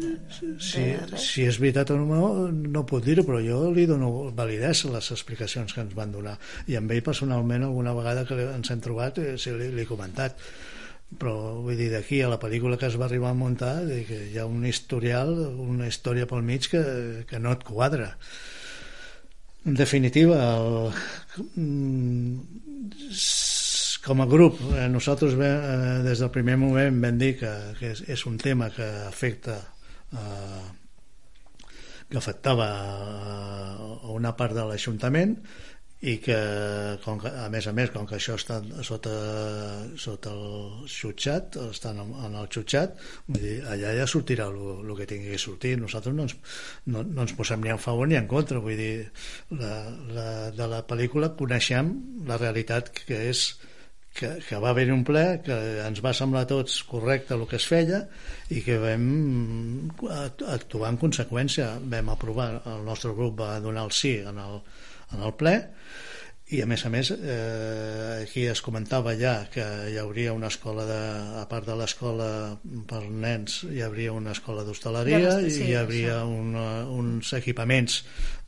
si, 0.62 0.85
res. 1.11 1.26
si 1.26 1.45
és 1.49 1.59
veritat 1.61 1.93
o 1.95 1.99
no 2.01 2.49
no 2.49 2.85
puc 2.89 3.05
dir-ho 3.05 3.24
però 3.26 3.43
jo 3.45 3.61
li 3.74 3.87
dono 3.91 4.31
validesa 4.35 4.89
a 4.89 4.97
les 4.97 5.12
explicacions 5.14 5.74
que 5.74 5.85
ens 5.85 5.95
van 5.99 6.14
donar. 6.14 6.39
I 6.66 6.79
amb 6.81 6.95
ell 6.95 7.05
personalment 7.07 7.68
alguna 7.68 7.95
vegada 7.97 8.26
que 8.29 8.39
ens 8.49 8.74
hem 8.74 8.83
trobat 8.85 9.22
eh, 9.22 9.37
sí, 9.39 9.55
li, 9.55 9.70
li 9.74 9.85
he 9.85 9.89
comentat. 9.89 10.39
Però 11.09 11.33
vull 11.64 11.79
dir 11.79 11.89
d'aquí 11.89 12.20
a 12.20 12.29
la 12.29 12.37
pel·lícula 12.41 12.76
que 12.76 12.91
es 12.91 12.99
va 13.01 13.07
arribar 13.07 13.31
a 13.33 13.39
muntar 13.39 13.79
que 14.09 14.26
hi 14.29 14.37
ha 14.37 14.45
un 14.45 14.66
historial 14.68 15.33
una 15.64 15.89
història 15.89 16.26
pel 16.29 16.45
mig 16.45 16.68
que, 16.68 16.83
que 17.31 17.41
no 17.41 17.55
et 17.57 17.64
quadra 17.64 18.11
en 19.66 19.74
definitiva 19.74 20.38
el, 20.54 20.92
mm, 21.54 22.38
com 24.04 24.22
a 24.22 24.26
grup 24.30 24.61
eh, 24.72 24.88
nosaltres 24.88 25.34
eh, 25.34 26.02
des 26.06 26.22
del 26.22 26.32
primer 26.32 26.56
moment 26.61 27.00
vam 27.02 27.18
dir 27.20 27.34
que, 27.40 27.52
que 27.78 27.92
és, 27.92 28.04
és 28.09 28.26
un 28.30 28.38
tema 28.40 28.70
que 28.74 28.86
afecta 29.09 29.59
eh, 30.12 30.66
que 32.09 32.16
afectava 32.16 32.68
a 32.68 34.12
una 34.14 34.32
part 34.36 34.56
de 34.56 34.64
l'Ajuntament 34.64 35.34
i 36.01 36.14
que, 36.22 36.36
com 37.03 37.18
que, 37.18 37.30
a 37.42 37.49
més 37.51 37.66
a 37.66 37.72
més, 37.74 37.90
com 37.90 38.07
que 38.07 38.14
això 38.18 38.36
està 38.38 38.61
sota, 38.86 39.12
sota 39.99 40.30
el 40.30 40.84
xutxat, 40.86 41.59
estan 41.72 41.99
en 42.05 42.36
el 42.38 42.46
xutxat, 42.55 42.94
vull 43.26 43.42
dir, 43.42 43.57
allà 43.66 43.96
ja 43.96 44.07
sortirà 44.07 44.46
el 44.46 44.92
que 44.99 45.09
tingui 45.11 45.32
que 45.34 45.40
sortir. 45.42 45.74
Nosaltres 45.80 46.14
no 46.14 46.28
ens, 46.28 46.36
no, 46.86 47.03
no 47.03 47.24
ens 47.26 47.34
posem 47.38 47.64
ni 47.64 47.74
en 47.74 47.82
favor 47.82 48.07
ni 48.07 48.18
en 48.20 48.30
contra, 48.30 48.62
vull 48.62 48.78
dir, 48.78 49.09
la, 49.51 49.72
la, 50.14 50.28
de 50.55 50.70
la 50.70 50.84
pel·lícula 50.86 51.34
coneixem 51.38 51.90
la 52.30 52.38
realitat 52.38 52.92
que 53.03 53.24
és 53.32 53.49
que, 54.18 54.30
que 54.46 54.59
va 54.62 54.70
haver 54.70 54.88
un 54.94 55.03
ple 55.07 55.24
que 55.46 55.57
ens 55.84 56.01
va 56.03 56.14
semblar 56.16 56.44
a 56.46 56.51
tots 56.51 56.80
correcte 56.88 57.36
el 57.36 57.44
que 57.51 57.59
es 57.59 57.66
feia 57.70 58.01
i 58.55 58.62
que 58.66 58.78
vam 58.82 59.05
actuar 60.01 60.90
en 60.92 60.99
conseqüència 61.03 61.74
vam 61.92 62.11
aprovar, 62.14 62.49
el 62.66 62.86
nostre 62.86 63.14
grup 63.18 63.38
va 63.42 63.59
donar 63.62 63.86
el 63.86 63.94
sí 63.94 64.16
en 64.18 64.40
el, 64.42 64.59
en 65.14 65.24
el 65.24 65.34
ple 65.40 65.56
i 66.48 66.62
a 66.64 66.66
més 66.68 66.80
a 66.86 66.90
més 66.92 67.11
eh, 67.12 68.22
aquí 68.22 68.46
es 68.48 68.62
comentava 68.64 69.12
ja 69.20 69.34
que 69.52 69.64
hi 69.92 69.98
hauria 70.00 70.32
una 70.32 70.48
escola 70.48 70.86
de, 70.88 71.00
a 71.42 71.44
part 71.50 71.68
de 71.68 71.76
l'escola 71.76 72.28
per 72.88 73.02
nens 73.04 73.61
hi 73.68 73.82
hauria 73.84 74.14
una 74.16 74.32
escola 74.32 74.64
d'hostaleria 74.64 75.34
i 75.44 75.52
sí, 75.52 75.66
hi 75.68 75.76
hauria 75.76 76.22
una, 76.24 76.64
uns 76.88 77.34
equipaments 77.36 77.98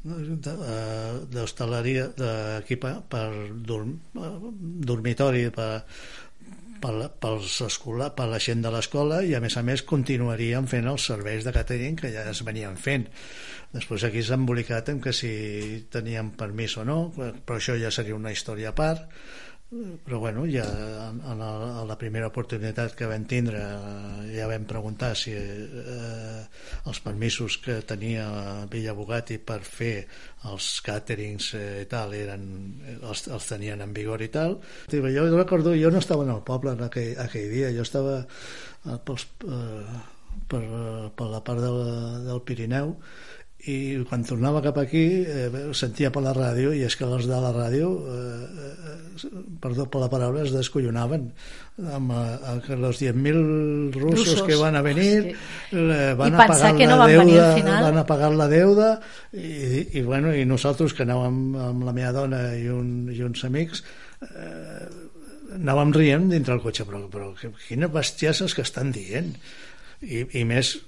eh, 0.08 1.12
d'hostaleria 1.34 2.08
per 3.12 3.28
dorm, 3.68 3.98
dormitori 4.88 5.50
per, 5.52 5.84
per, 6.82 6.94
pels 7.22 7.60
escola, 7.66 8.10
per 8.16 8.26
la 8.30 8.40
gent 8.42 8.64
de 8.64 8.72
l'escola 8.72 9.20
i 9.26 9.34
a 9.36 9.40
més 9.44 9.56
a 9.56 9.62
més 9.66 9.84
continuaríem 9.86 10.66
fent 10.70 10.88
els 10.90 11.06
serveis 11.12 11.46
de 11.46 11.54
catering 11.54 11.98
que 12.00 12.12
ja 12.14 12.26
es 12.30 12.42
venien 12.46 12.76
fent. 12.80 13.06
Després 13.70 14.04
aquí 14.06 14.22
s'ha 14.26 14.38
embolicat 14.40 14.88
en 14.90 14.98
que 15.04 15.12
si 15.14 15.30
teníem 15.92 16.32
permís 16.38 16.74
o 16.80 16.86
no, 16.88 16.98
però 17.14 17.60
això 17.60 17.76
ja 17.78 17.92
seria 17.94 18.18
una 18.18 18.32
història 18.34 18.72
a 18.72 18.76
part, 18.76 19.06
però 19.70 20.18
bueno, 20.18 20.44
ja 20.50 20.64
en, 20.66 21.38
la, 21.38 21.50
en 21.82 21.86
la 21.86 21.96
primera 21.98 22.26
oportunitat 22.26 22.96
que 22.98 23.06
vam 23.06 23.22
tindre 23.30 23.60
ja 24.34 24.48
vam 24.50 24.64
preguntar 24.66 25.12
si 25.14 25.30
eh, 25.36 26.40
els 26.90 27.00
permisos 27.04 27.60
que 27.62 27.78
tenia 27.86 28.66
Villa 28.72 28.96
Bugatti 28.98 29.38
per 29.38 29.60
fer 29.62 29.94
els 30.50 30.72
càterings 30.82 31.52
eh, 31.54 31.64
i 31.84 31.88
tal 31.90 32.16
eren, 32.18 32.44
els, 32.98 33.28
els 33.30 33.46
tenien 33.46 33.86
en 33.86 33.94
vigor 33.94 34.26
i 34.26 34.30
tal. 34.34 34.58
Jo 34.90 35.28
recordo, 35.36 35.76
jo 35.78 35.94
no 35.94 36.02
estava 36.02 36.26
en 36.26 36.34
el 36.34 36.42
poble 36.42 36.74
en 36.74 36.86
aquell, 36.88 37.14
aquell 37.22 37.50
dia, 37.54 37.70
jo 37.76 37.86
estava 37.86 38.24
eh, 38.24 38.98
pels, 39.06 39.28
eh, 39.46 40.00
per, 40.50 40.64
per 41.14 41.30
la 41.30 41.44
part 41.46 41.62
del, 41.62 41.84
del 42.26 42.42
Pirineu 42.42 42.96
i 43.68 43.76
quan 44.08 44.22
tornava 44.24 44.62
cap 44.64 44.78
aquí 44.80 45.04
eh, 45.28 45.48
sentia 45.76 46.08
per 46.14 46.22
la 46.24 46.32
ràdio 46.36 46.70
i 46.72 46.84
és 46.86 46.94
que 46.96 47.04
els 47.04 47.26
de 47.28 47.40
la 47.42 47.50
ràdio 47.52 47.90
eh, 48.08 48.66
eh, 48.66 49.32
perdó 49.60 49.84
per 49.92 50.00
la 50.00 50.08
paraula 50.12 50.46
es 50.46 50.54
descollonaven 50.54 51.26
amb 51.96 52.14
eh, 52.16 52.54
que 52.64 52.78
els 52.78 53.02
10.000 53.02 53.98
russos, 53.98 54.24
russos 54.24 54.42
que 54.48 54.56
van 54.60 54.78
a 54.80 54.82
venir 54.86 55.34
eh, 55.34 56.14
van, 56.16 56.38
a 56.38 56.46
pagar 56.48 56.72
que 56.78 56.88
no 56.88 56.96
la 57.02 57.10
deuda, 57.12 57.50
van 57.84 58.00
a 58.00 58.06
pagar 58.08 58.32
la 58.32 58.48
deuda 58.48 58.90
i, 59.34 59.84
i, 59.98 60.02
bueno, 60.08 60.32
i 60.32 60.46
nosaltres 60.48 60.96
que 60.96 61.04
anàvem 61.04 61.40
amb 61.68 61.84
la 61.84 61.96
meva 61.96 62.14
dona 62.16 62.42
i, 62.56 62.66
un, 62.72 63.10
i 63.12 63.20
uns 63.26 63.44
amics 63.44 63.84
eh, 64.24 64.88
anàvem 65.60 65.92
rient 65.92 66.28
dintre 66.32 66.56
el 66.56 66.64
cotxe 66.64 66.88
però, 66.88 67.04
però 67.12 67.32
quines 67.36 67.92
bestiases 67.92 68.54
que 68.54 68.64
estan 68.64 68.92
dient. 68.94 69.34
I, 70.00 70.24
i 70.40 70.46
més 70.48 70.78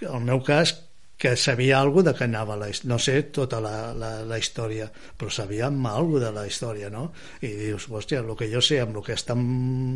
el 0.00 0.24
meu 0.26 0.40
cas 0.42 0.72
que 1.20 1.34
sabia 1.36 1.78
alguna 1.78 2.10
de 2.10 2.16
que 2.16 2.24
anava 2.24 2.56
la, 2.56 2.70
no 2.88 2.96
sé 2.98 3.16
tota 3.28 3.60
la, 3.60 3.92
la, 3.92 4.10
la 4.24 4.38
història 4.40 4.86
però 4.88 5.28
sabíem 5.28 5.76
alguna 5.86 6.30
de 6.30 6.32
la 6.38 6.46
història 6.48 6.88
no? 6.88 7.10
i 7.44 7.50
dius, 7.58 7.90
hòstia, 7.92 8.22
el 8.24 8.32
que 8.38 8.48
jo 8.48 8.62
sé 8.64 8.80
amb 8.80 8.96
el 8.96 9.04
que 9.04 9.18
estan 9.18 9.42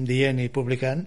dient 0.05 0.43
i 0.45 0.51
publicant 0.53 1.07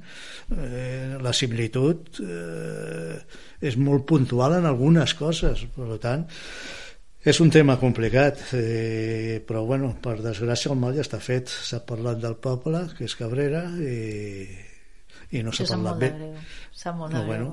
eh, 0.58 1.20
la 1.22 1.36
similitud 1.38 2.18
eh, 2.26 3.14
és 3.62 3.78
molt 3.78 4.08
puntual 4.10 4.58
en 4.58 4.66
algunes 4.66 5.14
coses 5.22 5.68
per 5.78 6.02
tant 6.02 6.26
és 7.28 7.42
un 7.44 7.50
tema 7.52 7.76
complicat, 7.76 8.40
eh, 8.56 9.42
però 9.44 9.66
bueno, 9.68 9.90
per 10.00 10.16
desgràcia 10.24 10.72
el 10.72 10.78
mal 10.80 10.94
ja 10.96 11.04
està 11.04 11.18
fet. 11.20 11.50
S'ha 11.52 11.82
parlat 11.84 12.22
del 12.24 12.38
poble, 12.40 12.86
que 12.96 13.04
és 13.04 13.16
Cabrera, 13.20 13.66
i, 13.84 14.46
i 15.36 15.44
no 15.44 15.52
s'ha 15.52 15.66
parlat 15.68 15.98
bé. 16.00 16.12
molt 16.96 17.14
no, 17.14 17.24
bueno, 17.28 17.48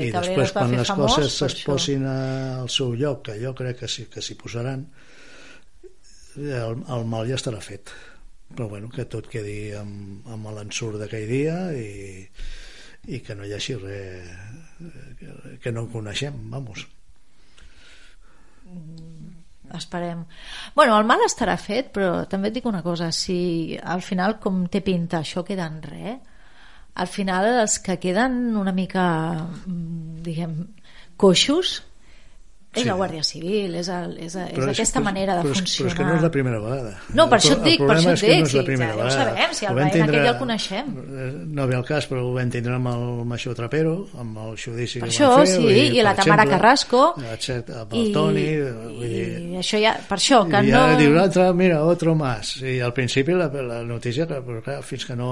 I 0.00 0.10
després 0.12 0.52
quan 0.52 0.74
les 0.76 0.90
coses 0.90 1.38
es 1.46 1.60
posin 1.64 2.04
al 2.08 2.68
seu 2.68 2.92
lloc, 2.94 3.22
que 3.30 3.38
jo 3.40 3.54
crec 3.56 3.80
que 3.80 3.88
sí 3.88 4.08
que 4.12 4.22
s'hi 4.24 4.36
posaran, 4.40 4.84
el, 6.36 6.82
el 6.82 7.06
mal 7.08 7.30
ja 7.30 7.38
estarà 7.40 7.62
fet. 7.64 7.94
Però 8.54 8.68
bueno, 8.68 8.90
que 8.92 9.06
tot 9.10 9.26
quedi 9.30 9.72
amb, 9.74 10.26
amb 10.30 10.50
l'ensurt 10.54 11.00
d'aquell 11.00 11.30
dia 11.30 11.56
i, 11.74 12.26
i 13.08 13.22
que 13.24 13.34
no 13.34 13.46
hi 13.46 13.54
hagi 13.56 13.78
res 13.80 14.28
que, 15.18 15.32
que 15.62 15.72
no 15.72 15.86
coneixem, 15.90 16.36
vamos. 16.52 16.84
Mm, 18.68 19.32
esperem. 19.78 20.24
Bueno, 20.76 20.98
el 20.98 21.08
mal 21.08 21.24
estarà 21.26 21.56
fet, 21.60 21.90
però 21.94 22.26
també 22.30 22.50
et 22.50 22.58
dic 22.58 22.68
una 22.68 22.82
cosa, 22.84 23.10
si 23.12 23.78
al 23.80 24.04
final 24.04 24.38
com 24.42 24.64
té 24.68 24.84
pinta 24.84 25.22
això 25.22 25.44
queda 25.46 25.66
en 25.70 25.80
res, 25.84 26.33
al 26.94 27.10
final 27.10 27.48
els 27.60 27.78
que 27.82 27.98
queden 27.98 28.56
una 28.56 28.72
mica 28.72 29.06
mm, 29.66 30.22
diguem 30.26 30.54
coixos 31.16 31.80
és 32.74 32.82
sí. 32.82 32.88
la 32.88 32.94
Guàrdia 32.98 33.22
Civil, 33.22 33.74
és, 33.78 33.88
el, 33.92 34.16
és, 34.18 34.34
és 34.34 34.54
però 34.56 34.66
aquesta 34.72 34.98
és, 34.98 35.04
manera 35.06 35.36
de 35.38 35.44
però 35.44 35.54
funcionar. 35.54 35.84
Però 35.84 35.92
és 35.92 35.98
que 35.98 36.06
no 36.08 36.14
és 36.18 36.24
la 36.24 36.30
primera 36.34 36.60
vegada. 36.62 36.94
No, 37.14 37.26
per 37.30 37.38
això 37.38 37.52
et 37.54 37.62
dic, 37.68 37.82
per 37.84 37.94
això 37.94 38.14
et 38.16 38.22
dic. 38.24 38.32
No 38.34 38.48
és 38.48 38.54
la 38.58 38.64
primera 38.66 38.88
sí, 38.90 38.98
ja, 38.98 39.04
ja 39.04 39.06
ho 39.06 39.14
sabem, 39.14 39.52
si 39.54 39.68
el 39.68 39.78
tindre, 39.78 40.00
aquest 40.02 40.26
ja 40.26 40.32
el 40.32 40.40
coneixem. 40.40 40.88
Eh, 41.04 41.28
no 41.58 41.66
ve 41.70 41.76
el 41.78 41.84
cas, 41.86 42.08
però 42.10 42.24
ho 42.26 42.32
vam 42.34 42.50
tindre 42.50 42.74
amb 42.74 42.90
el 42.90 43.04
Maixó 43.30 43.54
Trapero, 43.54 43.92
amb 44.18 44.40
el 44.46 44.58
judici 44.58 45.02
per 45.04 45.06
que 45.06 45.14
això, 45.14 45.30
van 45.36 45.46
fer. 45.46 45.60
sí, 45.60 45.70
i, 45.70 45.84
i 46.00 46.02
la 46.02 46.16
Tamara 46.18 46.48
exemple, 46.48 46.56
Carrasco. 46.56 47.04
Etc, 47.36 47.70
amb 47.84 47.94
el 47.94 48.02
i, 48.02 48.12
Toni. 48.18 48.44
Vull 48.80 49.14
dir, 49.14 49.24
I 49.54 49.62
això 49.62 49.82
ja, 49.84 49.94
per 50.10 50.18
això, 50.18 50.42
que 50.50 50.64
i 50.66 50.74
no... 50.74 50.82
I 50.96 50.98
diu 51.04 51.14
l'altre, 51.14 51.46
mira, 51.54 51.78
otro 51.86 52.16
más. 52.18 52.56
I 52.58 52.80
al 52.82 52.96
principi 52.96 53.38
la, 53.38 53.46
la 53.54 53.84
notícia, 53.86 54.26
però 54.26 54.58
clar, 54.66 54.80
fins 54.82 55.06
que 55.06 55.14
no 55.14 55.30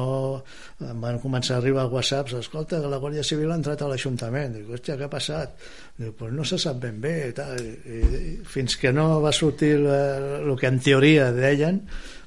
van 1.03 1.19
començar 1.23 1.57
a 1.57 1.61
arribar 1.63 1.87
whatsapps, 1.91 2.37
escolta, 2.41 2.81
que 2.83 2.91
la 2.91 3.01
Guàrdia 3.03 3.25
Civil 3.27 3.51
ha 3.53 3.59
entrat 3.61 3.83
a 3.83 3.91
l'Ajuntament. 3.91 4.57
Dic, 4.59 4.71
hòstia, 4.73 4.97
què 5.01 5.07
ha 5.07 5.13
passat? 5.13 5.55
Diu, 5.99 6.15
pues 6.19 6.33
no 6.35 6.47
se 6.49 6.59
sap 6.61 6.81
ben 6.83 7.01
bé. 7.03 7.15
I 7.31 7.37
tal. 7.37 7.61
I, 7.63 8.01
fins 8.49 8.77
que 8.81 8.93
no 8.95 9.21
va 9.23 9.33
sortir 9.33 9.75
el 9.83 10.57
que 10.61 10.71
en 10.71 10.81
teoria 10.83 11.31
deien 11.35 11.81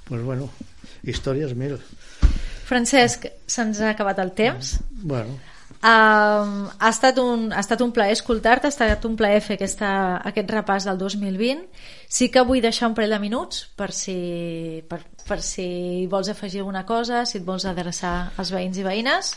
doncs 0.09 0.23
bueno, 0.25 0.49
històries 1.05 1.55
mil 1.57 1.77
Francesc, 2.65 3.27
se'ns 3.49 3.81
ha 3.81 3.91
acabat 3.93 4.21
el 4.23 4.33
temps 4.37 4.77
bueno 5.01 5.37
Uh, 5.85 6.65
ha, 6.79 6.89
estat 6.89 7.19
un, 7.21 7.51
ha 7.53 7.61
estat 7.61 7.83
un 7.85 7.91
plaer 7.93 8.15
escoltar-te, 8.15 8.65
ha 8.65 8.73
estat 8.73 9.05
un 9.05 9.17
plaer 9.19 9.43
fer 9.45 9.59
aquesta, 9.59 9.89
aquest 10.25 10.49
repàs 10.55 10.87
del 10.89 10.97
2020. 10.97 11.67
Sí 12.09 12.31
que 12.33 12.41
vull 12.47 12.63
deixar 12.63 12.89
un 12.89 12.97
parell 12.97 13.13
de 13.13 13.21
minuts 13.21 13.67
per 13.77 13.91
si, 13.93 14.17
per, 14.89 15.03
per 15.27 15.39
si 15.45 15.67
vols 16.09 16.31
afegir 16.33 16.63
alguna 16.63 16.85
cosa, 16.89 17.21
si 17.29 17.37
et 17.37 17.45
vols 17.45 17.67
adreçar 17.69 18.15
als 18.35 18.53
veïns 18.55 18.81
i 18.81 18.87
veïnes. 18.87 19.35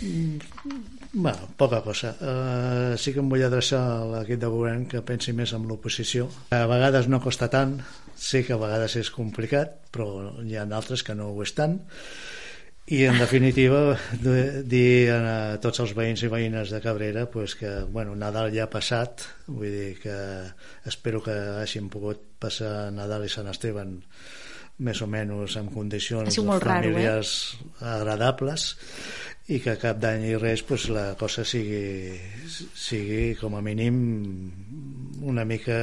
Mm 0.00 0.98
Bueno, 1.12 1.48
poca 1.56 1.82
cosa. 1.82 2.14
Uh, 2.20 2.96
sí 2.96 3.10
que 3.10 3.18
em 3.18 3.30
vull 3.30 3.42
adreçar 3.42 3.80
a 3.82 4.02
l'equip 4.12 4.38
de 4.38 4.50
govern 4.50 4.84
que 4.86 5.02
pensi 5.02 5.34
més 5.34 5.50
en 5.56 5.64
l'oposició. 5.66 6.28
A 6.54 6.68
vegades 6.70 7.08
no 7.10 7.18
costa 7.24 7.48
tant, 7.50 7.80
sé 8.14 8.44
que 8.46 8.54
a 8.54 8.60
vegades 8.60 8.94
és 9.00 9.10
complicat, 9.10 9.74
però 9.90 10.06
hi 10.46 10.54
ha 10.54 10.68
d'altres 10.70 11.02
que 11.02 11.16
no 11.18 11.32
ho 11.32 11.42
estan. 11.42 11.80
I 12.90 13.04
en 13.06 13.20
definitiva 13.22 13.94
dir 14.66 15.12
a 15.14 15.58
tots 15.62 15.78
els 15.84 15.92
veïns 15.94 16.24
i 16.26 16.30
veïnes 16.32 16.72
de 16.74 16.80
Cabrera 16.82 17.28
pues, 17.30 17.54
que 17.54 17.84
bueno, 17.86 18.16
Nadal 18.18 18.50
ja 18.50 18.64
ha 18.66 18.72
passat, 18.72 19.28
vull 19.46 19.70
dir 19.70 19.92
que 20.02 20.16
espero 20.90 21.22
que 21.22 21.36
hagin 21.62 21.86
pogut 21.92 22.24
passar 22.42 22.90
Nadal 22.90 23.28
i 23.28 23.30
Sant 23.30 23.50
Esteban 23.52 24.00
més 24.82 25.02
o 25.04 25.06
menys 25.06 25.54
en 25.60 25.68
condicions 25.70 26.34
familiars 26.40 27.32
raro, 27.54 27.70
eh? 27.70 27.94
agradables 27.94 28.66
i 29.54 29.60
que 29.62 29.76
cap 29.78 29.98
d'any 30.02 30.26
i 30.32 30.36
res 30.40 30.66
pues, 30.66 30.88
la 30.90 31.12
cosa 31.20 31.44
sigui, 31.46 32.18
sigui 32.74 33.36
com 33.38 33.54
a 33.54 33.62
mínim 33.62 34.00
una 35.30 35.44
mica 35.46 35.78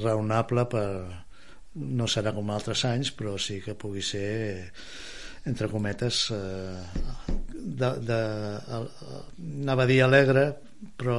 raonable 0.00 0.64
per, 0.70 0.88
no 1.76 2.08
serà 2.08 2.32
com 2.32 2.52
altres 2.56 2.86
anys 2.88 3.12
però 3.16 3.36
sí 3.36 3.60
que 3.64 3.76
pugui 3.76 4.04
ser 4.06 4.30
entre 5.44 5.68
cometes 5.68 6.28
eh, 6.30 6.82
de, 7.52 7.90
de, 8.06 8.20
anava 9.62 9.84
a 9.84 9.90
dir 9.90 10.02
alegre 10.04 10.52
però 10.98 11.18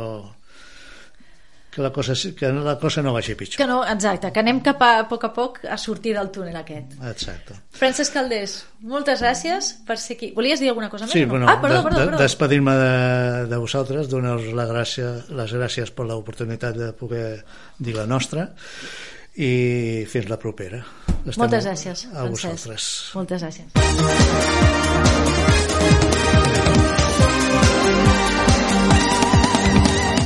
que 1.74 1.82
la 1.82 1.92
cosa, 1.92 2.14
que 2.38 2.52
la 2.52 2.78
cosa 2.78 3.02
no 3.02 3.14
vagi 3.14 3.34
pitjor. 3.34 3.58
Que 3.58 3.66
no, 3.66 3.80
exacte, 3.90 4.30
que 4.30 4.42
anem 4.44 4.60
cap 4.62 4.82
a, 4.86 4.92
a 5.02 5.06
poc 5.10 5.24
a 5.26 5.32
poc 5.34 5.56
a 5.66 5.78
sortir 5.82 6.14
del 6.14 6.30
túnel 6.34 6.60
aquest. 6.60 6.94
Exacte. 7.10 7.58
Francesc 7.74 8.14
Caldés, 8.14 8.60
moltes 8.86 9.24
gràcies 9.26 9.72
per 9.88 9.98
ser 9.98 10.20
aquí. 10.20 10.30
Volies 10.38 10.62
dir 10.62 10.70
alguna 10.70 10.92
cosa 10.94 11.08
més? 11.08 11.16
Sí, 11.16 11.24
no? 11.26 11.32
bueno, 11.34 11.50
ah, 11.50 11.58
perdó, 11.64 11.82
perdó, 11.88 11.98
de, 11.98 12.12
perdó. 12.12 12.22
despedir-me 12.22 12.76
de, 12.78 12.94
de 13.50 13.62
vosaltres, 13.64 14.12
donar-vos 14.12 14.54
la 14.54 14.68
gràcia, 14.70 15.16
les 15.34 15.58
gràcies 15.58 15.90
per 15.98 16.06
l'oportunitat 16.12 16.78
de 16.78 16.92
poder 17.00 17.26
dir 17.80 17.98
la 17.98 18.06
nostra 18.06 18.52
i 19.36 20.06
fins 20.10 20.30
la 20.30 20.38
propera. 20.38 20.84
Estem 21.24 21.42
Moltes 21.46 21.66
gràcies, 21.66 22.06
a 22.12 22.26
Francesc. 22.26 22.68
vosaltres. 22.68 23.12
Moltes 23.16 23.44
gràcies. 23.44 24.74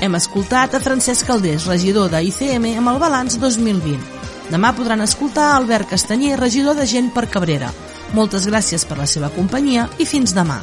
Hem 0.01 0.15
escoltat 0.15 0.75
a 0.75 0.79
Francesc 0.79 1.25
Caldés, 1.27 1.65
regidor 1.65 2.11
de 2.11 2.21
ICM, 2.23 2.77
amb 2.77 2.93
el 2.93 2.99
balanç 3.01 3.37
2020. 3.41 3.97
Demà 4.51 4.71
podran 4.77 5.01
escoltar 5.03 5.49
Albert 5.55 5.89
Castanyer, 5.89 6.37
regidor 6.39 6.77
de 6.77 6.85
Gent 6.87 7.11
per 7.13 7.27
Cabrera. 7.29 7.73
Moltes 8.15 8.47
gràcies 8.47 8.85
per 8.87 8.97
la 9.01 9.07
seva 9.07 9.29
companyia 9.35 9.89
i 9.99 10.05
fins 10.07 10.35
demà. 10.37 10.61